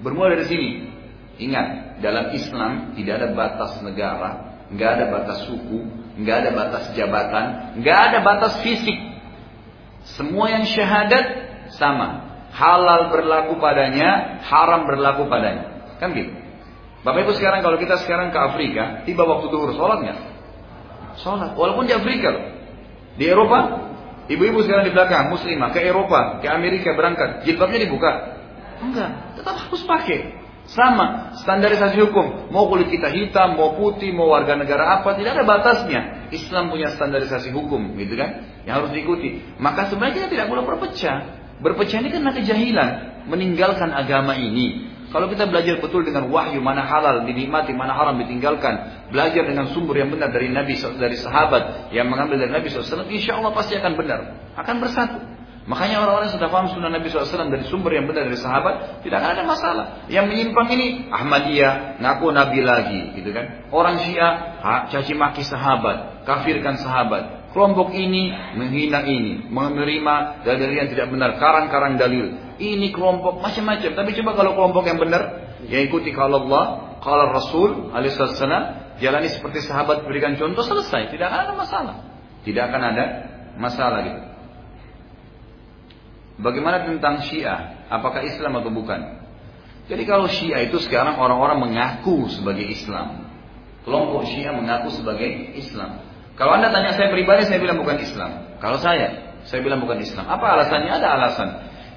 Bermula 0.00 0.36
dari 0.36 0.48
sini. 0.48 0.70
Ingat, 1.38 2.00
dalam 2.00 2.32
Islam 2.32 2.96
tidak 2.96 3.14
ada 3.22 3.28
batas 3.32 3.72
negara, 3.84 4.30
nggak 4.72 4.90
ada 4.98 5.04
batas 5.12 5.38
suku, 5.48 5.80
nggak 6.20 6.36
ada 6.44 6.50
batas 6.52 6.84
jabatan, 6.92 7.44
nggak 7.80 7.98
ada 8.10 8.18
batas 8.20 8.60
fisik. 8.60 8.98
Semua 10.16 10.52
yang 10.52 10.64
syahadat 10.64 11.24
sama. 11.76 12.27
Halal 12.58 13.14
berlaku 13.14 13.62
padanya, 13.62 14.42
haram 14.42 14.90
berlaku 14.90 15.30
padanya. 15.30 15.94
Kan 16.02 16.10
gitu. 16.10 16.34
Bapak 17.06 17.22
Ibu 17.22 17.32
sekarang 17.38 17.62
kalau 17.62 17.78
kita 17.78 18.02
sekarang 18.02 18.34
ke 18.34 18.38
Afrika, 18.42 19.06
tiba 19.06 19.22
waktu 19.22 19.46
duhur, 19.46 19.70
sholat 19.78 20.02
nggak? 20.02 20.18
Sholat. 21.22 21.54
Walaupun 21.54 21.86
di 21.86 21.94
Afrika 21.94 22.34
loh. 22.34 22.44
Di 23.14 23.30
Eropa, 23.30 23.58
ibu-ibu 24.26 24.62
sekarang 24.66 24.90
di 24.90 24.92
belakang, 24.94 25.30
muslimah, 25.30 25.70
ke 25.70 25.86
Eropa, 25.86 26.42
ke 26.42 26.46
Amerika 26.50 26.94
berangkat, 26.98 27.46
jilbabnya 27.46 27.86
dibuka? 27.86 28.10
Enggak, 28.82 29.38
tetap 29.38 29.54
harus 29.58 29.82
pakai. 29.86 30.38
Sama, 30.68 31.32
standarisasi 31.42 31.96
hukum. 31.96 32.52
Mau 32.52 32.68
kulit 32.68 32.92
kita 32.92 33.08
hitam, 33.08 33.56
mau 33.56 33.72
putih, 33.74 34.12
mau 34.12 34.28
warga 34.28 34.52
negara 34.52 35.00
apa, 35.00 35.16
tidak 35.16 35.40
ada 35.40 35.44
batasnya. 35.48 36.28
Islam 36.28 36.68
punya 36.68 36.92
standarisasi 36.92 37.50
hukum, 37.56 37.96
gitu 37.96 38.14
kan? 38.20 38.44
Yang 38.68 38.74
harus 38.76 38.90
diikuti. 38.92 39.28
Maka 39.56 39.88
sebenarnya 39.88 40.28
tidak 40.28 40.46
boleh 40.52 40.62
berpecah. 40.68 41.47
Berpecah 41.58 41.98
ini 42.02 42.08
karena 42.14 42.30
kejahilan. 42.34 42.90
Meninggalkan 43.28 43.92
agama 43.92 44.38
ini. 44.38 44.88
Kalau 45.08 45.24
kita 45.32 45.48
belajar 45.48 45.80
betul 45.80 46.04
dengan 46.04 46.28
wahyu 46.28 46.60
mana 46.60 46.84
halal 46.84 47.24
dinikmati, 47.24 47.72
mana 47.72 47.96
haram 47.96 48.20
ditinggalkan, 48.20 49.08
belajar 49.08 49.40
dengan 49.48 49.72
sumber 49.72 50.04
yang 50.04 50.12
benar 50.12 50.28
dari 50.28 50.52
Nabi 50.52 50.76
dari 50.76 51.16
sahabat 51.16 51.88
yang 51.96 52.12
mengambil 52.12 52.44
dari 52.44 52.52
Nabi 52.52 52.68
SAW, 52.68 53.08
insya 53.08 53.40
Allah 53.40 53.56
pasti 53.56 53.72
akan 53.80 53.96
benar, 53.96 54.20
akan 54.60 54.76
bersatu. 54.84 55.16
Makanya 55.68 56.00
orang-orang 56.00 56.32
yang 56.32 56.36
sudah 56.40 56.48
paham 56.52 56.68
sunnah 56.72 56.92
Nabi 56.92 57.08
SAW 57.08 57.52
dari 57.52 57.64
sumber 57.68 57.92
yang 57.96 58.04
benar 58.04 58.28
dari 58.28 58.36
sahabat, 58.36 59.04
tidak 59.04 59.20
ada 59.20 59.44
masalah. 59.48 59.84
Yang 60.12 60.24
menyimpang 60.32 60.68
ini 60.76 61.08
Ahmadiyah, 61.08 62.00
ngaku 62.04 62.26
Nabi 62.32 62.60
lagi, 62.64 63.00
gitu 63.16 63.32
kan? 63.32 63.68
Orang 63.72 64.00
Syiah, 64.00 64.60
caci 64.92 65.12
maki 65.16 65.44
sahabat, 65.44 66.24
kafirkan 66.28 66.80
sahabat. 66.80 67.37
Kelompok 67.58 67.90
ini 67.90 68.30
menghina 68.54 69.02
ini, 69.02 69.50
menerima 69.50 70.46
dalil 70.46 70.70
yang 70.78 70.94
tidak 70.94 71.10
benar, 71.10 71.42
karang-karang 71.42 71.98
dalil. 71.98 72.54
Ini 72.54 72.94
kelompok 72.94 73.42
macam-macam. 73.42 73.98
Tapi 73.98 74.10
coba 74.14 74.30
kalau 74.38 74.54
kelompok 74.54 74.86
yang 74.86 75.02
benar, 75.02 75.22
yang 75.66 75.90
ikuti 75.90 76.14
kalau 76.14 76.46
Allah, 76.46 76.94
kalau 77.02 77.34
Rasul, 77.34 77.90
alaihissalam, 77.90 78.94
jalani 79.02 79.26
seperti 79.26 79.66
sahabat 79.66 80.06
berikan 80.06 80.38
contoh 80.38 80.62
selesai, 80.62 81.10
tidak 81.10 81.34
ada 81.34 81.50
masalah. 81.58 81.96
Tidak 82.46 82.62
akan 82.62 82.82
ada 82.94 83.04
masalah 83.58 84.06
gitu. 84.06 84.22
Bagaimana 86.38 86.86
tentang 86.86 87.26
Syiah? 87.26 87.90
Apakah 87.90 88.22
Islam 88.22 88.54
atau 88.62 88.70
bukan? 88.70 89.18
Jadi 89.90 90.06
kalau 90.06 90.30
Syiah 90.30 90.62
itu 90.62 90.78
sekarang 90.78 91.18
orang-orang 91.18 91.58
mengaku 91.58 92.30
sebagai 92.30 92.70
Islam. 92.70 93.26
Kelompok 93.82 94.30
Syiah 94.30 94.54
mengaku 94.54 94.94
sebagai 94.94 95.58
Islam. 95.58 96.06
Kalau 96.38 96.54
anda 96.54 96.70
tanya 96.70 96.94
saya 96.94 97.10
pribadi, 97.10 97.50
saya 97.50 97.58
bilang 97.58 97.82
bukan 97.82 97.98
Islam. 97.98 98.30
Kalau 98.62 98.78
saya, 98.78 99.34
saya 99.42 99.58
bilang 99.58 99.82
bukan 99.82 99.98
Islam. 99.98 100.22
Apa 100.30 100.54
alasannya? 100.54 100.90
Ada 100.94 101.08
alasan. 101.18 101.48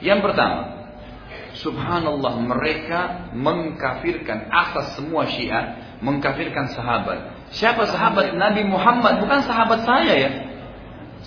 Yang 0.02 0.20
pertama, 0.26 0.82
Subhanallah 1.62 2.42
mereka 2.42 3.30
mengkafirkan 3.36 4.50
asas 4.50 4.98
semua 4.98 5.28
Syiah, 5.30 5.96
mengkafirkan 6.02 6.74
sahabat. 6.74 7.52
Siapa 7.52 7.86
sahabat 7.86 8.34
Nabi 8.34 8.66
Muhammad? 8.66 9.20
Bukan 9.20 9.46
sahabat 9.46 9.84
saya 9.84 10.14
ya. 10.16 10.32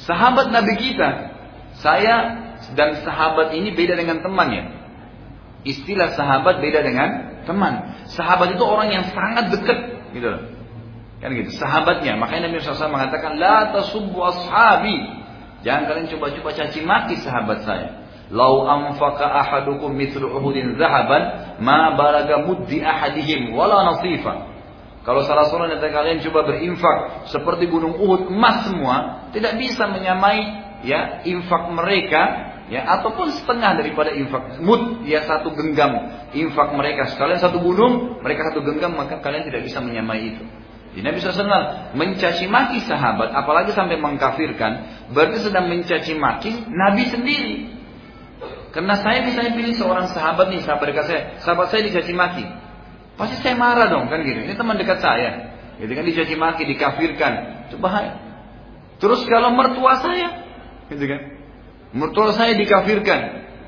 Sahabat 0.08 0.48
Nabi 0.50 0.74
kita. 0.80 1.30
Saya 1.78 2.40
dan 2.72 3.04
sahabat 3.04 3.52
ini 3.52 3.76
beda 3.76 3.94
dengan 3.94 4.24
teman 4.24 4.48
ya. 4.48 4.64
Istilah 5.68 6.16
sahabat 6.16 6.64
beda 6.64 6.80
dengan 6.80 7.08
teman. 7.44 7.92
Sahabat 8.08 8.56
itu 8.56 8.64
orang 8.64 8.88
yang 8.90 9.04
sangat 9.12 9.52
dekat 9.52 9.78
gitu 10.16 10.28
loh. 10.32 10.42
Kan 11.22 11.30
gitu, 11.34 11.50
sahabatnya. 11.54 12.18
Makanya 12.18 12.50
Nabi 12.50 12.62
SAW 12.62 12.90
mengatakan, 12.90 13.38
La 13.38 13.70
tasubbu 13.74 14.18
ashabi. 14.22 14.98
Jangan 15.64 15.88
kalian 15.88 16.06
coba-coba 16.12 16.50
caci 16.52 16.80
maki 16.84 17.16
sahabat 17.24 17.64
saya. 17.64 17.88
Lau 18.32 18.64
anfaqa 18.64 19.24
ahadukum 19.24 19.92
mithlu 19.92 20.28
uhudin 20.28 20.76
zahaban, 20.76 21.56
ma 21.60 21.96
balaga 21.96 22.44
muddi 22.44 22.80
ahadihim, 22.80 23.52
wala 23.56 23.84
nasifa. 23.94 24.52
Kalau 25.04 25.20
salah 25.28 25.44
seorang 25.52 25.76
dari 25.76 25.92
kalian 25.92 26.24
coba 26.24 26.48
berinfak 26.48 27.28
seperti 27.28 27.68
gunung 27.68 28.00
Uhud 28.00 28.32
emas 28.32 28.64
semua, 28.64 29.28
tidak 29.36 29.60
bisa 29.60 29.84
menyamai 29.84 30.40
ya 30.84 31.20
infak 31.28 31.68
mereka 31.72 32.52
ya 32.72 32.88
ataupun 33.00 33.28
setengah 33.32 33.76
daripada 33.76 34.12
infak 34.16 34.60
mud 34.64 35.04
ya 35.04 35.24
satu 35.28 35.52
genggam 35.52 35.92
infak 36.32 36.72
mereka 36.72 37.12
sekalian 37.12 37.36
satu 37.36 37.60
gunung 37.60 38.24
mereka 38.24 38.52
satu 38.52 38.64
genggam 38.64 38.96
maka 38.96 39.20
kalian 39.20 39.44
tidak 39.44 39.68
bisa 39.68 39.84
menyamai 39.84 40.32
itu 40.32 40.44
di 40.94 41.02
Nabi 41.02 41.18
SAW 41.18 41.90
mencaci 41.98 42.46
maki 42.46 42.86
sahabat, 42.86 43.34
apalagi 43.34 43.74
sampai 43.74 43.98
mengkafirkan, 43.98 44.72
berarti 45.10 45.42
sedang 45.42 45.66
mencaci 45.66 46.14
maki 46.14 46.70
Nabi 46.70 47.10
sendiri. 47.10 47.56
Karena 48.70 48.94
saya 49.02 49.26
misalnya 49.26 49.58
pilih 49.58 49.74
seorang 49.74 50.06
sahabat 50.14 50.54
nih, 50.54 50.62
sahabat 50.62 50.86
dekat 50.94 51.06
saya, 51.10 51.22
sahabat 51.42 51.66
saya 51.74 51.82
dicaci 51.90 52.14
maki. 52.14 52.46
Pasti 53.18 53.42
saya 53.42 53.58
marah 53.58 53.90
dong, 53.90 54.06
kan 54.06 54.22
gitu. 54.22 54.46
Ini 54.46 54.54
teman 54.54 54.78
dekat 54.78 54.98
saya. 55.02 55.54
Gitu 55.82 55.90
kan 55.90 56.04
dicaci 56.06 56.34
maki, 56.38 56.62
dikafirkan. 56.62 57.32
Itu 57.70 57.78
bahaya. 57.82 58.14
Terus 59.02 59.26
kalau 59.26 59.50
mertua 59.50 59.98
saya, 59.98 60.46
gitu 60.90 61.10
kan. 61.10 61.20
Mertua 61.90 62.34
saya 62.38 62.54
dikafirkan. 62.54 63.20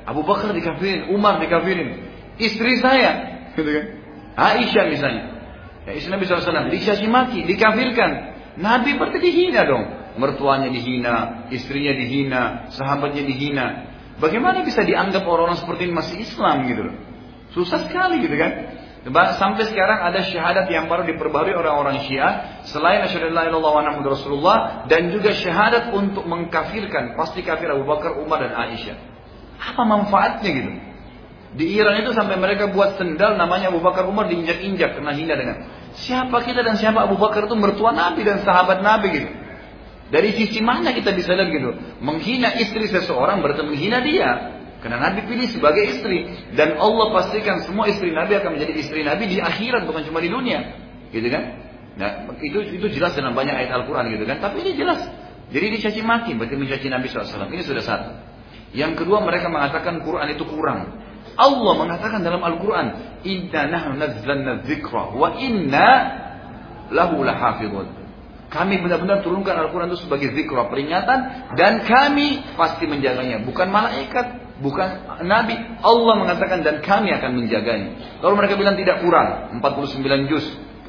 Abu 0.07 0.23
Bakar 0.23 0.55
dikafirin, 0.55 1.11
Umar 1.11 1.43
dikafirin. 1.43 2.07
Istri 2.39 2.79
saya, 2.79 3.11
gitu 3.55 3.67
kan. 3.67 3.85
Aisyah 4.35 4.85
misalnya. 4.91 5.36
Ya, 5.87 5.95
istri 5.95 6.11
Nabi 6.11 6.27
SAW 6.27 6.67
dicaci 6.67 7.07
maki, 7.07 7.47
dikafirkan. 7.47 8.11
Nabi 8.59 8.99
berarti 8.99 9.23
dihina 9.23 9.63
dong. 9.63 9.85
Mertuanya 10.19 10.67
dihina, 10.67 11.47
istrinya 11.53 11.93
dihina, 11.95 12.41
sahabatnya 12.75 13.23
dihina. 13.23 13.65
Bagaimana 14.17 14.65
bisa 14.65 14.83
dianggap 14.83 15.23
orang-orang 15.23 15.61
seperti 15.61 15.87
ini 15.87 15.93
masih 15.93 16.15
Islam 16.25 16.65
gitu 16.67 16.81
loh. 16.89 16.95
Susah 17.55 17.85
sekali 17.87 18.19
gitu 18.25 18.35
kan. 18.35 18.51
Sampai 19.39 19.63
sekarang 19.71 20.03
ada 20.03 20.19
syahadat 20.25 20.67
yang 20.67 20.91
baru 20.91 21.07
diperbarui 21.07 21.55
orang-orang 21.55 22.03
Syiah 22.03 22.59
selain 22.67 22.99
asyhadu 23.07 23.31
la 23.31 23.47
ilaha 23.47 24.03
Rasulullah 24.03 24.83
dan 24.91 25.15
juga 25.15 25.31
syahadat 25.31 25.95
untuk 25.95 26.27
mengkafirkan 26.27 27.15
pasti 27.15 27.39
kafir 27.39 27.71
Abu 27.71 27.87
Bakar, 27.87 28.19
Umar 28.19 28.43
dan 28.43 28.51
Aisyah. 28.51 28.97
Apa 29.63 29.81
manfaatnya 29.87 30.49
gitu? 30.51 30.71
Di 31.55 31.79
Iran 31.79 32.03
itu 32.03 32.11
sampai 32.11 32.35
mereka 32.35 32.67
buat 32.67 32.99
sendal 32.99 33.39
namanya 33.39 33.71
Abu 33.71 33.79
Bakar 33.79 34.03
Umar 34.03 34.27
diinjak-injak 34.27 34.99
kena 34.99 35.15
hina 35.15 35.33
dengan 35.39 35.57
siapa 35.95 36.43
kita 36.43 36.59
dan 36.59 36.75
siapa 36.75 37.07
Abu 37.07 37.15
Bakar 37.15 37.47
itu 37.47 37.55
mertua 37.55 37.95
Nabi 37.95 38.27
dan 38.27 38.43
sahabat 38.43 38.83
Nabi 38.83 39.07
gitu. 39.15 39.29
Dari 40.07 40.35
sisi 40.35 40.63
mana 40.63 40.95
kita 40.95 41.11
bisa 41.11 41.35
lihat 41.35 41.51
gitu? 41.51 41.71
Menghina 41.99 42.55
istri 42.59 42.87
seseorang 42.87 43.43
berarti 43.43 43.63
menghina 43.63 43.99
dia. 44.03 44.55
Karena 44.77 45.03
Nabi 45.03 45.25
pilih 45.25 45.49
sebagai 45.49 45.83
istri 45.83 46.29
dan 46.53 46.77
Allah 46.77 47.09
pastikan 47.09 47.65
semua 47.65 47.89
istri 47.89 48.13
Nabi 48.13 48.37
akan 48.37 48.55
menjadi 48.55 48.73
istri 48.77 49.01
Nabi 49.01 49.25
di 49.25 49.41
akhirat 49.41 49.83
bukan 49.89 50.05
cuma 50.05 50.21
di 50.21 50.29
dunia, 50.29 50.77
gitu 51.09 51.27
kan? 51.33 51.43
Nah, 51.97 52.29
itu 52.39 52.77
itu 52.77 52.85
jelas 52.93 53.17
dalam 53.17 53.33
banyak 53.33 53.57
ayat 53.57 53.73
Al-Quran 53.73 54.13
gitu 54.13 54.23
kan. 54.29 54.37
Tapi 54.37 54.61
ini 54.61 54.77
jelas. 54.77 55.01
Jadi 55.49 55.65
dicaci 55.79 56.01
maki 56.05 56.37
berarti 56.37 56.55
mencaci 56.55 56.87
Nabi 56.93 57.09
SAW. 57.09 57.49
Ini 57.49 57.63
sudah 57.65 57.83
satu. 57.83 58.11
Yang 58.77 59.01
kedua 59.01 59.25
mereka 59.25 59.49
mengatakan 59.49 60.05
Quran 60.05 60.29
itu 60.37 60.45
kurang. 60.45 60.93
Allah 61.37 61.73
mengatakan 61.77 62.25
dalam 62.25 62.41
Al-Quran, 62.41 62.87
Inna 63.23 63.61
nahnu 63.69 63.93
nazzalna 64.01 64.65
dzikra 64.65 65.13
wa 65.13 65.37
inna 65.37 65.89
lahu 66.89 67.21
lahafidhun. 67.21 67.93
Kami 68.47 68.79
benar-benar 68.79 69.21
turunkan 69.21 69.59
Al-Quran 69.59 69.91
itu 69.91 70.07
sebagai 70.07 70.31
zikra 70.31 70.71
peringatan 70.71 71.51
dan 71.59 71.83
kami 71.83 72.41
pasti 72.55 72.87
menjaganya. 72.87 73.43
Bukan 73.43 73.67
malaikat, 73.67 74.47
Bukan 74.57 75.21
Nabi. 75.29 75.53
Allah 75.85 76.13
mengatakan 76.17 76.65
dan 76.65 76.81
kami 76.81 77.13
akan 77.13 77.31
menjaganya. 77.37 78.17
Kalau 78.25 78.33
mereka 78.33 78.57
bilang 78.57 78.73
tidak 78.73 79.05
kurang. 79.05 79.61
49 79.61 80.01
juz. 80.33 80.45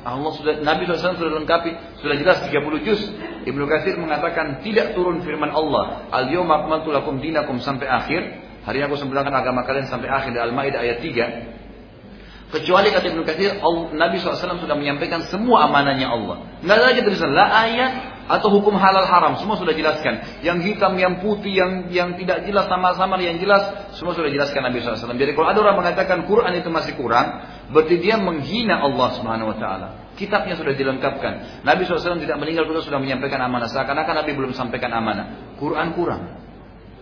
Allah 0.09 0.33
sudah 0.41 0.65
Nabi 0.65 0.89
SAW 0.89 1.21
sudah 1.21 1.35
lengkapi 1.43 2.01
sudah 2.01 2.17
jelas 2.17 2.41
30 2.49 2.87
juz. 2.87 3.01
Ibnu 3.45 3.65
Katsir 3.69 4.01
mengatakan 4.01 4.65
tidak 4.65 4.97
turun 4.97 5.21
firman 5.21 5.53
Allah 5.53 6.09
al-yawma 6.09 6.65
akmaltu 6.65 6.89
lakum 6.89 7.21
dinakum 7.21 7.61
sampai 7.61 7.85
akhir. 7.93 8.48
Hari 8.69 8.85
aku 8.85 9.01
sempurnakan 9.01 9.33
agama 9.33 9.65
kalian 9.65 9.89
sampai 9.89 10.13
akhir. 10.13 10.37
Al-Maidah 10.37 10.85
ayat 10.85 11.01
3. 11.01 12.53
Kecuali 12.53 12.93
kata 12.93 13.13
Ibnu 13.13 13.25
Katsir 13.25 13.61
Nabi 13.97 14.21
SAW 14.21 14.61
sudah 14.61 14.77
menyampaikan 14.77 15.25
semua 15.33 15.65
amanahnya 15.69 16.13
Allah. 16.13 16.61
Enggak 16.61 16.81
lagi 16.81 17.01
tulisan 17.01 17.33
la 17.33 17.49
ayat 17.49 17.93
atau 18.29 18.53
hukum 18.53 18.77
halal 18.77 19.09
haram. 19.09 19.41
Semua 19.41 19.57
sudah 19.57 19.73
jelaskan. 19.73 20.45
Yang 20.45 20.69
hitam 20.69 21.01
yang 21.01 21.25
putih 21.25 21.49
yang 21.57 21.89
yang 21.89 22.17
tidak 22.21 22.45
jelas 22.45 22.69
sama-sama 22.69 23.17
yang 23.17 23.41
jelas 23.41 23.93
semua 23.97 24.13
sudah 24.13 24.29
jelaskan 24.29 24.61
Nabi 24.61 24.85
SAW. 24.85 25.17
Jadi 25.17 25.33
kalau 25.33 25.49
ada 25.49 25.61
orang 25.65 25.77
mengatakan 25.81 26.29
Quran 26.29 26.53
itu 26.61 26.69
masih 26.69 26.93
kurang 26.97 27.41
berarti 27.73 27.97
dia 28.01 28.21
menghina 28.21 28.85
Allah 28.85 29.17
Subhanahu 29.17 29.49
Wa 29.53 29.57
Taala. 29.61 29.89
Kitabnya 30.17 30.61
sudah 30.61 30.77
dilengkapkan. 30.77 31.65
Nabi 31.65 31.89
SAW 31.89 32.21
tidak 32.21 32.37
meninggal 32.37 32.69
pun 32.69 32.85
sudah 32.85 33.01
menyampaikan 33.01 33.41
amanah. 33.41 33.73
Seakan-akan 33.73 34.25
Nabi 34.25 34.33
belum 34.37 34.53
sampaikan 34.53 34.93
amanah. 34.93 35.57
Quran 35.57 35.97
kurang 35.97 36.38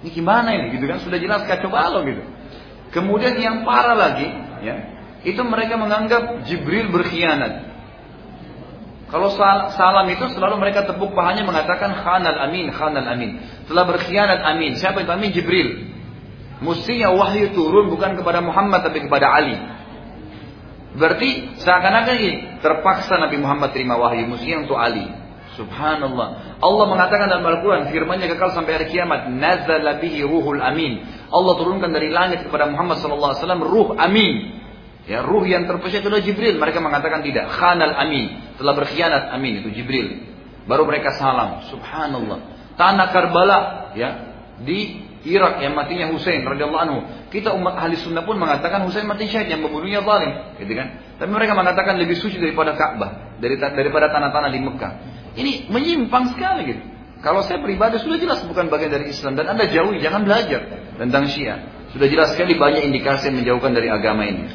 ini 0.05 0.11
gimana 0.13 0.53
ini 0.53 0.77
gitu 0.77 0.85
kan 0.85 1.01
sudah 1.01 1.19
jelas 1.21 1.47
kacau 1.47 1.73
balau 1.73 2.05
gitu 2.05 2.23
kemudian 2.93 3.37
yang 3.39 3.63
parah 3.63 3.97
lagi 3.97 4.29
ya 4.65 4.77
itu 5.25 5.41
mereka 5.43 5.79
menganggap 5.79 6.45
Jibril 6.47 6.93
berkhianat 6.93 7.77
kalau 9.07 9.31
salam 9.71 10.07
itu 10.11 10.27
selalu 10.35 10.59
mereka 10.59 10.83
tepuk 10.83 11.15
pahanya 11.15 11.47
mengatakan 11.47 11.95
khanal 12.03 12.43
amin, 12.51 12.75
khanal 12.75 13.07
amin. 13.07 13.39
Telah 13.71 13.87
berkhianat 13.87 14.43
amin. 14.43 14.75
Siapa 14.75 14.99
itu 14.99 15.11
amin? 15.15 15.31
Jibril. 15.31 15.95
Mestinya 16.59 17.15
wahyu 17.15 17.55
turun 17.55 17.87
bukan 17.87 18.19
kepada 18.19 18.43
Muhammad 18.43 18.83
tapi 18.83 19.07
kepada 19.07 19.31
Ali. 19.31 19.55
Berarti 20.97 21.55
seakan-akan 21.61 22.15
ini 22.19 22.33
terpaksa 22.65 23.21
Nabi 23.21 23.37
Muhammad 23.39 23.77
terima 23.77 23.95
wahyu 23.95 24.27
mestinya 24.27 24.67
untuk 24.67 24.75
Ali. 24.75 25.07
Subhanallah. 25.57 26.61
Allah 26.61 26.85
mengatakan 26.87 27.33
dalam 27.33 27.45
Al-Quran, 27.45 27.89
firmannya 27.89 28.29
kekal 28.29 28.53
sampai 28.53 28.77
hari 28.77 28.87
kiamat. 28.93 29.33
Nazala 29.33 29.97
bihi 29.99 30.21
ruhul 30.23 30.61
amin. 30.61 31.01
Allah 31.33 31.53
turunkan 31.57 31.91
dari 31.91 32.13
langit 32.13 32.45
kepada 32.45 32.69
Muhammad 32.69 33.01
SAW 33.01 33.35
ruh 33.65 33.97
amin. 33.97 34.61
Ya, 35.09 35.25
ruh 35.25 35.47
yang 35.49 35.65
terpercaya 35.65 36.03
itu 36.03 36.09
adalah 36.13 36.23
Jibril. 36.23 36.61
Mereka 36.61 36.79
mengatakan 36.83 37.25
tidak. 37.25 37.49
Khanal 37.57 37.95
amin. 37.95 38.57
Telah 38.61 38.75
berkhianat 38.75 39.33
amin. 39.33 39.65
Itu 39.65 39.73
Jibril. 39.73 40.29
Baru 40.67 40.85
mereka 40.85 41.15
salam. 41.17 41.65
Subhanallah. 41.73 42.39
Tanah 42.77 43.07
Karbala. 43.15 43.59
Ya. 43.95 44.11
Di 44.61 45.07
Irak 45.27 45.59
yang 45.59 45.75
matinya 45.75 46.07
Husain 46.15 46.47
radhiyallahu 46.47 46.83
anhu. 46.87 46.99
Kita 47.35 47.51
umat 47.59 47.75
ahli 47.75 47.99
sunnah 47.99 48.23
pun 48.23 48.39
mengatakan 48.39 48.87
Husain 48.87 49.03
mati 49.03 49.27
syahid 49.27 49.51
yang 49.51 49.61
membunuhnya 49.67 50.07
zalim, 50.07 50.33
gitu 50.63 50.73
kan? 50.79 51.03
Tapi 51.19 51.31
mereka 51.35 51.59
mengatakan 51.59 51.99
lebih 51.99 52.15
suci 52.15 52.39
daripada 52.39 52.79
Ka'bah, 52.79 53.37
dari 53.43 53.59
daripada 53.59 54.07
tanah-tanah 54.15 54.51
di 54.55 54.61
Mekah. 54.63 54.93
Ini 55.37 55.69
menyimpang 55.69 56.33
sekali 56.33 56.63
gitu. 56.73 56.83
Kalau 57.21 57.45
saya 57.45 57.61
pribadi 57.61 58.01
sudah 58.01 58.17
jelas 58.21 58.41
bukan 58.45 58.69
bagian 58.73 58.93
dari 58.93 59.13
Islam 59.13 59.37
dan 59.37 59.53
Anda 59.53 59.69
jauhi, 59.69 60.01
jangan 60.01 60.25
belajar 60.25 60.93
tentang 60.97 61.29
Syiah. 61.29 61.89
Sudah 61.93 62.09
jelas 62.09 62.33
sekali 62.33 62.57
banyak 62.57 62.89
indikasi 62.89 63.33
yang 63.33 63.41
menjauhkan 63.41 63.73
dari 63.73 63.89
agama 63.89 64.25
ini. 64.29 64.47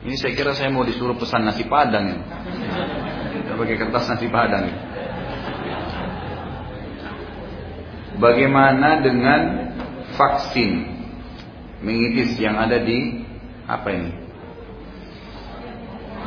Ini 0.00 0.16
saya 0.16 0.32
kira 0.32 0.52
saya 0.56 0.72
mau 0.72 0.84
disuruh 0.84 1.16
pesan 1.16 1.44
nasi 1.44 1.68
padang 1.68 2.04
ya. 2.08 2.18
Kita 3.36 3.52
pakai 3.56 3.76
kertas 3.76 4.04
nasi 4.08 4.26
padang. 4.32 4.64
Ya. 4.64 4.76
Bagaimana 8.20 9.00
dengan 9.00 9.40
vaksin 10.16 10.70
mengitis 11.80 12.36
yang 12.36 12.60
ada 12.60 12.80
di 12.80 13.24
apa 13.64 13.88
ini? 13.92 14.29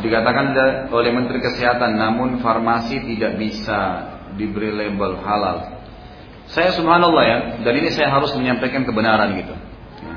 Dikatakan 0.02 0.58
oleh 0.89 1.12
Menteri 1.14 1.39
Kesehatan, 1.44 1.96
namun 1.96 2.41
farmasi 2.41 3.04
tidak 3.14 3.38
bisa 3.38 3.80
diberi 4.34 4.74
label 4.74 5.22
halal. 5.22 5.84
Saya 6.50 6.74
subhanallah 6.74 7.24
ya, 7.24 7.38
dan 7.62 7.74
ini 7.78 7.94
saya 7.94 8.10
harus 8.12 8.34
menyampaikan 8.36 8.84
kebenaran 8.84 9.38
gitu. 9.38 9.54
Ya. 10.02 10.16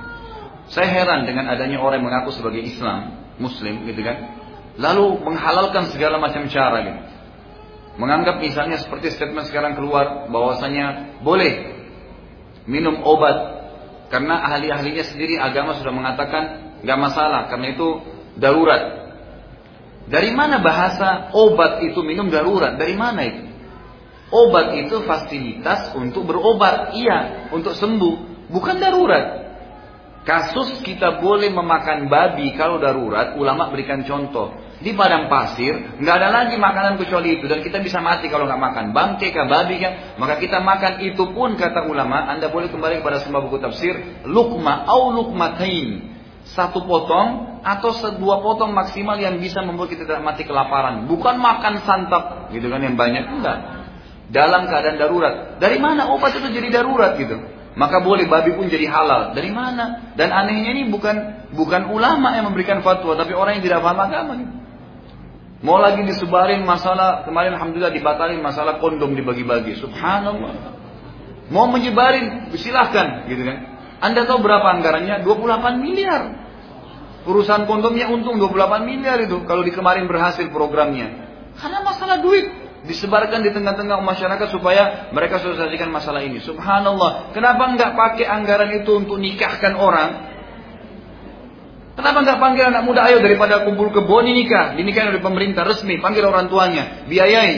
Saya 0.73 0.89
heran 0.91 1.29
dengan 1.29 1.47
adanya 1.53 1.79
orang 1.79 2.03
yang 2.03 2.09
mengaku 2.11 2.35
sebagai 2.35 2.65
Islam, 2.67 3.27
muslim 3.37 3.85
gitu 3.85 4.01
kan 4.01 4.17
lalu 4.77 5.21
menghalalkan 5.25 5.89
segala 5.93 6.21
macam 6.21 6.49
cara 6.49 6.79
gitu 6.85 7.01
menganggap 7.97 8.45
misalnya 8.45 8.77
seperti 8.77 9.17
statement 9.17 9.49
sekarang 9.49 9.73
keluar 9.73 10.29
bahwasanya 10.29 11.17
boleh 11.25 11.73
minum 12.69 13.01
obat 13.01 13.57
karena 14.13 14.45
ahli-ahlinya 14.53 15.05
sendiri 15.05 15.41
agama 15.41 15.81
sudah 15.81 15.93
mengatakan 15.93 16.43
nggak 16.85 16.99
masalah 17.01 17.49
karena 17.49 17.73
itu 17.73 18.05
darurat 18.37 19.06
dari 20.07 20.31
mana 20.35 20.63
bahasa 20.63 21.31
obat 21.35 21.83
itu 21.83 22.01
minum 22.03 22.31
darurat 22.31 22.79
dari 22.79 22.95
mana 22.95 23.21
itu 23.27 23.45
obat 24.31 24.75
itu 24.79 25.03
fasilitas 25.07 25.95
untuk 25.99 26.27
berobat 26.27 26.95
iya 26.95 27.51
untuk 27.51 27.75
sembuh 27.75 28.49
bukan 28.51 28.77
darurat 28.79 29.47
Kasus 30.27 30.83
kita 30.83 31.23
boleh 31.23 31.55
memakan 31.55 32.11
babi 32.11 32.51
kalau 32.59 32.83
darurat, 32.83 33.39
ulama 33.39 33.71
berikan 33.71 34.03
contoh. 34.03 34.59
Di 34.83 34.91
padang 34.91 35.31
pasir, 35.31 36.03
nggak 36.03 36.17
ada 36.19 36.29
lagi 36.35 36.59
makanan 36.59 36.99
kecuali 36.99 37.39
itu. 37.39 37.47
Dan 37.47 37.63
kita 37.63 37.79
bisa 37.79 38.03
mati 38.03 38.27
kalau 38.27 38.43
nggak 38.51 38.59
makan. 38.59 38.85
Bangke 38.91 39.31
kah, 39.31 39.47
babi 39.47 39.79
kah, 39.79 40.19
maka 40.19 40.43
kita 40.43 40.59
makan 40.59 40.99
itu 41.07 41.31
pun 41.31 41.55
kata 41.55 41.87
ulama, 41.87 42.27
anda 42.27 42.51
boleh 42.51 42.67
kembali 42.75 43.07
kepada 43.07 43.23
semua 43.23 43.39
buku 43.47 43.63
tafsir, 43.63 44.27
lukma 44.27 44.83
au 44.91 45.15
lukmatain. 45.15 46.19
Satu 46.59 46.83
potong 46.83 47.56
atau 47.67 47.91
dua 48.15 48.39
potong 48.47 48.71
maksimal 48.71 49.19
yang 49.19 49.43
bisa 49.43 49.59
membuat 49.67 49.91
kita 49.91 50.07
tidak 50.07 50.23
mati 50.23 50.47
kelaparan. 50.47 51.11
Bukan 51.11 51.35
makan 51.43 51.83
santap, 51.83 52.55
gitu 52.55 52.71
kan 52.71 52.79
yang 52.79 52.95
banyak. 52.95 53.27
Enggak. 53.27 53.59
Dalam 54.31 54.71
keadaan 54.71 54.97
darurat. 55.03 55.35
Dari 55.59 55.83
mana 55.83 56.15
obat 56.15 56.39
itu 56.39 56.47
jadi 56.47 56.71
darurat 56.71 57.19
gitu? 57.19 57.57
maka 57.77 58.01
boleh 58.01 58.25
babi 58.25 58.57
pun 58.57 58.73
jadi 58.73 58.89
halal. 58.89 59.37
Dari 59.37 59.53
mana? 59.53 60.17
Dan 60.17 60.33
anehnya 60.33 60.73
ini 60.73 60.89
bukan 60.89 61.47
bukan 61.53 61.93
ulama 61.93 62.33
yang 62.33 62.49
memberikan 62.49 62.81
fatwa, 62.81 63.13
tapi 63.15 63.37
orang 63.37 63.61
yang 63.61 63.65
tidak 63.69 63.85
paham 63.85 64.01
agama. 64.01 64.33
Nih. 64.41 64.49
Mau 65.61 65.77
lagi 65.77 66.01
disebarin 66.09 66.65
masalah 66.65 67.29
kemarin 67.29 67.57
alhamdulillah 67.61 67.93
dibatalin 67.93 68.41
masalah 68.41 68.81
kondom 68.81 69.13
dibagi-bagi. 69.13 69.77
Subhanallah. 69.77 70.73
Mau 71.53 71.69
menyebarin 71.69 72.49
silahkan 72.57 73.29
gitu 73.29 73.45
kan. 73.45 73.77
Anda 74.01 74.25
tahu 74.25 74.41
berapa 74.41 74.67
anggarannya? 74.81 75.25
28 75.25 75.85
miliar. 75.85 76.46
Urusan 77.27 77.67
kondomnya 77.67 78.07
untung 78.07 78.39
28 78.39 78.87
miliar 78.87 79.19
itu 79.19 79.43
kalau 79.51 79.67
di 79.67 79.75
kemarin 79.75 80.07
berhasil 80.07 80.47
programnya. 80.55 81.27
Karena 81.59 81.83
masalah 81.83 82.23
duit 82.23 82.47
disebarkan 82.87 83.43
di 83.43 83.51
tengah-tengah 83.51 83.99
masyarakat 83.99 84.49
supaya 84.55 85.11
mereka 85.11 85.43
selesaikan 85.43 85.91
masalah 85.91 86.23
ini. 86.23 86.39
Subhanallah. 86.39 87.35
Kenapa 87.35 87.67
nggak 87.75 87.93
pakai 87.99 88.25
anggaran 88.31 88.71
itu 88.79 88.91
untuk 88.95 89.19
nikahkan 89.19 89.75
orang? 89.75 90.11
Kenapa 91.99 92.19
nggak 92.23 92.39
panggil 92.39 92.65
anak 92.71 92.83
muda 92.85 93.09
ayo 93.09 93.19
daripada 93.25 93.65
kumpul 93.65 93.89
kebun 93.89 94.29
nikah, 94.29 94.77
dinikahin 94.77 95.17
oleh 95.17 95.25
pemerintah 95.25 95.65
resmi, 95.65 95.97
panggil 95.99 96.29
orang 96.29 96.47
tuanya, 96.53 97.09
biayai. 97.09 97.55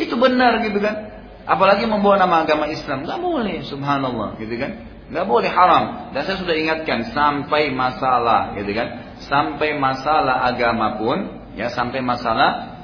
Itu 0.00 0.16
benar 0.16 0.64
gitu 0.64 0.80
kan. 0.80 1.12
Apalagi 1.44 1.84
membawa 1.84 2.16
nama 2.16 2.42
agama 2.42 2.72
Islam, 2.72 3.04
nggak 3.04 3.20
boleh, 3.20 3.60
subhanallah, 3.68 4.40
gitu 4.40 4.56
kan. 4.56 4.88
Nggak 5.12 5.26
boleh 5.28 5.50
haram. 5.52 5.84
Dan 6.16 6.24
saya 6.24 6.40
sudah 6.40 6.56
ingatkan 6.56 7.12
sampai 7.12 7.68
masalah, 7.68 8.56
gitu 8.56 8.72
kan. 8.72 9.12
Sampai 9.28 9.76
masalah 9.76 10.48
agama 10.48 10.96
pun, 10.96 11.52
ya 11.52 11.68
sampai 11.68 12.00
masalah, 12.00 12.80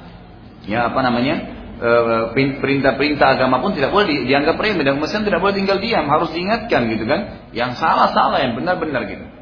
ya 0.68 0.92
apa 0.92 1.00
namanya, 1.00 1.36
eh, 1.80 2.24
perintah-perintah 2.60 3.40
agama 3.40 3.64
pun 3.64 3.72
tidak 3.72 3.96
boleh 3.96 4.28
dianggap 4.28 4.60
remeh 4.60 4.84
dan 4.84 5.00
Muslim 5.00 5.24
tidak 5.24 5.40
boleh 5.40 5.56
tinggal 5.56 5.80
diam 5.80 6.04
harus 6.10 6.28
diingatkan 6.34 6.90
gitu 6.90 7.06
kan 7.06 7.50
yang 7.54 7.78
salah 7.78 8.10
salah 8.10 8.42
yang 8.42 8.58
benar-benar 8.58 9.06
gitu 9.06 9.38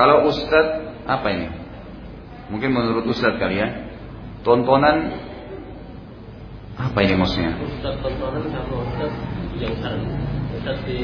Kalau 0.00 0.32
Ustadz, 0.32 1.04
apa 1.04 1.28
ini? 1.28 1.48
Mungkin 2.48 2.70
menurut 2.72 3.04
Ustadz 3.10 3.36
kali 3.36 3.58
ya. 3.58 3.68
Tontonan, 4.46 5.12
apa 6.80 6.98
ini 7.04 7.14
maksudnya? 7.20 7.52
Tontonan 7.84 8.42
sama 8.48 9.04
yang 9.60 9.74
sekarang. 9.76 10.00
Di. 10.84 10.96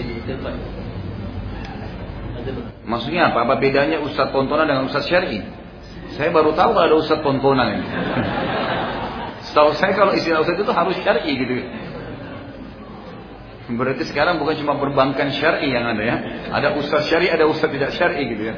Maksudnya 2.87 3.33
apa? 3.35 3.39
Apa 3.45 3.55
bedanya 3.61 4.01
Ustadz 4.01 4.33
tontonan 4.33 4.71
dengan 4.71 4.85
Ustadz 4.89 5.11
syari? 5.11 5.43
Saya 6.17 6.33
baru 6.33 6.55
tahu 6.57 6.73
kalau 6.73 6.87
ada 6.87 6.97
Ustadz 6.97 7.25
tontonan 7.25 7.69
ini. 7.77 7.87
Setahu 9.47 9.77
saya 9.77 9.93
kalau 9.95 10.17
istilah 10.17 10.43
Ustadz 10.43 10.63
itu 10.65 10.73
harus 10.73 10.97
syari 11.03 11.31
gitu. 11.37 11.55
Berarti 13.67 14.07
sekarang 14.07 14.39
bukan 14.39 14.55
cuma 14.63 14.79
perbankan 14.79 15.35
syari 15.35 15.75
yang 15.75 15.83
ada 15.91 16.03
ya. 16.07 16.17
Ada 16.55 16.79
ustaz 16.79 17.11
syari, 17.11 17.27
ada 17.27 17.51
ustaz 17.51 17.67
tidak 17.67 17.91
syari 17.99 18.23
gitu 18.31 18.43
ya. 18.47 18.55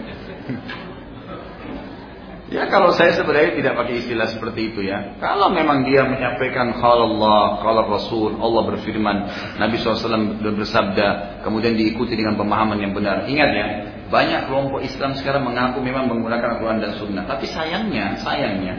Ya 2.49 2.65
kalau 2.73 2.97
saya 2.97 3.13
sebenarnya 3.13 3.61
tidak 3.61 3.77
pakai 3.77 4.01
istilah 4.01 4.25
seperti 4.25 4.73
itu 4.73 4.81
ya. 4.81 5.21
Kalau 5.21 5.53
memang 5.53 5.85
dia 5.85 6.09
menyampaikan 6.09 6.81
kalau 6.81 7.13
Allah, 7.21 7.61
kalau 7.61 7.83
Rasul, 7.93 8.41
Allah 8.41 8.63
berfirman, 8.73 9.17
Nabi 9.61 9.77
SAW 9.77 10.41
bersabda, 10.57 11.41
kemudian 11.45 11.77
diikuti 11.77 12.17
dengan 12.17 12.41
pemahaman 12.41 12.81
yang 12.81 12.97
benar. 12.97 13.29
Ingat 13.29 13.51
ya, 13.53 13.67
banyak 14.09 14.49
kelompok 14.49 14.81
Islam 14.81 15.13
sekarang 15.21 15.45
mengaku 15.45 15.85
memang 15.85 16.09
menggunakan 16.09 16.57
Al-Quran 16.57 16.81
dan 16.81 16.97
Sunnah. 16.97 17.29
Tapi 17.29 17.45
sayangnya, 17.53 18.17
sayangnya, 18.25 18.75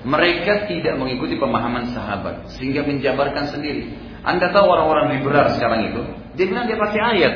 mereka 0.00 0.64
tidak 0.64 0.96
mengikuti 0.96 1.36
pemahaman 1.36 1.92
sahabat. 1.92 2.48
Sehingga 2.56 2.88
menjabarkan 2.88 3.52
sendiri. 3.52 4.00
Anda 4.24 4.48
tahu 4.48 4.64
orang-orang 4.64 5.20
liberal 5.20 5.52
sekarang 5.60 5.92
itu, 5.92 6.00
dia 6.40 6.46
bilang 6.48 6.64
dia 6.64 6.80
pakai 6.80 7.00
ayat. 7.16 7.34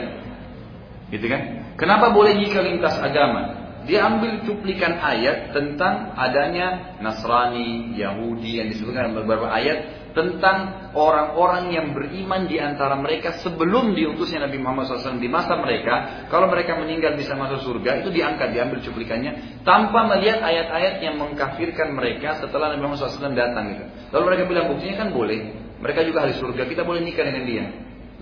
Gitu 1.13 1.29
kan? 1.29 1.41
Kenapa 1.77 2.09
boleh 2.09 2.41
jika 2.41 2.65
lintas 2.65 2.97
agama? 2.97 3.64
Dia 3.85 4.09
ambil 4.09 4.41
cuplikan 4.49 4.97
ayat 4.97 5.53
tentang 5.53 6.17
adanya 6.17 6.97
Nasrani, 7.05 7.93
Yahudi 7.93 8.61
yang 8.61 8.73
disebutkan 8.73 9.13
beberapa 9.13 9.53
ayat 9.53 10.05
tentang 10.15 10.89
orang-orang 10.95 11.75
yang 11.75 11.87
beriman 11.91 12.47
di 12.47 12.57
antara 12.63 12.95
mereka 12.97 13.43
sebelum 13.43 13.99
diutusnya 13.99 14.47
Nabi 14.47 14.63
Muhammad 14.63 14.87
SAW 14.87 15.19
di 15.19 15.27
masa 15.27 15.59
mereka, 15.59 16.27
kalau 16.31 16.47
mereka 16.47 16.79
meninggal 16.79 17.19
bisa 17.19 17.35
masuk 17.35 17.67
surga, 17.67 18.01
itu 18.01 18.15
diangkat, 18.15 18.55
diambil 18.55 18.79
cuplikannya, 18.81 19.61
tanpa 19.67 20.07
melihat 20.15 20.41
ayat-ayat 20.41 21.03
yang 21.03 21.19
mengkafirkan 21.19 21.93
mereka 21.93 22.39
setelah 22.39 22.73
Nabi 22.73 22.87
Muhammad 22.87 23.11
SAW 23.11 23.35
datang. 23.35 23.75
Gitu. 23.75 23.85
Lalu 24.15 24.25
mereka 24.33 24.43
bilang 24.47 24.67
buktinya 24.71 24.97
kan 25.03 25.09
boleh, 25.11 25.39
mereka 25.83 26.01
juga 26.07 26.25
ahli 26.25 26.35
surga, 26.39 26.63
kita 26.71 26.87
boleh 26.87 27.03
nikah 27.03 27.27
dengan 27.27 27.45
dia. 27.45 27.67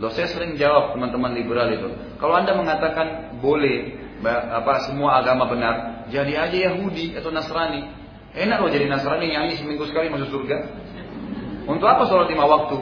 Loh 0.00 0.10
saya 0.10 0.26
sering 0.32 0.56
jawab 0.56 0.96
teman-teman 0.96 1.36
liberal 1.36 1.68
itu. 1.68 1.92
Kalau 2.16 2.34
anda 2.34 2.56
mengatakan 2.56 3.38
boleh 3.44 4.01
apa 4.30 4.86
semua 4.86 5.18
agama 5.18 5.50
benar, 5.50 6.06
jadi 6.08 6.48
aja 6.48 6.58
Yahudi 6.72 7.18
atau 7.18 7.34
Nasrani. 7.34 7.90
Enak 8.32 8.64
loh 8.64 8.70
jadi 8.72 8.88
Nasrani 8.88 9.28
nyanyi 9.28 9.60
seminggu 9.60 9.84
sekali 9.90 10.08
masuk 10.08 10.30
surga. 10.30 10.56
Untuk 11.68 11.86
apa 11.86 12.08
sholat 12.08 12.30
lima 12.30 12.46
waktu? 12.48 12.78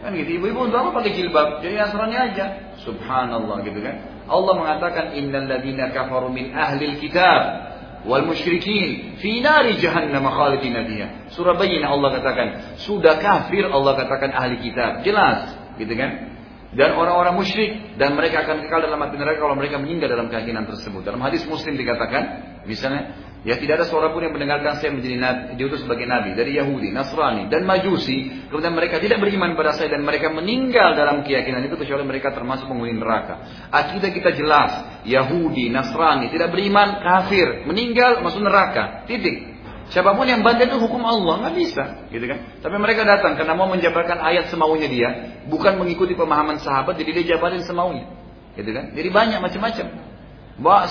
Kan 0.00 0.16
gitu. 0.16 0.40
Ibu-ibu 0.40 0.70
untuk 0.70 0.78
apa 0.80 0.90
pakai 1.00 1.12
jilbab? 1.16 1.60
Jadi 1.64 1.74
Nasrani 1.76 2.16
aja. 2.16 2.46
Subhanallah 2.84 3.64
gitu 3.64 3.80
kan. 3.80 3.96
Allah 4.30 4.54
mengatakan 4.54 5.16
innal 5.18 5.50
ladina 5.50 5.90
kafaru 5.90 6.30
min 6.30 6.54
ahlil 6.54 6.96
kitab 7.02 7.70
wal 8.08 8.24
musyrikin 8.24 9.20
fi 9.20 9.44
nari 9.44 9.76
jahannam 9.76 10.24
khalidina 10.24 10.86
fiha. 10.86 11.06
Surah 11.34 11.58
Bayyinah 11.58 11.88
Allah 11.90 12.08
katakan, 12.16 12.48
sudah 12.80 13.20
kafir 13.20 13.68
Allah 13.68 13.92
katakan 13.98 14.32
ahli 14.32 14.56
kitab. 14.64 15.04
Jelas, 15.04 15.52
gitu 15.76 15.92
kan? 15.96 16.39
Dan 16.70 16.94
orang-orang 16.94 17.34
musyrik 17.34 17.98
dan 17.98 18.14
mereka 18.14 18.46
akan 18.46 18.62
kekal 18.62 18.86
dalam 18.86 19.02
api 19.02 19.18
neraka 19.18 19.42
kalau 19.42 19.58
mereka 19.58 19.82
meninggal 19.82 20.06
dalam 20.06 20.30
keyakinan 20.30 20.70
tersebut. 20.70 21.02
Dalam 21.02 21.18
hadis 21.18 21.42
Muslim 21.50 21.74
dikatakan, 21.74 22.22
misalnya 22.62 23.30
Ya 23.40 23.56
tidak 23.56 23.80
ada 23.80 23.86
seorang 23.88 24.12
pun 24.12 24.20
yang 24.20 24.36
mendengarkan 24.36 24.84
saya 24.84 24.92
menjadi 24.92 25.16
nabi, 25.16 25.56
diutus 25.56 25.80
sebagai 25.80 26.04
nabi 26.04 26.36
dari 26.36 26.60
Yahudi, 26.60 26.92
Nasrani 26.92 27.48
dan 27.48 27.64
Majusi. 27.64 28.44
Kemudian 28.52 28.76
mereka 28.76 29.00
tidak 29.00 29.16
beriman 29.16 29.56
pada 29.56 29.72
saya 29.72 29.96
dan 29.96 30.04
mereka 30.04 30.28
meninggal 30.28 30.92
dalam 30.92 31.24
keyakinan 31.24 31.64
itu 31.64 31.72
kecuali 31.80 32.04
mereka 32.04 32.36
termasuk 32.36 32.68
penghuni 32.68 33.00
neraka. 33.00 33.64
Akidah 33.72 34.12
kita 34.12 34.36
jelas, 34.36 35.00
Yahudi, 35.08 35.72
Nasrani 35.72 36.28
tidak 36.28 36.52
beriman, 36.52 37.00
kafir, 37.00 37.64
meninggal 37.64 38.20
masuk 38.20 38.44
neraka. 38.44 39.08
Titik. 39.08 39.49
Siapa 39.90 40.14
pun 40.14 40.22
yang 40.22 40.46
bandel 40.46 40.70
itu 40.70 40.78
hukum 40.78 41.02
Allah 41.02 41.42
nggak 41.42 41.54
bisa, 41.58 41.84
gitu 42.14 42.22
kan? 42.30 42.62
Tapi 42.62 42.76
mereka 42.78 43.02
datang 43.02 43.34
karena 43.34 43.58
mau 43.58 43.66
menjabarkan 43.66 44.22
ayat 44.22 44.46
semaunya 44.46 44.86
dia, 44.86 45.10
bukan 45.50 45.82
mengikuti 45.82 46.14
pemahaman 46.14 46.62
sahabat, 46.62 46.94
jadi 46.94 47.10
dia 47.20 47.34
jabarin 47.34 47.66
semaunya, 47.66 48.06
gitu 48.54 48.70
kan? 48.70 48.94
Jadi 48.94 49.08
banyak 49.10 49.42
macam-macam. 49.42 49.86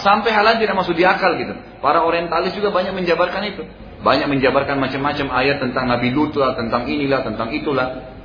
Sampai 0.04 0.36
halal 0.36 0.60
tidak 0.60 0.76
masuk 0.82 1.00
di 1.00 1.08
akal 1.08 1.38
gitu. 1.39 1.56
Para 1.80 2.04
orientalis 2.04 2.58
juga 2.58 2.76
banyak 2.76 2.91
menjabarkan 2.91 3.41
itu. 3.54 3.64
Banyak 4.04 4.28
menjabarkan 4.28 4.82
macam-macam 4.82 5.28
ayat 5.32 5.62
tentang 5.62 5.86
Nabi 5.88 6.10
Lut 6.12 6.36
tentang 6.36 6.89
inilah, 6.89 7.24
tentang 7.24 7.56
itulah. 7.56 8.18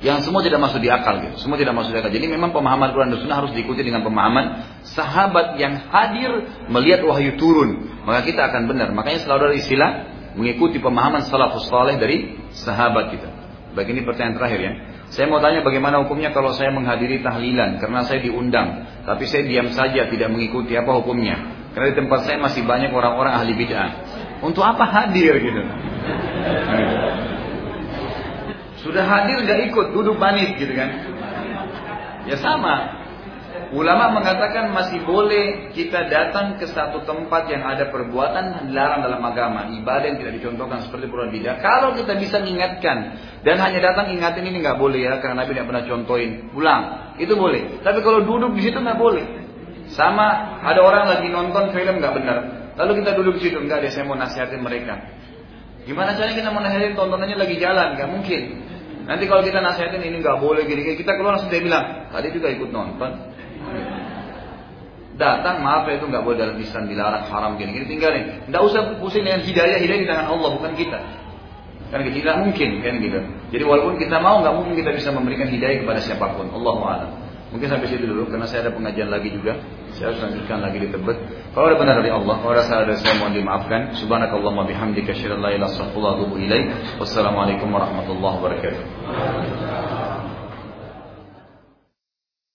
Yang 0.00 0.28
semua 0.28 0.40
tidak 0.40 0.64
masuk 0.64 0.80
di 0.80 0.88
akal 0.88 1.20
gitu. 1.20 1.36
Semua 1.44 1.60
tidak 1.60 1.76
masuk 1.76 1.92
di 1.92 1.98
akal. 2.00 2.08
Jadi 2.08 2.24
memang 2.24 2.56
pemahaman 2.56 2.96
Quran 2.96 3.12
dan 3.12 3.20
Sunnah 3.20 3.38
harus 3.44 3.52
diikuti 3.52 3.84
dengan 3.84 4.00
pemahaman 4.00 4.64
sahabat 4.96 5.60
yang 5.60 5.76
hadir 5.92 6.48
melihat 6.72 7.04
wahyu 7.04 7.36
turun. 7.36 8.00
Maka 8.08 8.24
kita 8.24 8.48
akan 8.48 8.64
benar. 8.64 8.88
Makanya 8.96 9.28
selalu 9.28 9.52
ada 9.52 9.56
istilah 9.60 9.90
mengikuti 10.40 10.80
pemahaman 10.80 11.28
salafus 11.28 11.68
saleh 11.68 12.00
dari 12.00 12.32
sahabat 12.56 13.12
kita. 13.12 13.28
Baik 13.76 13.92
ini 13.92 14.00
pertanyaan 14.02 14.40
terakhir 14.40 14.60
ya. 14.64 14.72
Saya 15.10 15.26
mau 15.28 15.42
tanya 15.42 15.60
bagaimana 15.62 16.02
hukumnya 16.06 16.30
kalau 16.30 16.54
saya 16.54 16.70
menghadiri 16.70 17.22
tahlilan 17.22 17.82
karena 17.82 18.00
saya 18.06 18.22
diundang, 18.22 18.86
tapi 19.04 19.26
saya 19.26 19.46
diam 19.46 19.68
saja 19.74 20.06
tidak 20.06 20.28
mengikuti 20.30 20.74
apa 20.78 20.90
hukumnya. 21.02 21.60
Karena 21.70 21.94
di 21.94 21.96
tempat 21.98 22.26
saya 22.26 22.38
masih 22.42 22.66
banyak 22.66 22.90
orang-orang 22.90 23.36
ahli 23.36 23.54
bid'ah. 23.54 23.90
Untuk 24.42 24.64
apa 24.64 24.86
hadir 24.86 25.38
gitu? 25.38 25.62
Sudah 28.80 29.04
hadir 29.04 29.44
nggak 29.44 29.60
ikut, 29.72 29.86
duduk 29.92 30.16
manis 30.16 30.56
gitu 30.56 30.72
kan? 30.72 30.90
Ya 32.24 32.36
sama, 32.40 33.00
Ulama 33.70 34.18
mengatakan 34.18 34.74
masih 34.74 34.98
boleh 35.06 35.70
kita 35.70 36.10
datang 36.10 36.58
ke 36.58 36.66
satu 36.66 37.06
tempat 37.06 37.46
yang 37.46 37.62
ada 37.62 37.86
perbuatan 37.86 38.66
dilarang 38.66 38.98
dalam 38.98 39.22
agama, 39.22 39.70
ibadah 39.70 40.10
yang 40.10 40.18
tidak 40.18 40.42
dicontohkan 40.42 40.82
seperti 40.82 41.06
bulan 41.06 41.30
bidah. 41.30 41.54
Kalau 41.62 41.94
kita 41.94 42.18
bisa 42.18 42.42
mengingatkan 42.42 43.14
dan 43.46 43.62
hanya 43.62 43.78
datang 43.94 44.10
ingatin 44.10 44.42
ini 44.42 44.58
nggak 44.58 44.74
boleh 44.74 45.06
ya 45.06 45.22
karena 45.22 45.46
Nabi 45.46 45.54
tidak 45.54 45.66
pernah 45.70 45.84
contohin, 45.86 46.50
pulang 46.50 46.82
itu 47.22 47.30
boleh. 47.38 47.78
Tapi 47.78 47.98
kalau 48.02 48.26
duduk 48.26 48.58
di 48.58 48.62
situ 48.66 48.78
nggak 48.82 48.98
boleh. 48.98 49.24
Sama 49.94 50.58
ada 50.66 50.82
orang 50.82 51.06
lagi 51.06 51.30
nonton 51.30 51.70
film 51.70 52.02
nggak 52.02 52.14
benar, 52.18 52.38
lalu 52.74 53.06
kita 53.06 53.14
duduk 53.22 53.38
di 53.38 53.50
situ 53.50 53.58
nggak 53.62 53.86
deh 53.86 53.90
saya 53.94 54.02
mau 54.02 54.18
nasihatin 54.18 54.66
mereka. 54.66 54.98
Gimana 55.88 56.12
caranya 56.12 56.36
kita 56.36 56.48
mau 56.52 56.60
nasihatin 56.60 56.94
tontonannya 56.96 57.36
lagi 57.40 57.56
jalan? 57.56 57.96
Nggak 57.96 58.10
mungkin. 58.10 58.42
Nanti 59.08 59.24
kalau 59.26 59.42
kita 59.42 59.58
nasihatin 59.64 60.02
ini 60.04 60.20
nggak 60.20 60.38
boleh 60.38 60.62
gini, 60.68 60.94
kita 60.94 61.16
keluar 61.16 61.36
langsung 61.36 61.50
dia 61.50 61.62
bilang 61.64 62.10
tadi 62.12 62.28
juga 62.30 62.52
ikut 62.52 62.68
nonton. 62.68 63.10
Datang 65.20 65.60
maaf 65.60 65.84
ya 65.84 66.00
itu 66.00 66.06
nggak 66.08 66.24
boleh 66.24 66.38
dalam 66.40 66.56
Islam 66.56 66.88
dilarang 66.88 67.24
haram 67.28 67.52
gini 67.60 67.76
gini 67.76 67.86
tinggalin. 67.88 68.24
Nggak 68.48 68.62
usah 68.64 68.80
pusing 69.00 69.24
dengan 69.24 69.44
hidayah 69.44 69.78
hidayah 69.80 70.00
di 70.04 70.08
tangan 70.08 70.26
Allah 70.32 70.50
bukan 70.56 70.72
kita. 70.76 70.98
Kan 71.90 72.06
tidak 72.06 72.36
mungkin 72.38 72.70
kan 72.80 72.94
gitu. 73.02 73.18
Jadi 73.50 73.64
walaupun 73.66 73.98
kita 73.98 74.16
mau 74.22 74.40
nggak 74.40 74.54
mungkin 74.54 74.74
kita 74.78 74.94
bisa 74.94 75.10
memberikan 75.10 75.50
hidayah 75.50 75.82
kepada 75.82 76.00
siapa 76.00 76.38
pun. 76.38 76.48
Allah 76.54 76.76
a'lam. 76.86 77.10
Mungkin 77.50 77.66
sampai 77.66 77.90
situ 77.90 78.06
dulu 78.06 78.30
karena 78.30 78.46
saya 78.46 78.70
ada 78.70 78.72
pengajian 78.72 79.10
lagi 79.10 79.34
juga. 79.34 79.58
Saya 79.98 80.14
harus 80.14 80.22
lanjutkan 80.22 80.62
lagi 80.62 80.78
di 80.86 80.88
Tebet. 80.94 81.18
Kalau 81.50 81.66
ada 81.66 81.76
benar 81.82 81.98
dari 81.98 82.10
Allah, 82.14 82.34
kalau 82.38 82.52
ada 82.54 82.62
salah 82.70 82.86
dari 82.86 83.02
saya 83.02 83.18
mohon 83.18 83.34
dimaafkan. 83.34 83.98
Subhanakallahumma 83.98 84.70
bihamdika 84.70 85.10
asyhadu 85.10 85.42
an 85.42 85.42
la 85.42 85.50
ilaha 85.50 85.58
illa 85.58 85.66
anta 85.66 85.74
astaghfiruka 85.74 86.06
wa 86.06 86.14
atubu 86.14 86.34
ilaik. 86.38 86.66
Wassalamualaikum 87.02 87.68
warahmatullahi 87.74 88.34
wabarakatuh. 88.38 89.89